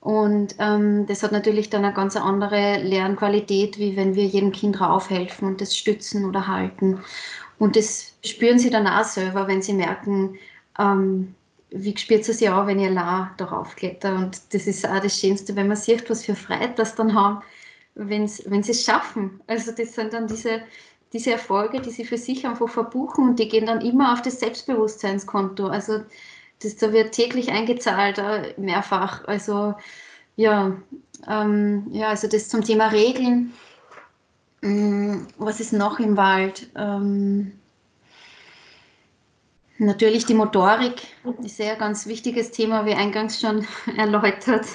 Und 0.00 0.54
ähm, 0.60 1.06
das 1.06 1.22
hat 1.22 1.32
natürlich 1.32 1.68
dann 1.68 1.84
eine 1.84 1.92
ganz 1.92 2.16
andere 2.16 2.78
Lernqualität, 2.78 3.78
wie 3.78 3.96
wenn 3.96 4.14
wir 4.14 4.24
jedem 4.24 4.52
Kind 4.52 4.80
raufhelfen 4.80 5.48
und 5.48 5.60
das 5.60 5.76
stützen 5.76 6.24
oder 6.24 6.46
halten. 6.46 7.00
Und 7.58 7.76
das 7.76 8.14
spüren 8.24 8.58
sie 8.58 8.70
dann 8.70 8.86
auch 8.86 9.04
selber, 9.04 9.48
wenn 9.48 9.62
sie 9.62 9.72
merken, 9.72 10.36
ähm, 10.78 11.34
wie 11.70 11.96
spürt 11.96 12.24
sie 12.24 12.32
sich 12.32 12.48
auch, 12.48 12.66
wenn 12.66 12.78
ihr 12.78 12.90
La 12.90 13.32
darauf 13.36 13.74
klettert. 13.74 14.16
Und 14.16 14.54
das 14.54 14.66
ist 14.66 14.88
auch 14.88 15.00
das 15.00 15.18
Schönste, 15.18 15.56
wenn 15.56 15.68
man 15.68 15.76
sieht, 15.76 16.08
was 16.08 16.24
für 16.24 16.36
Freude 16.36 16.74
das 16.76 16.94
dann 16.94 17.14
haben, 17.14 17.42
wenn 17.96 18.28
sie 18.28 18.70
es 18.70 18.84
schaffen. 18.84 19.40
Also 19.46 19.72
das 19.72 19.94
sind 19.94 20.12
dann 20.12 20.28
diese, 20.28 20.62
diese 21.12 21.32
Erfolge, 21.32 21.80
die 21.80 21.90
sie 21.90 22.04
für 22.04 22.18
sich 22.18 22.46
einfach 22.46 22.68
verbuchen 22.68 23.28
und 23.28 23.38
die 23.38 23.48
gehen 23.48 23.66
dann 23.66 23.80
immer 23.80 24.12
auf 24.12 24.22
das 24.22 24.40
Selbstbewusstseinskonto. 24.40 25.66
Also 25.66 26.00
das, 26.62 26.76
da 26.76 26.92
wird 26.92 27.12
täglich 27.12 27.50
eingezahlt, 27.50 28.18
äh, 28.18 28.54
mehrfach. 28.56 29.24
Also 29.26 29.74
ja, 30.36 30.76
ähm, 31.28 31.86
ja, 31.90 32.08
also 32.08 32.28
das 32.28 32.48
zum 32.48 32.62
Thema 32.62 32.88
Regeln 32.88 33.52
Mm, 34.62 35.26
was 35.38 35.60
ist 35.60 35.72
noch 35.72 36.00
im 36.00 36.16
Wald? 36.16 36.68
Ähm, 36.74 37.52
natürlich 39.78 40.26
die 40.26 40.34
Motorik 40.34 41.02
ist 41.42 41.60
ein 41.60 41.78
ganz 41.78 42.06
wichtiges 42.06 42.50
Thema, 42.50 42.86
wie 42.86 42.94
eingangs 42.94 43.40
schon 43.40 43.66
erläutert. 43.96 44.66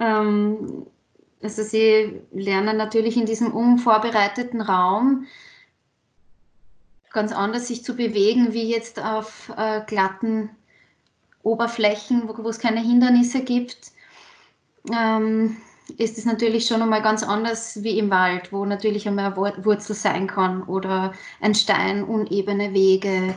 Ähm, 0.00 0.86
also 1.42 1.62
sie 1.62 2.20
lernen 2.32 2.76
natürlich 2.76 3.16
in 3.16 3.26
diesem 3.26 3.52
unvorbereiteten 3.52 4.60
Raum 4.60 5.26
ganz 7.12 7.32
anders 7.32 7.68
sich 7.68 7.84
zu 7.84 7.94
bewegen, 7.94 8.52
wie 8.52 8.70
jetzt 8.70 9.02
auf 9.02 9.52
äh, 9.56 9.80
glatten 9.86 10.50
Oberflächen, 11.42 12.28
wo, 12.28 12.48
es 12.48 12.58
keine 12.58 12.80
Hindernisse 12.80 13.42
gibt. 13.42 13.92
Ähm, 14.92 15.56
ist 15.96 16.18
es 16.18 16.26
natürlich 16.26 16.66
schon 16.66 16.82
einmal 16.82 17.02
ganz 17.02 17.22
anders 17.22 17.82
wie 17.82 17.98
im 17.98 18.10
Wald, 18.10 18.52
wo 18.52 18.64
natürlich 18.64 19.08
einmal 19.08 19.32
eine 19.32 19.64
Wurzel 19.64 19.94
sein 19.94 20.26
kann 20.26 20.62
oder 20.64 21.14
ein 21.40 21.54
Stein, 21.54 22.04
unebene 22.04 22.74
Wege 22.74 23.34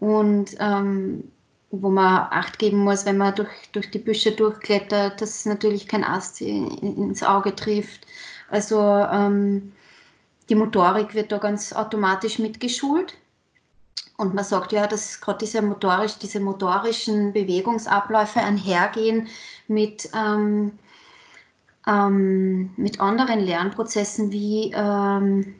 und 0.00 0.56
ähm, 0.58 1.31
wo 1.72 1.90
man 1.90 2.28
Acht 2.30 2.58
geben 2.58 2.78
muss, 2.78 3.04
wenn 3.06 3.16
man 3.16 3.34
durch, 3.34 3.48
durch 3.72 3.90
die 3.90 3.98
Büsche 3.98 4.32
durchklettert, 4.32 5.20
dass 5.20 5.44
natürlich 5.46 5.88
kein 5.88 6.04
Ast 6.04 6.40
ins 6.40 7.22
Auge 7.22 7.56
trifft. 7.56 8.06
Also 8.48 8.78
ähm, 8.80 9.72
die 10.48 10.54
Motorik 10.54 11.14
wird 11.14 11.32
da 11.32 11.38
ganz 11.38 11.72
automatisch 11.72 12.38
mitgeschult. 12.38 13.14
Und 14.18 14.34
man 14.34 14.44
sagt 14.44 14.72
ja, 14.72 14.86
dass 14.86 15.20
gerade 15.20 15.38
diese, 15.38 15.62
motorisch, 15.62 16.18
diese 16.18 16.38
motorischen 16.38 17.32
Bewegungsabläufe 17.32 18.40
einhergehen 18.40 19.26
mit 19.66 20.10
ähm, 20.14 20.78
ähm, 21.86 22.70
mit 22.76 23.00
anderen 23.00 23.40
Lernprozessen 23.40 24.30
wie, 24.30 24.72
ähm, 24.74 25.54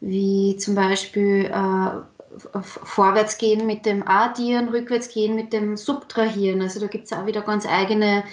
wie 0.00 0.56
zum 0.56 0.74
Beispiel 0.74 1.46
äh, 1.46 2.19
Vorwärtsgehen 2.62 3.66
mit 3.66 3.86
dem 3.86 4.06
Addieren, 4.06 4.68
Rückwärtsgehen 4.68 5.34
mit 5.34 5.52
dem 5.52 5.76
Subtrahieren. 5.76 6.62
Also 6.62 6.80
da 6.80 6.86
gibt 6.86 7.06
es 7.06 7.12
auch 7.12 7.26
wieder 7.26 7.42
ganz 7.42 7.66
eigene 7.66 8.24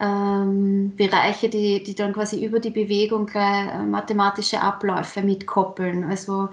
ähm, 0.00 0.94
Bereiche, 0.96 1.48
die, 1.48 1.82
die 1.82 1.94
dann 1.94 2.12
quasi 2.12 2.44
über 2.44 2.60
die 2.60 2.70
Bewegung 2.70 3.26
gleich 3.26 3.68
äh, 3.68 3.82
mathematische 3.82 4.60
Abläufe 4.60 5.22
mitkoppeln. 5.22 6.04
Also 6.04 6.50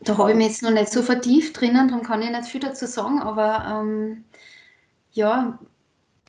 da 0.00 0.18
habe 0.18 0.30
ich 0.30 0.36
mich 0.36 0.48
jetzt 0.48 0.62
noch 0.62 0.70
nicht 0.70 0.92
so 0.92 1.02
vertieft 1.02 1.60
drinnen, 1.60 1.88
darum 1.88 2.04
kann 2.04 2.22
ich 2.22 2.30
nicht 2.30 2.46
viel 2.46 2.60
dazu 2.60 2.86
sagen, 2.86 3.20
aber 3.20 3.82
ähm, 3.82 4.24
ja, 5.12 5.58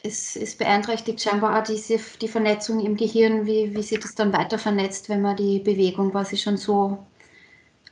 es, 0.03 0.35
es 0.35 0.55
beeinträchtigt 0.55 1.21
scheinbar 1.21 1.59
auch 1.59 1.63
diese, 1.63 1.97
die 2.21 2.27
Vernetzung 2.27 2.79
im 2.79 2.95
Gehirn, 2.97 3.45
wie, 3.45 3.73
wie 3.73 3.83
sich 3.83 3.99
das 3.99 4.15
dann 4.15 4.33
weiter 4.33 4.59
vernetzt, 4.59 5.09
wenn 5.09 5.21
man 5.21 5.37
die 5.37 5.59
Bewegung 5.59 6.11
quasi 6.11 6.37
schon 6.37 6.57
so 6.57 7.05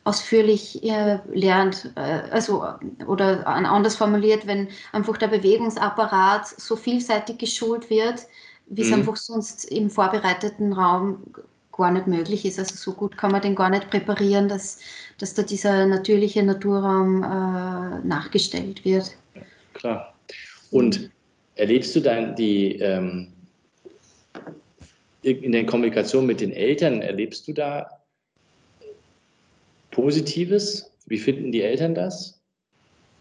ausführlich 0.04 0.84
äh, 0.84 1.20
lernt, 1.34 1.91
äh, 1.95 2.22
also 2.32 2.64
oder 3.08 3.45
anders 3.45 3.95
formuliert, 3.95 4.47
wenn 4.47 4.68
einfach 4.91 5.18
der 5.18 5.28
Bewegungsapparat 5.28 6.47
so 6.47 6.76
vielseitig 6.76 7.38
geschult 7.38 7.89
wird, 7.89 8.26
wie 8.68 8.82
es 8.82 8.88
mhm. 8.88 8.95
einfach 8.95 9.16
sonst 9.16 9.66
im 9.66 9.89
vorbereiteten 9.89 10.74
Raum 10.74 11.24
gar 11.72 11.91
nicht 11.91 12.08
möglich 12.08 12.45
ist. 12.45 12.60
Also 12.60 12.76
so 12.76 12.93
gut 12.93 13.18
kann 13.18 13.32
man 13.32 13.41
den 13.41 13.56
gar 13.56 13.70
nicht 13.70 13.89
präparieren, 13.89 14.47
dass, 14.47 14.80
dass 15.20 15.34
da 15.34 15.43
dieser 15.43 15.86
natürliche 15.86 16.43
Naturraum 16.43 17.24
äh, 17.24 18.08
nachgestellt 18.08 18.84
wird. 18.84 19.16
klar. 19.74 20.14
Und 20.72 21.12
erlebst 21.56 21.95
du 21.95 21.99
dann 21.99 22.36
die 22.36 22.78
ähm, 22.80 23.34
in 25.22 25.52
der 25.52 25.66
Kommunikation 25.66 26.26
mit 26.26 26.41
den 26.41 26.52
Eltern, 26.52 27.02
erlebst 27.02 27.47
du 27.47 27.54
da 27.54 28.01
Positives? 29.92 30.92
Wie 31.06 31.20
finden 31.20 31.52
die 31.52 31.62
Eltern 31.62 31.94
das? 31.94 32.42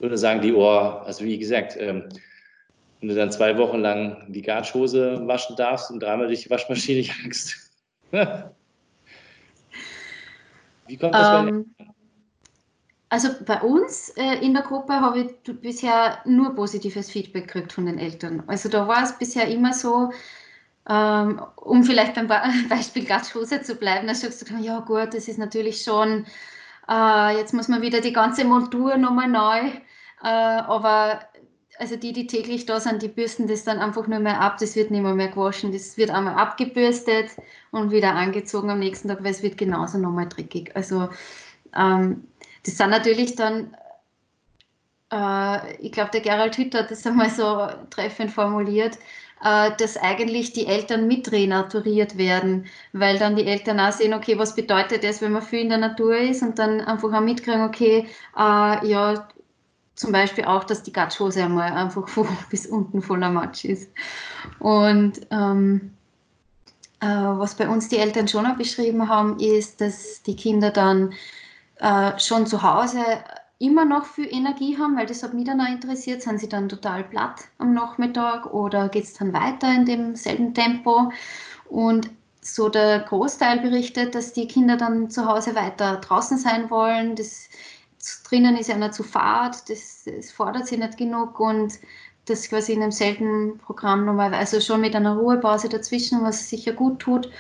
Oder 0.01 0.17
sagen 0.17 0.41
die, 0.41 0.53
oh, 0.53 0.67
also 0.67 1.25
wie 1.25 1.39
gesagt, 1.39 1.77
ähm, 1.79 2.09
wenn 3.01 3.09
du 3.09 3.15
dann 3.15 3.33
zwei 3.33 3.57
Wochen 3.59 3.79
lang 3.79 4.33
die 4.33 4.43
Gartschhose 4.43 5.27
waschen 5.27 5.57
darfst 5.57 5.91
und 5.91 6.01
dreimal 6.01 6.27
durch 6.27 6.43
die 6.43 6.51
Waschmaschine 6.51 7.01
jagst. 7.01 7.57
wie 8.11 8.17
kommt 10.97 11.15
das 11.15 11.49
ähm, 11.49 11.75
bei 11.79 11.87
Also 13.09 13.29
bei 13.45 13.61
uns 13.61 14.11
äh, 14.17 14.45
in 14.45 14.55
der 14.55 14.63
Gruppe 14.63 14.95
habe 14.95 15.21
ich 15.21 15.61
bisher 15.61 16.19
nur 16.25 16.55
positives 16.55 17.11
Feedback 17.11 17.47
gekriegt 17.47 17.73
von 17.73 17.87
den 17.87 17.99
Eltern. 17.99 18.43
Also 18.47 18.69
da 18.69 18.87
war 18.87 19.03
es 19.03 19.19
bisher 19.19 19.49
immer 19.49 19.73
so, 19.73 20.11
ähm, 20.89 21.41
um 21.57 21.85
vielleicht 21.85 22.15
beim 22.15 22.29
Beispiel 22.69 23.05
Gartschhose 23.05 23.63
zu 23.63 23.77
bleiben, 23.77 24.07
da 24.07 24.15
sagst 24.15 24.49
du, 24.49 24.55
ja 24.57 24.81
gut, 24.81 25.15
das 25.15 25.29
ist 25.29 25.39
natürlich 25.39 25.83
schon, 25.83 26.27
äh, 26.91 27.37
jetzt 27.39 27.55
muss 27.55 27.69
man 27.69 27.83
wieder 27.83 28.01
die 28.01 28.13
ganze 28.13 28.45
Montur 28.45 28.97
nochmal 28.97 29.29
neu, 29.29 29.71
äh, 30.23 30.27
aber 30.27 31.21
also 31.81 31.97
die, 31.97 32.13
die 32.13 32.27
täglich 32.27 32.67
da 32.67 32.79
sind, 32.79 33.01
die 33.01 33.09
bürsten 33.09 33.49
das 33.49 33.65
dann 33.65 33.79
einfach 33.79 34.07
nur 34.07 34.19
mehr 34.19 34.41
ab. 34.43 34.59
Das 34.59 34.77
wird 34.77 34.91
nicht 34.91 35.01
mehr, 35.01 35.15
mehr 35.15 35.29
gewaschen. 35.29 35.73
Das 35.73 35.97
wird 35.97 36.11
einmal 36.11 36.35
abgebürstet 36.35 37.31
und 37.71 37.91
wieder 37.91 38.15
angezogen 38.15 38.69
am 38.69 38.81
nächsten 38.81 39.09
Tag, 39.09 39.25
weil 39.25 39.31
es 39.31 39.43
wird 39.43 39.57
genauso 39.57 39.97
nochmal 39.97 40.29
dreckig. 40.29 40.77
Also 40.77 41.09
ähm, 41.75 42.29
das 42.67 42.77
sind 42.77 42.91
natürlich 42.91 43.35
dann, 43.35 43.75
äh, 45.11 45.77
ich 45.77 45.93
glaube, 45.93 46.11
der 46.13 46.21
Gerald 46.21 46.57
Hütter 46.57 46.81
hat 46.81 46.91
das 46.91 47.07
einmal 47.07 47.31
so 47.31 47.69
treffend 47.91 48.31
formuliert, 48.31 48.99
äh, 49.43 49.71
dass 49.79 49.97
eigentlich 49.97 50.53
die 50.53 50.67
Eltern 50.67 51.09
mit 51.09 51.33
renaturiert 51.33 52.19
werden, 52.19 52.67
weil 52.93 53.19
dann 53.19 53.37
die 53.37 53.47
Eltern 53.47 53.81
auch 53.81 53.93
sehen, 53.93 54.15
okay, 54.15 54.39
was 54.39 54.55
bedeutet 54.55 55.05
das, 55.05 55.21
wenn 55.23 55.33
man 55.33 55.43
viel 55.43 55.61
in 55.61 55.71
der 55.71 55.79
Natur 55.79 56.17
ist 56.17 56.43
und 56.43 56.59
dann 56.59 56.81
einfach 56.81 57.13
auch 57.13 57.21
mitkriegen, 57.21 57.63
okay, 57.63 58.07
äh, 58.37 58.87
ja, 58.87 59.29
zum 59.95 60.13
Beispiel 60.13 60.45
auch, 60.45 60.65
dass 60.65 60.83
die 60.83 60.93
Gatschhose 60.93 61.45
einmal 61.45 61.73
einfach 61.73 62.09
von 62.09 62.27
bis 62.51 62.67
unten 62.67 63.03
voller 63.03 63.31
Matsch 63.31 63.65
ist. 63.65 63.91
Und 64.59 65.21
ähm, 65.31 65.93
äh, 67.01 67.07
was 67.07 67.55
bei 67.55 67.69
uns 67.69 67.89
die 67.89 67.99
Eltern 67.99 68.29
schon 68.29 68.47
auch 68.47 68.57
beschrieben 68.57 69.09
haben, 69.09 69.39
ist, 69.39 69.81
dass 69.81 70.23
die 70.23 70.37
Kinder 70.37 70.71
dann 70.71 71.13
äh, 71.77 72.19
schon 72.19 72.47
zu 72.47 72.63
Hause 72.63 73.03
immer 73.61 73.85
noch 73.85 74.07
viel 74.07 74.27
Energie 74.31 74.79
haben, 74.79 74.97
weil 74.97 75.07
das 75.07 75.23
hat 75.23 75.35
mich 75.35 75.45
dann 75.45 75.61
auch 75.61 75.69
interessiert, 75.69 76.23
sind 76.23 76.41
sie 76.41 76.49
dann 76.49 76.69
total 76.69 77.05
platt 77.05 77.43
am 77.59 77.75
Nachmittag 77.75 78.53
oder 78.53 78.89
geht 78.89 79.05
es 79.05 79.15
dann 79.15 79.35
weiter 79.35 79.73
in 79.73 79.85
demselben 79.85 80.55
Tempo? 80.55 81.13
Und 81.69 82.11
so 82.41 82.71
der 82.71 83.01
Großteil 83.01 83.61
berichtet, 83.61 84.15
dass 84.15 84.33
die 84.33 84.49
Kinder 84.49 84.79
dann 84.79 85.11
zu 85.11 85.27
Hause 85.27 85.55
weiter 85.55 85.99
draußen 85.99 86.39
sein 86.39 86.71
wollen. 86.71 87.15
Das 87.17 87.51
drinnen 88.25 88.57
ist 88.57 88.71
einer 88.71 88.93
zu 88.93 89.03
fad, 89.03 89.69
das, 89.69 90.05
das, 90.07 90.33
fordert 90.33 90.67
sie 90.67 90.79
nicht 90.79 90.97
genug 90.97 91.39
und 91.39 91.75
das 92.25 92.49
quasi 92.49 92.73
in 92.73 92.83
einem 92.83 92.93
seltenen 92.93 93.59
Programm 93.59 94.07
nochmal, 94.07 94.33
also 94.33 94.59
schon 94.61 94.81
mit 94.81 94.97
einer 94.97 95.17
Ruhepause 95.17 95.69
dazwischen, 95.69 96.23
was 96.23 96.49
sicher 96.49 96.73
gut 96.73 96.99
tut, 97.01 97.31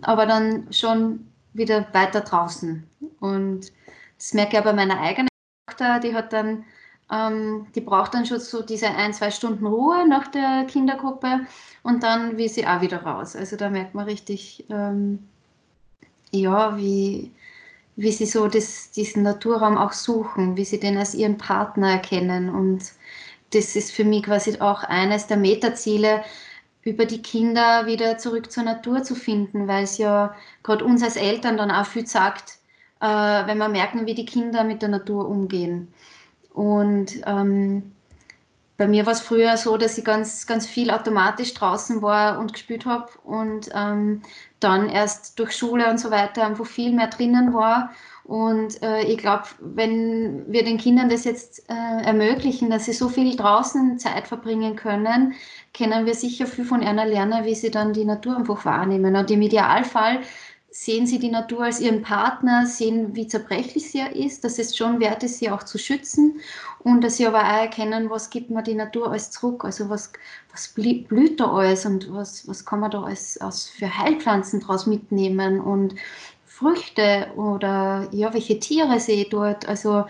aber 0.00 0.26
dann 0.26 0.72
schon 0.72 1.28
wieder 1.52 1.86
weiter 1.92 2.22
draußen. 2.22 2.84
Und 3.20 3.72
das 4.18 4.34
merke 4.34 4.56
ich 4.56 4.58
aber 4.58 4.72
meiner 4.72 5.00
eigenen 5.00 5.28
Tochter, 5.72 6.00
die 6.00 6.14
hat 6.14 6.32
dann, 6.32 6.64
ähm, 7.10 7.66
die 7.74 7.80
braucht 7.80 8.14
dann 8.14 8.26
schon 8.26 8.40
so 8.40 8.62
diese 8.62 8.88
ein, 8.88 9.12
zwei 9.12 9.30
Stunden 9.30 9.66
Ruhe 9.66 10.06
nach 10.08 10.28
der 10.28 10.64
Kindergruppe 10.64 11.40
und 11.82 12.02
dann 12.02 12.36
will 12.38 12.48
sie 12.48 12.66
auch 12.66 12.80
wieder 12.80 13.02
raus. 13.02 13.36
Also 13.36 13.56
da 13.56 13.70
merkt 13.70 13.94
man 13.94 14.04
richtig, 14.04 14.64
ähm, 14.70 15.20
ja, 16.30 16.76
wie, 16.76 17.32
wie 17.96 18.12
sie 18.12 18.26
so 18.26 18.48
das, 18.48 18.90
diesen 18.90 19.22
Naturraum 19.22 19.76
auch 19.76 19.92
suchen, 19.92 20.56
wie 20.56 20.64
sie 20.64 20.80
den 20.80 20.96
als 20.96 21.14
ihren 21.14 21.38
Partner 21.38 21.92
erkennen. 21.92 22.48
Und 22.50 22.92
das 23.52 23.76
ist 23.76 23.92
für 23.92 24.04
mich 24.04 24.24
quasi 24.24 24.60
auch 24.60 24.82
eines 24.84 25.26
der 25.26 25.36
Metaziele, 25.36 26.22
über 26.84 27.06
die 27.06 27.22
Kinder 27.22 27.86
wieder 27.86 28.18
zurück 28.18 28.50
zur 28.50 28.64
Natur 28.64 29.04
zu 29.04 29.14
finden, 29.14 29.68
weil 29.68 29.84
es 29.84 29.98
ja 29.98 30.34
gerade 30.64 30.84
uns 30.84 31.02
als 31.04 31.14
Eltern 31.14 31.56
dann 31.56 31.70
auch 31.70 31.86
viel 31.86 32.08
sagt, 32.08 32.58
äh, 33.02 33.46
wenn 33.46 33.58
wir 33.58 33.68
merken, 33.68 34.06
wie 34.06 34.14
die 34.14 34.24
Kinder 34.24 34.64
mit 34.64 34.80
der 34.80 34.88
Natur 34.88 35.28
umgehen. 35.28 35.92
Und 36.54 37.20
ähm, 37.26 37.92
bei 38.76 38.86
mir 38.88 39.06
war 39.06 39.12
es 39.12 39.20
früher 39.20 39.56
so, 39.56 39.76
dass 39.76 39.98
ich 39.98 40.04
ganz, 40.04 40.46
ganz 40.46 40.66
viel 40.66 40.90
automatisch 40.90 41.52
draußen 41.54 42.00
war 42.00 42.38
und 42.38 42.52
gespielt 42.52 42.86
habe 42.86 43.08
und 43.24 43.68
ähm, 43.74 44.22
dann 44.60 44.88
erst 44.88 45.38
durch 45.38 45.52
Schule 45.52 45.90
und 45.90 45.98
so 45.98 46.10
weiter 46.10 46.46
einfach 46.46 46.66
viel 46.66 46.92
mehr 46.92 47.08
drinnen 47.08 47.52
war. 47.52 47.90
Und 48.24 48.80
äh, 48.82 49.02
ich 49.02 49.18
glaube, 49.18 49.44
wenn 49.60 50.50
wir 50.50 50.64
den 50.64 50.78
Kindern 50.78 51.08
das 51.08 51.24
jetzt 51.24 51.68
äh, 51.68 52.04
ermöglichen, 52.04 52.70
dass 52.70 52.84
sie 52.84 52.92
so 52.92 53.08
viel 53.08 53.34
draußen 53.36 53.98
Zeit 53.98 54.28
verbringen 54.28 54.76
können, 54.76 55.34
können 55.74 56.06
wir 56.06 56.14
sicher 56.14 56.46
viel 56.46 56.64
von 56.64 56.82
einer 56.82 57.04
lernen, 57.04 57.44
wie 57.44 57.56
sie 57.56 57.70
dann 57.72 57.92
die 57.92 58.04
Natur 58.04 58.36
einfach 58.36 58.64
wahrnehmen. 58.64 59.16
Und 59.16 59.30
im 59.30 59.42
Idealfall 59.42 60.20
sehen 60.74 61.06
sie 61.06 61.18
die 61.18 61.30
Natur 61.30 61.64
als 61.64 61.80
ihren 61.80 62.00
Partner, 62.00 62.66
sehen, 62.66 63.14
wie 63.14 63.26
zerbrechlich 63.26 63.90
sie 63.90 64.00
ist, 64.00 64.42
dass 64.42 64.58
es 64.58 64.74
schon 64.74 65.00
wert 65.00 65.22
ist, 65.22 65.38
sie 65.38 65.50
auch 65.50 65.62
zu 65.64 65.76
schützen 65.76 66.40
und 66.78 67.04
dass 67.04 67.18
sie 67.18 67.26
aber 67.26 67.40
auch 67.40 67.60
erkennen, 67.60 68.08
was 68.08 68.30
gibt 68.30 68.48
mir 68.48 68.62
die 68.62 68.74
Natur 68.74 69.10
alles 69.10 69.30
zurück, 69.30 69.66
also 69.66 69.90
was, 69.90 70.12
was 70.50 70.68
blüht 70.68 71.38
da 71.40 71.52
alles 71.52 71.84
und 71.84 72.12
was, 72.14 72.48
was 72.48 72.64
kann 72.64 72.80
man 72.80 72.90
da 72.90 73.02
alles 73.02 73.38
aus 73.40 73.68
für 73.68 73.98
Heilpflanzen 73.98 74.60
draus 74.60 74.86
mitnehmen 74.86 75.60
und 75.60 75.94
Früchte 76.46 77.26
oder 77.36 78.08
ja, 78.12 78.32
welche 78.32 78.58
Tiere 78.58 78.98
sehe 78.98 79.24
ich 79.24 79.28
dort. 79.28 79.68
Also 79.68 80.06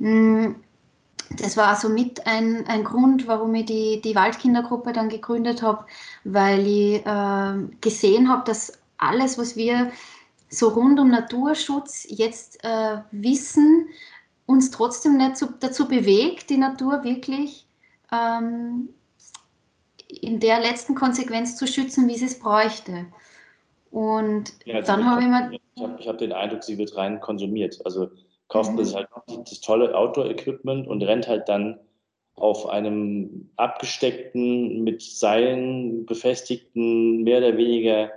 mh, 0.00 0.48
mm, 0.48 0.56
das 1.36 1.56
war 1.56 1.68
also 1.68 1.88
mit 1.88 2.26
ein, 2.26 2.66
ein 2.66 2.84
Grund, 2.84 3.26
warum 3.26 3.54
ich 3.54 3.66
die, 3.66 4.00
die 4.02 4.14
Waldkindergruppe 4.14 4.92
dann 4.92 5.08
gegründet 5.08 5.62
habe, 5.62 5.86
weil 6.24 6.66
ich 6.66 7.06
äh, 7.06 7.54
gesehen 7.80 8.28
habe, 8.28 8.42
dass 8.44 8.81
alles, 9.02 9.38
was 9.38 9.56
wir 9.56 9.92
so 10.48 10.68
rund 10.68 11.00
um 11.00 11.10
Naturschutz 11.10 12.06
jetzt 12.08 12.62
äh, 12.62 12.98
wissen, 13.10 13.88
uns 14.46 14.70
trotzdem 14.70 15.16
nicht 15.16 15.36
zu, 15.36 15.48
dazu 15.58 15.88
bewegt, 15.88 16.50
die 16.50 16.58
Natur 16.58 17.04
wirklich 17.04 17.66
ähm, 18.12 18.90
in 20.08 20.40
der 20.40 20.60
letzten 20.60 20.94
Konsequenz 20.94 21.56
zu 21.56 21.66
schützen, 21.66 22.06
wie 22.08 22.16
sie 22.16 22.26
es 22.26 22.38
bräuchte. 22.38 23.06
Und 23.90 24.52
ja, 24.64 24.76
also 24.76 24.92
dann 24.92 25.06
habe 25.06 25.22
ich 25.22 25.28
mal. 25.28 25.58
Ich 25.74 25.82
habe 25.82 26.04
hab 26.04 26.18
den 26.18 26.32
Eindruck, 26.32 26.62
sie 26.62 26.76
wird 26.76 26.96
rein 26.96 27.20
konsumiert. 27.20 27.80
Also 27.84 28.10
kauft 28.48 28.74
man 28.74 28.84
mhm. 28.84 28.94
halt 28.94 29.08
das 29.26 29.60
tolle 29.60 29.96
Outdoor-Equipment 29.96 30.86
und 30.86 31.02
rennt 31.02 31.28
halt 31.28 31.48
dann 31.48 31.78
auf 32.34 32.68
einem 32.68 33.50
abgesteckten, 33.56 34.84
mit 34.84 35.02
Seilen 35.02 36.04
befestigten, 36.06 37.22
mehr 37.22 37.38
oder 37.38 37.56
weniger 37.56 38.10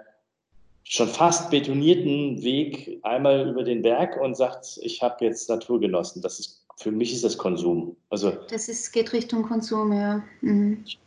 schon 0.88 1.10
fast 1.10 1.50
betonierten 1.50 2.42
Weg 2.44 3.00
einmal 3.04 3.50
über 3.50 3.64
den 3.64 3.82
Berg 3.82 4.22
und 4.22 4.36
sagt, 4.36 4.80
ich 4.82 5.02
habe 5.02 5.26
jetzt 5.26 5.50
Natur 5.50 5.80
genossen. 5.80 6.22
Das 6.22 6.40
ist 6.40 6.66
für 6.78 6.92
mich 6.92 7.14
ist 7.14 7.24
das 7.24 7.38
Konsum. 7.38 7.96
Also 8.10 8.32
das 8.50 8.70
ist, 8.70 8.92
geht 8.92 9.14
Richtung 9.14 9.44
Konsum, 9.44 9.94
ja. 9.94 10.24
Mhm. 10.42 10.84
Ich 10.86 11.00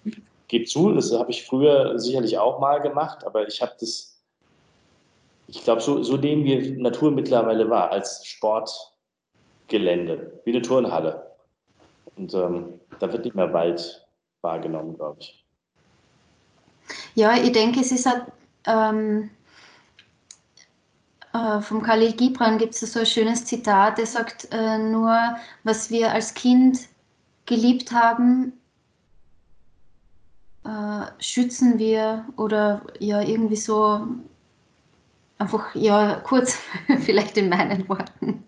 gebe 0.48 0.64
zu, 0.64 0.92
das 0.92 1.12
habe 1.12 1.30
ich 1.30 1.44
früher 1.44 1.98
sicherlich 1.98 2.38
auch 2.38 2.58
mal 2.58 2.80
gemacht, 2.80 3.24
aber 3.24 3.46
ich 3.46 3.60
habe 3.60 3.72
das, 3.78 4.18
ich 5.46 5.62
glaube, 5.62 5.80
so, 5.80 6.02
so 6.02 6.16
nehmen 6.16 6.44
wir 6.44 6.78
Natur 6.78 7.10
mittlerweile 7.10 7.68
wahr, 7.68 7.90
als 7.90 8.26
Sportgelände, 8.26 10.40
wie 10.44 10.52
eine 10.52 10.62
Turnhalle. 10.62 11.30
Und 12.16 12.34
ähm, 12.34 12.80
da 12.98 13.12
wird 13.12 13.24
nicht 13.24 13.36
mehr 13.36 13.52
Wald 13.52 14.06
wahrgenommen, 14.40 14.96
glaube 14.96 15.18
ich. 15.20 15.44
Ja, 17.14 17.36
ich 17.36 17.52
denke, 17.52 17.80
es 17.80 17.92
ist 17.92 18.06
halt, 18.06 18.24
ähm, 18.66 19.30
äh, 21.32 21.60
vom 21.60 21.82
Khalil 21.82 22.12
Gibran 22.12 22.58
gibt 22.58 22.74
es 22.74 22.92
so 22.92 23.00
ein 23.00 23.06
schönes 23.06 23.44
Zitat, 23.44 23.98
der 23.98 24.06
sagt, 24.06 24.48
äh, 24.50 24.78
nur 24.78 25.36
was 25.64 25.90
wir 25.90 26.12
als 26.12 26.34
Kind 26.34 26.88
geliebt 27.46 27.92
haben, 27.92 28.52
äh, 30.64 31.06
schützen 31.18 31.78
wir 31.78 32.24
oder 32.36 32.82
ja 32.98 33.20
irgendwie 33.20 33.56
so 33.56 34.06
einfach, 35.38 35.74
ja 35.74 36.20
kurz 36.24 36.58
vielleicht 37.00 37.36
in 37.36 37.48
meinen 37.48 37.88
Worten. 37.88 38.44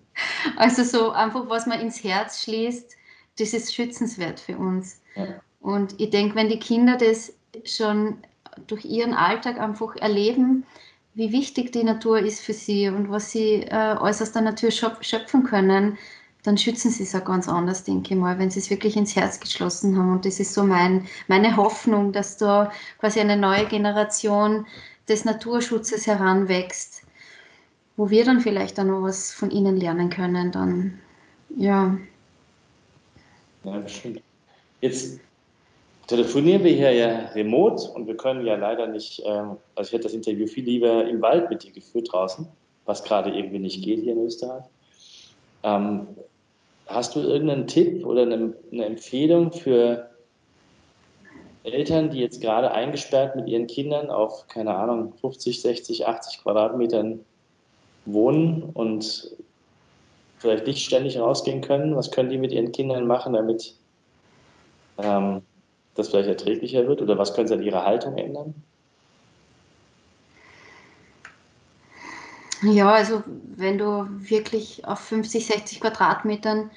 Also 0.56 0.84
so 0.84 1.12
einfach, 1.12 1.48
was 1.48 1.66
man 1.66 1.80
ins 1.80 2.04
Herz 2.04 2.42
schließt, 2.42 2.96
das 3.38 3.54
ist 3.54 3.74
schützenswert 3.74 4.40
für 4.40 4.58
uns. 4.58 5.00
Ja. 5.14 5.26
Und 5.60 5.98
ich 6.00 6.10
denke, 6.10 6.34
wenn 6.34 6.48
die 6.48 6.58
Kinder 6.58 6.96
das 6.96 7.32
schon 7.64 8.18
durch 8.66 8.84
ihren 8.84 9.14
Alltag 9.14 9.58
einfach 9.58 9.96
erleben, 9.96 10.66
wie 11.14 11.32
wichtig 11.32 11.72
die 11.72 11.84
Natur 11.84 12.18
ist 12.20 12.40
für 12.40 12.52
sie 12.52 12.88
und 12.88 13.10
was 13.10 13.30
sie 13.30 13.62
äh, 13.62 13.70
alles 13.70 14.22
aus 14.22 14.32
der 14.32 14.42
Natur 14.42 14.70
schöpfen 14.70 15.44
können, 15.44 15.98
dann 16.42 16.56
schützen 16.56 16.90
sie 16.90 17.02
es 17.02 17.14
auch 17.14 17.24
ganz 17.24 17.48
anders, 17.48 17.84
denke 17.84 18.14
ich 18.14 18.20
mal, 18.20 18.38
wenn 18.38 18.50
sie 18.50 18.60
es 18.60 18.70
wirklich 18.70 18.96
ins 18.96 19.14
Herz 19.14 19.40
geschlossen 19.40 19.98
haben. 19.98 20.12
Und 20.12 20.24
das 20.24 20.40
ist 20.40 20.54
so 20.54 20.64
mein, 20.64 21.06
meine 21.28 21.56
Hoffnung, 21.56 22.12
dass 22.12 22.36
da 22.36 22.72
quasi 22.98 23.20
eine 23.20 23.36
neue 23.36 23.66
Generation 23.66 24.66
des 25.08 25.24
Naturschutzes 25.24 26.06
heranwächst, 26.06 27.02
wo 27.96 28.08
wir 28.08 28.24
dann 28.24 28.40
vielleicht 28.40 28.80
auch 28.80 28.84
noch 28.84 29.02
was 29.02 29.32
von 29.32 29.50
ihnen 29.50 29.76
lernen 29.76 30.08
können. 30.08 30.52
Dann, 30.52 30.98
ja. 31.54 31.98
Ja, 33.64 33.78
bestimmt. 33.78 34.22
Jetzt 34.80 35.20
telefonieren 36.10 36.64
wir 36.64 36.72
hier 36.72 36.90
ja 36.90 37.28
remote 37.36 37.88
und 37.92 38.08
wir 38.08 38.16
können 38.16 38.44
ja 38.44 38.56
leider 38.56 38.88
nicht, 38.88 39.22
ähm, 39.24 39.58
also 39.76 39.88
ich 39.88 39.92
hätte 39.92 40.04
das 40.04 40.12
Interview 40.12 40.48
viel 40.48 40.64
lieber 40.64 41.06
im 41.06 41.22
Wald 41.22 41.48
mit 41.50 41.62
dir 41.62 41.70
geführt 41.70 42.12
draußen, 42.12 42.48
was 42.84 43.04
gerade 43.04 43.30
irgendwie 43.30 43.60
nicht 43.60 43.84
geht 43.84 44.00
hier 44.00 44.14
in 44.14 44.24
Österreich. 44.24 44.64
Ähm, 45.62 46.08
hast 46.88 47.14
du 47.14 47.20
irgendeinen 47.20 47.68
Tipp 47.68 48.04
oder 48.04 48.22
eine, 48.22 48.54
eine, 48.72 48.86
Empfehlung 48.86 49.52
für 49.52 50.10
Eltern, 51.62 52.10
die 52.10 52.18
jetzt 52.18 52.40
gerade 52.40 52.72
eingesperrt 52.72 53.36
mit 53.36 53.46
ihren 53.46 53.68
Kindern 53.68 54.10
auf, 54.10 54.48
keine 54.48 54.74
Ahnung, 54.74 55.12
50, 55.20 55.62
60, 55.62 56.08
80 56.08 56.42
Quadratmetern 56.42 57.20
wohnen 58.06 58.64
und 58.74 59.30
vielleicht 60.38 60.66
nicht 60.66 60.84
ständig 60.84 61.20
rausgehen 61.20 61.60
können? 61.60 61.94
Was 61.94 62.10
können 62.10 62.30
die 62.30 62.38
mit 62.38 62.50
ihren 62.50 62.72
Kindern 62.72 63.06
machen, 63.06 63.34
damit 63.34 63.76
ähm, 64.98 65.42
das 65.94 66.08
vielleicht 66.08 66.28
erträglicher 66.28 66.86
wird? 66.86 67.02
Oder 67.02 67.18
was 67.18 67.34
können 67.34 67.48
Sie 67.48 67.54
an 67.54 67.62
Ihrer 67.62 67.84
Haltung 67.84 68.16
ändern? 68.16 68.54
Ja, 72.62 72.92
also 72.92 73.22
wenn 73.56 73.78
du 73.78 74.06
wirklich 74.10 74.84
auf 74.84 74.98
50, 75.00 75.46
60 75.46 75.80
Quadratmetern 75.80 76.70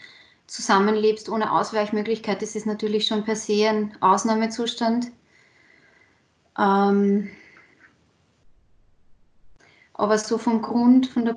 zusammenlebst 0.48 1.28
ohne 1.30 1.52
Ausweichmöglichkeit, 1.52 2.42
ist 2.42 2.56
es 2.56 2.66
natürlich 2.66 3.06
schon 3.06 3.26
per 3.26 3.36
se 3.36 3.68
ein 3.68 3.98
Ausnahmezustand. 4.00 5.12
Ähm, 6.58 7.30
aber 9.94 10.18
so 10.18 10.38
vom 10.38 10.62
Grund, 10.62 11.08
von 11.08 11.26
der 11.26 11.34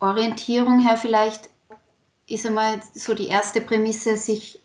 Grundorientierung 0.00 0.80
her 0.80 0.96
vielleicht 0.96 1.50
ist 2.26 2.46
einmal 2.46 2.80
so 2.94 3.14
die 3.14 3.28
erste 3.28 3.60
Prämisse, 3.60 4.16
sich 4.16 4.59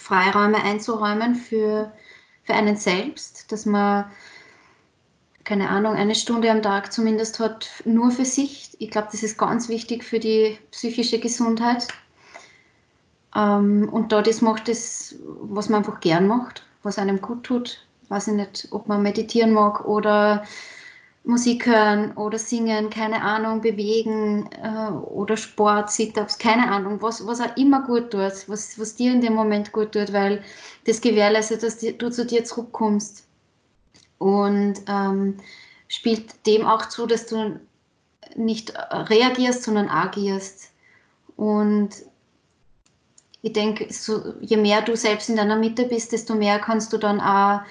Freiräume 0.00 0.62
einzuräumen 0.62 1.34
für, 1.34 1.92
für 2.42 2.54
einen 2.54 2.76
selbst, 2.76 3.52
dass 3.52 3.66
man, 3.66 4.10
keine 5.44 5.68
Ahnung, 5.68 5.94
eine 5.94 6.14
Stunde 6.14 6.50
am 6.50 6.62
Tag 6.62 6.92
zumindest 6.92 7.38
hat, 7.38 7.68
nur 7.84 8.10
für 8.10 8.24
sich. 8.24 8.74
Ich 8.78 8.90
glaube, 8.90 9.08
das 9.12 9.22
ist 9.22 9.36
ganz 9.36 9.68
wichtig 9.68 10.02
für 10.02 10.18
die 10.18 10.58
psychische 10.70 11.20
Gesundheit. 11.20 11.86
Ähm, 13.36 13.88
und 13.92 14.10
da 14.12 14.22
das 14.22 14.40
macht, 14.40 14.68
das, 14.68 15.16
was 15.42 15.68
man 15.68 15.80
einfach 15.80 16.00
gern 16.00 16.26
macht, 16.26 16.64
was 16.82 16.98
einem 16.98 17.20
gut 17.20 17.44
tut. 17.44 17.86
Ich 18.02 18.10
weiß 18.10 18.28
nicht, 18.28 18.68
ob 18.70 18.88
man 18.88 19.02
meditieren 19.02 19.52
mag 19.52 19.84
oder 19.84 20.44
Musik 21.24 21.66
hören 21.66 22.16
oder 22.16 22.38
singen, 22.38 22.88
keine 22.88 23.22
Ahnung, 23.22 23.60
bewegen 23.60 24.48
äh, 24.62 24.90
oder 24.90 25.36
Sport, 25.36 25.90
Sit-ups, 25.90 26.38
keine 26.38 26.70
Ahnung, 26.70 27.02
was, 27.02 27.26
was 27.26 27.40
auch 27.40 27.56
immer 27.56 27.82
gut 27.82 28.10
tut, 28.10 28.48
was, 28.48 28.78
was 28.78 28.96
dir 28.96 29.12
in 29.12 29.20
dem 29.20 29.34
Moment 29.34 29.72
gut 29.72 29.92
tut, 29.92 30.12
weil 30.12 30.42
das 30.86 31.00
gewährleistet, 31.00 31.62
dass 31.62 31.78
du 31.78 32.10
zu 32.10 32.24
dir 32.24 32.44
zurückkommst. 32.44 33.26
Und 34.18 34.74
ähm, 34.86 35.36
spielt 35.88 36.46
dem 36.46 36.66
auch 36.66 36.88
zu, 36.88 37.06
dass 37.06 37.26
du 37.26 37.60
nicht 38.36 38.72
reagierst, 38.92 39.64
sondern 39.64 39.88
agierst. 39.88 40.70
Und 41.36 41.90
ich 43.42 43.52
denke, 43.52 43.92
so, 43.92 44.34
je 44.40 44.56
mehr 44.56 44.82
du 44.82 44.96
selbst 44.96 45.28
in 45.28 45.36
deiner 45.36 45.56
Mitte 45.56 45.84
bist, 45.84 46.12
desto 46.12 46.34
mehr 46.34 46.58
kannst 46.58 46.92
du 46.92 46.98
dann 46.98 47.20
auch 47.20 47.62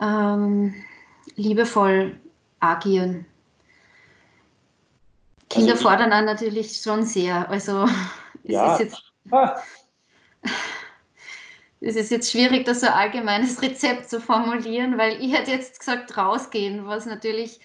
ähm, 0.00 0.74
liebevoll 1.36 2.18
agieren. 2.60 3.26
Kinder 5.48 5.72
also 5.72 5.82
fordern 5.82 6.12
einen 6.12 6.26
natürlich 6.26 6.76
schon 6.76 7.02
sehr. 7.04 7.48
Also 7.50 7.84
es 8.44 8.52
ja. 8.52 8.74
ist 8.74 8.80
jetzt. 8.80 9.12
Ah. 9.30 9.56
Es 11.82 11.96
ist 11.96 12.10
jetzt 12.10 12.30
schwierig, 12.30 12.66
da 12.66 12.74
so 12.74 12.86
ein 12.86 12.92
allgemeines 12.92 13.60
Rezept 13.62 14.08
zu 14.10 14.20
formulieren, 14.20 14.98
weil 14.98 15.20
ich 15.22 15.34
hätte 15.34 15.50
jetzt 15.50 15.80
gesagt, 15.80 16.16
rausgehen, 16.16 16.86
was 16.86 17.06
natürlich 17.06 17.60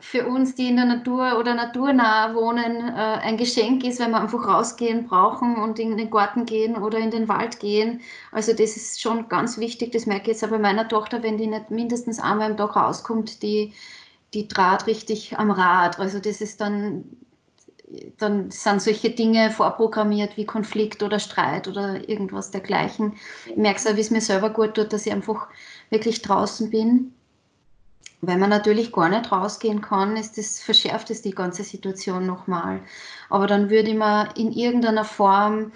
für 0.00 0.26
uns, 0.26 0.54
die 0.54 0.68
in 0.68 0.76
der 0.76 0.84
Natur 0.84 1.38
oder 1.38 1.54
naturnah 1.54 2.34
wohnen, 2.34 2.88
äh, 2.88 2.92
ein 2.92 3.36
Geschenk 3.36 3.84
ist, 3.84 3.98
wenn 3.98 4.12
wir 4.12 4.20
einfach 4.20 4.46
rausgehen 4.46 5.06
brauchen 5.06 5.56
und 5.56 5.78
in 5.78 5.96
den 5.96 6.10
Garten 6.10 6.46
gehen 6.46 6.76
oder 6.76 6.98
in 6.98 7.10
den 7.10 7.28
Wald 7.28 7.58
gehen. 7.58 8.00
Also 8.30 8.52
das 8.52 8.76
ist 8.76 9.00
schon 9.00 9.28
ganz 9.28 9.58
wichtig. 9.58 9.92
Das 9.92 10.06
merke 10.06 10.22
ich 10.22 10.28
jetzt 10.28 10.44
auch 10.44 10.50
bei 10.50 10.58
meiner 10.58 10.88
Tochter, 10.88 11.22
wenn 11.22 11.36
die 11.36 11.48
nicht 11.48 11.70
mindestens 11.70 12.20
einmal 12.20 12.52
am 12.52 12.56
Tag 12.56 12.76
rauskommt, 12.76 13.42
die 13.42 13.74
die 14.34 14.48
Draht 14.48 14.86
richtig 14.86 15.38
am 15.38 15.50
Rad. 15.50 15.98
Also 15.98 16.18
das 16.18 16.40
ist 16.40 16.60
dann, 16.60 17.04
dann 18.18 18.50
sind 18.50 18.82
solche 18.82 19.10
Dinge 19.10 19.50
vorprogrammiert 19.50 20.36
wie 20.36 20.44
Konflikt 20.44 21.02
oder 21.02 21.18
Streit 21.18 21.68
oder 21.68 22.08
irgendwas 22.08 22.50
dergleichen. 22.50 23.14
Ich 23.46 23.56
merke 23.56 23.78
es 23.78 23.86
auch, 23.86 23.96
wie 23.96 24.00
es 24.00 24.10
mir 24.10 24.20
selber 24.20 24.50
gut 24.50 24.74
tut, 24.74 24.92
dass 24.92 25.06
ich 25.06 25.12
einfach 25.12 25.48
wirklich 25.90 26.22
draußen 26.22 26.70
bin. 26.70 27.14
Wenn 28.20 28.40
man 28.40 28.50
natürlich 28.50 28.92
gar 28.92 29.08
nicht 29.08 29.30
rausgehen 29.30 29.80
kann, 29.80 30.16
ist 30.16 30.38
das, 30.38 30.60
verschärft 30.60 31.10
es 31.10 31.22
die 31.22 31.30
ganze 31.30 31.62
Situation 31.62 32.26
nochmal. 32.26 32.80
Aber 33.30 33.46
dann 33.46 33.70
würde 33.70 33.94
man 33.94 34.28
in 34.36 34.52
irgendeiner 34.52 35.04
Form 35.04 35.70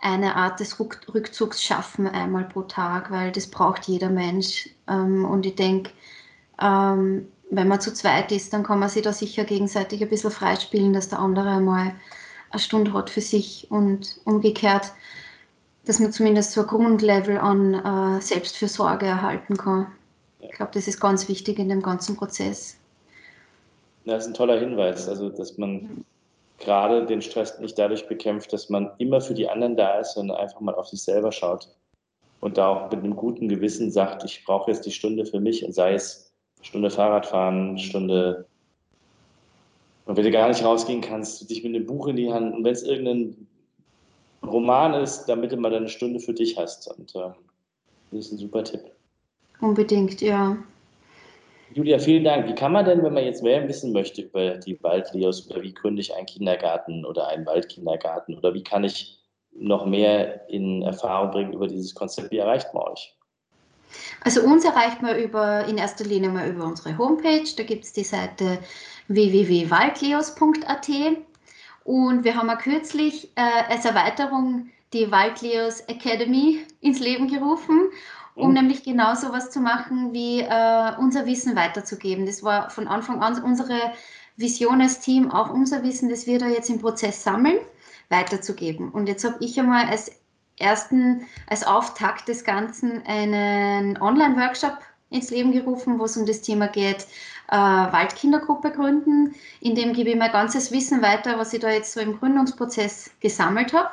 eine 0.00 0.34
Art 0.34 0.60
des 0.60 0.78
Rückzugs 0.80 1.62
schaffen, 1.62 2.06
einmal 2.06 2.44
pro 2.44 2.62
Tag, 2.62 3.10
weil 3.10 3.32
das 3.32 3.46
braucht 3.46 3.86
jeder 3.86 4.10
Mensch. 4.10 4.68
Ähm, 4.88 5.24
und 5.24 5.46
ich 5.46 5.54
denke, 5.54 5.92
ähm, 6.60 7.28
wenn 7.56 7.68
man 7.68 7.80
zu 7.80 7.92
zweit 7.92 8.32
ist, 8.32 8.52
dann 8.52 8.62
kann 8.62 8.78
man 8.78 8.88
sich 8.88 9.02
da 9.02 9.12
sicher 9.12 9.44
gegenseitig 9.44 10.02
ein 10.02 10.08
bisschen 10.08 10.30
freispielen, 10.30 10.92
dass 10.92 11.08
der 11.08 11.18
andere 11.18 11.60
mal 11.60 11.94
eine 12.50 12.60
Stunde 12.60 12.92
hat 12.92 13.10
für 13.10 13.20
sich 13.20 13.66
und 13.70 14.20
umgekehrt, 14.24 14.92
dass 15.84 16.00
man 16.00 16.12
zumindest 16.12 16.52
so 16.52 16.62
ein 16.62 16.66
Grundlevel 16.66 17.38
an 17.38 17.74
äh, 17.74 18.20
Selbstfürsorge 18.20 19.06
erhalten 19.06 19.56
kann. 19.56 19.86
Ich 20.40 20.52
glaube, 20.52 20.72
das 20.74 20.88
ist 20.88 21.00
ganz 21.00 21.28
wichtig 21.28 21.58
in 21.58 21.68
dem 21.68 21.82
ganzen 21.82 22.16
Prozess. 22.16 22.76
Das 24.04 24.24
ist 24.24 24.28
ein 24.28 24.34
toller 24.34 24.58
Hinweis, 24.58 25.08
also 25.08 25.30
dass 25.30 25.56
man 25.58 26.04
gerade 26.58 27.06
den 27.06 27.22
Stress 27.22 27.58
nicht 27.58 27.78
dadurch 27.78 28.06
bekämpft, 28.08 28.52
dass 28.52 28.68
man 28.68 28.90
immer 28.98 29.20
für 29.20 29.34
die 29.34 29.48
anderen 29.48 29.76
da 29.76 29.98
ist, 29.98 30.14
sondern 30.14 30.36
einfach 30.36 30.60
mal 30.60 30.74
auf 30.74 30.88
sich 30.88 31.02
selber 31.02 31.32
schaut 31.32 31.68
und 32.40 32.58
da 32.58 32.68
auch 32.68 32.90
mit 32.90 33.02
einem 33.02 33.16
guten 33.16 33.48
Gewissen 33.48 33.90
sagt, 33.90 34.24
ich 34.24 34.44
brauche 34.44 34.70
jetzt 34.70 34.84
die 34.84 34.92
Stunde 34.92 35.24
für 35.24 35.40
mich 35.40 35.64
und 35.64 35.74
sei 35.74 35.94
es 35.94 36.33
Stunde 36.64 36.90
Fahrrad 36.90 37.26
fahren, 37.26 37.78
Stunde. 37.78 38.46
Und 40.06 40.16
wenn 40.16 40.24
du 40.24 40.30
gar 40.30 40.48
nicht 40.48 40.64
rausgehen 40.64 41.02
kannst, 41.02 41.48
dich 41.48 41.62
mit 41.62 41.74
einem 41.74 41.86
Buch 41.86 42.08
in 42.08 42.16
die 42.16 42.32
Hand 42.32 42.54
und 42.54 42.64
wenn 42.64 42.72
es 42.72 42.82
irgendein 42.82 43.46
Roman 44.44 44.94
ist, 44.94 45.26
damit 45.26 45.52
du 45.52 45.56
mal 45.56 45.74
eine 45.74 45.88
Stunde 45.88 46.20
für 46.20 46.34
dich 46.34 46.58
hast. 46.58 46.88
Und 46.98 47.14
äh, 47.14 47.30
das 48.10 48.26
ist 48.26 48.32
ein 48.32 48.38
super 48.38 48.64
Tipp. 48.64 48.80
Unbedingt, 49.60 50.20
ja. 50.20 50.56
Julia, 51.72 51.98
vielen 51.98 52.24
Dank. 52.24 52.48
Wie 52.48 52.54
kann 52.54 52.72
man 52.72 52.84
denn, 52.84 53.02
wenn 53.02 53.14
man 53.14 53.24
jetzt 53.24 53.42
mehr 53.42 53.66
wissen 53.68 53.92
möchte 53.92 54.22
über 54.22 54.56
die 54.56 54.82
Waldleos 54.82 55.48
oder 55.50 55.62
wie 55.62 55.72
gründe 55.72 56.00
ich 56.00 56.14
einen 56.14 56.26
Kindergarten 56.26 57.04
oder 57.04 57.28
einen 57.28 57.46
Waldkindergarten 57.46 58.36
oder 58.36 58.54
wie 58.54 58.62
kann 58.62 58.84
ich 58.84 59.18
noch 59.52 59.86
mehr 59.86 60.48
in 60.48 60.82
Erfahrung 60.82 61.30
bringen 61.30 61.52
über 61.52 61.68
dieses 61.68 61.94
Konzept, 61.94 62.30
wie 62.30 62.38
erreicht 62.38 62.72
man 62.74 62.84
euch? 62.84 63.14
Also 64.20 64.42
uns 64.42 64.64
erreicht 64.64 65.02
man 65.02 65.18
über, 65.18 65.66
in 65.66 65.78
erster 65.78 66.04
Linie 66.04 66.30
mal 66.30 66.48
über 66.48 66.64
unsere 66.64 66.96
Homepage. 66.98 67.44
Da 67.56 67.62
gibt 67.62 67.84
es 67.84 67.92
die 67.92 68.04
Seite 68.04 68.58
www.waldleos.at 69.08 70.88
und 71.84 72.24
wir 72.24 72.34
haben 72.34 72.48
auch 72.48 72.58
kürzlich 72.58 73.30
äh, 73.36 73.42
als 73.68 73.84
Erweiterung 73.84 74.70
die 74.94 75.10
Waldleos 75.10 75.80
Academy 75.80 76.64
ins 76.80 77.00
Leben 77.00 77.28
gerufen, 77.28 77.90
um 78.34 78.48
mhm. 78.48 78.54
nämlich 78.54 78.82
genau 78.82 79.14
so 79.14 79.32
was 79.32 79.50
zu 79.50 79.60
machen, 79.60 80.12
wie 80.12 80.40
äh, 80.40 80.92
unser 80.98 81.26
Wissen 81.26 81.54
weiterzugeben. 81.56 82.24
Das 82.26 82.42
war 82.42 82.70
von 82.70 82.88
Anfang 82.88 83.22
an 83.22 83.42
unsere 83.42 83.92
Vision 84.36 84.80
als 84.80 85.00
Team, 85.00 85.30
auch 85.30 85.50
unser 85.50 85.82
Wissen, 85.82 86.08
das 86.08 86.26
wir 86.26 86.38
da 86.38 86.48
jetzt 86.48 86.70
im 86.70 86.80
Prozess 86.80 87.22
sammeln, 87.22 87.58
weiterzugeben. 88.08 88.90
Und 88.90 89.08
jetzt 89.08 89.24
habe 89.24 89.36
ich 89.40 89.58
einmal 89.60 89.86
als 89.86 90.10
ersten, 90.58 91.26
als 91.48 91.66
Auftakt 91.66 92.28
des 92.28 92.44
Ganzen 92.44 93.04
einen 93.06 94.00
Online-Workshop 94.00 94.78
ins 95.10 95.30
Leben 95.30 95.52
gerufen, 95.52 95.98
wo 95.98 96.04
es 96.04 96.16
um 96.16 96.26
das 96.26 96.42
Thema 96.42 96.68
geht, 96.68 97.06
äh, 97.50 97.56
Waldkindergruppe 97.56 98.70
gründen. 98.72 99.34
In 99.60 99.74
dem 99.74 99.92
gebe 99.92 100.10
ich 100.10 100.16
mein 100.16 100.32
ganzes 100.32 100.72
Wissen 100.72 101.02
weiter, 101.02 101.38
was 101.38 101.52
ich 101.52 101.60
da 101.60 101.70
jetzt 101.70 101.92
so 101.92 102.00
im 102.00 102.18
Gründungsprozess 102.18 103.10
gesammelt 103.20 103.72
habe. 103.72 103.90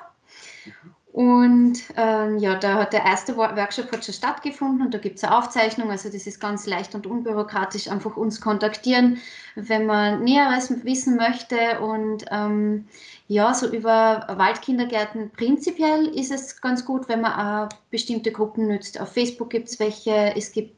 Und 1.13 1.77
ähm, 1.97 2.37
ja, 2.37 2.55
da 2.55 2.75
hat 2.75 2.93
der 2.93 3.03
erste 3.03 3.35
Workshop 3.35 3.91
hat 3.91 4.05
schon 4.05 4.13
stattgefunden 4.13 4.85
und 4.85 4.93
da 4.93 4.97
gibt 4.97 5.17
es 5.17 5.23
eine 5.25 5.37
Aufzeichnung. 5.37 5.91
Also 5.91 6.09
das 6.09 6.25
ist 6.25 6.39
ganz 6.39 6.65
leicht 6.65 6.95
und 6.95 7.05
unbürokratisch. 7.05 7.89
Einfach 7.89 8.15
uns 8.15 8.39
kontaktieren, 8.39 9.17
wenn 9.55 9.85
man 9.85 10.23
Näheres 10.23 10.85
wissen 10.85 11.17
möchte. 11.17 11.81
Und 11.81 12.23
ähm, 12.31 12.87
ja, 13.27 13.53
so 13.53 13.67
über 13.67 14.25
Waldkindergärten 14.29 15.31
prinzipiell 15.31 16.07
ist 16.07 16.31
es 16.31 16.61
ganz 16.61 16.85
gut, 16.85 17.09
wenn 17.09 17.19
man 17.19 17.33
auch 17.33 17.69
bestimmte 17.89 18.31
Gruppen 18.31 18.67
nützt. 18.67 18.99
Auf 19.01 19.11
Facebook 19.11 19.49
gibt 19.49 19.67
es 19.67 19.81
welche. 19.81 20.33
Es 20.37 20.53
gibt 20.53 20.77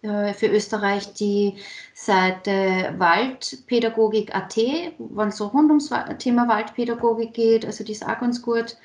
äh, 0.00 0.32
für 0.32 0.46
Österreich 0.46 1.12
die 1.12 1.56
Seite 1.92 2.94
Waldpädagogik.at, 2.96 4.56
wenn 4.56 5.28
es 5.28 5.36
so 5.36 5.48
rund 5.48 5.68
ums 5.68 5.90
Thema 6.18 6.48
Waldpädagogik 6.48 7.34
geht. 7.34 7.66
Also 7.66 7.84
die 7.84 7.92
ist 7.92 8.06
auch 8.06 8.18
ganz 8.18 8.40
gut. 8.40 8.78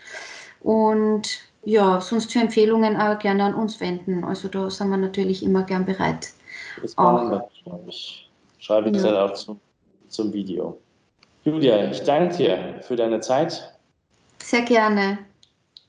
Und 0.61 1.39
ja, 1.63 2.01
sonst 2.01 2.31
für 2.31 2.39
Empfehlungen 2.39 2.97
auch 2.97 3.19
gerne 3.19 3.43
an 3.43 3.53
uns 3.53 3.79
wenden. 3.79 4.23
Also 4.23 4.47
da 4.47 4.69
sind 4.69 4.89
wir 4.89 4.97
natürlich 4.97 5.43
immer 5.43 5.63
gern 5.63 5.85
bereit. 5.85 6.29
Das 6.81 6.95
machen 6.95 7.31
wir, 7.31 7.49
ich. 7.87 8.29
Schreibe 8.59 8.89
ich 8.89 8.97
ja. 8.97 9.03
dann 9.03 9.29
auch 9.29 9.33
zum, 9.33 9.59
zum 10.07 10.33
Video. 10.33 10.77
Julia, 11.43 11.89
ich 11.89 12.03
danke 12.03 12.37
dir 12.37 12.79
für 12.81 12.95
deine 12.95 13.19
Zeit. 13.21 13.73
Sehr 14.39 14.61
gerne. 14.61 15.19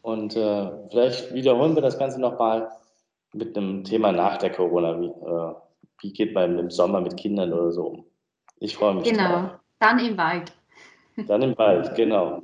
Und 0.02 0.36
äh, 0.36 0.70
vielleicht 0.90 1.34
wiederholen 1.34 1.74
wir 1.74 1.82
das 1.82 1.98
Ganze 1.98 2.20
nochmal 2.20 2.68
mit 3.32 3.56
einem 3.56 3.84
Thema 3.84 4.12
nach 4.12 4.38
der 4.38 4.50
Corona. 4.50 5.00
Wie, 5.00 5.06
äh, 5.06 5.54
wie 6.00 6.12
geht 6.12 6.34
man 6.34 6.58
im 6.58 6.70
Sommer 6.70 7.00
mit 7.00 7.16
Kindern 7.16 7.52
oder 7.52 7.70
so 7.70 7.86
um? 7.86 8.04
Ich 8.60 8.76
freue 8.76 8.94
mich. 8.94 9.04
Genau, 9.04 9.28
drauf. 9.28 9.50
dann 9.78 9.98
im 9.98 10.16
Wald. 10.16 10.52
Dann 11.16 11.42
im 11.42 11.58
Wald, 11.58 11.94
genau. 11.94 12.42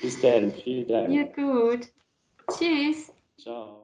Bis 0.00 0.20
dann, 0.20 0.52
vielen 0.52 0.88
Dank. 0.88 1.10
Ja, 1.10 1.24
gut. 1.24 1.88
Tschüss. 2.50 3.12
Ciao. 3.38 3.79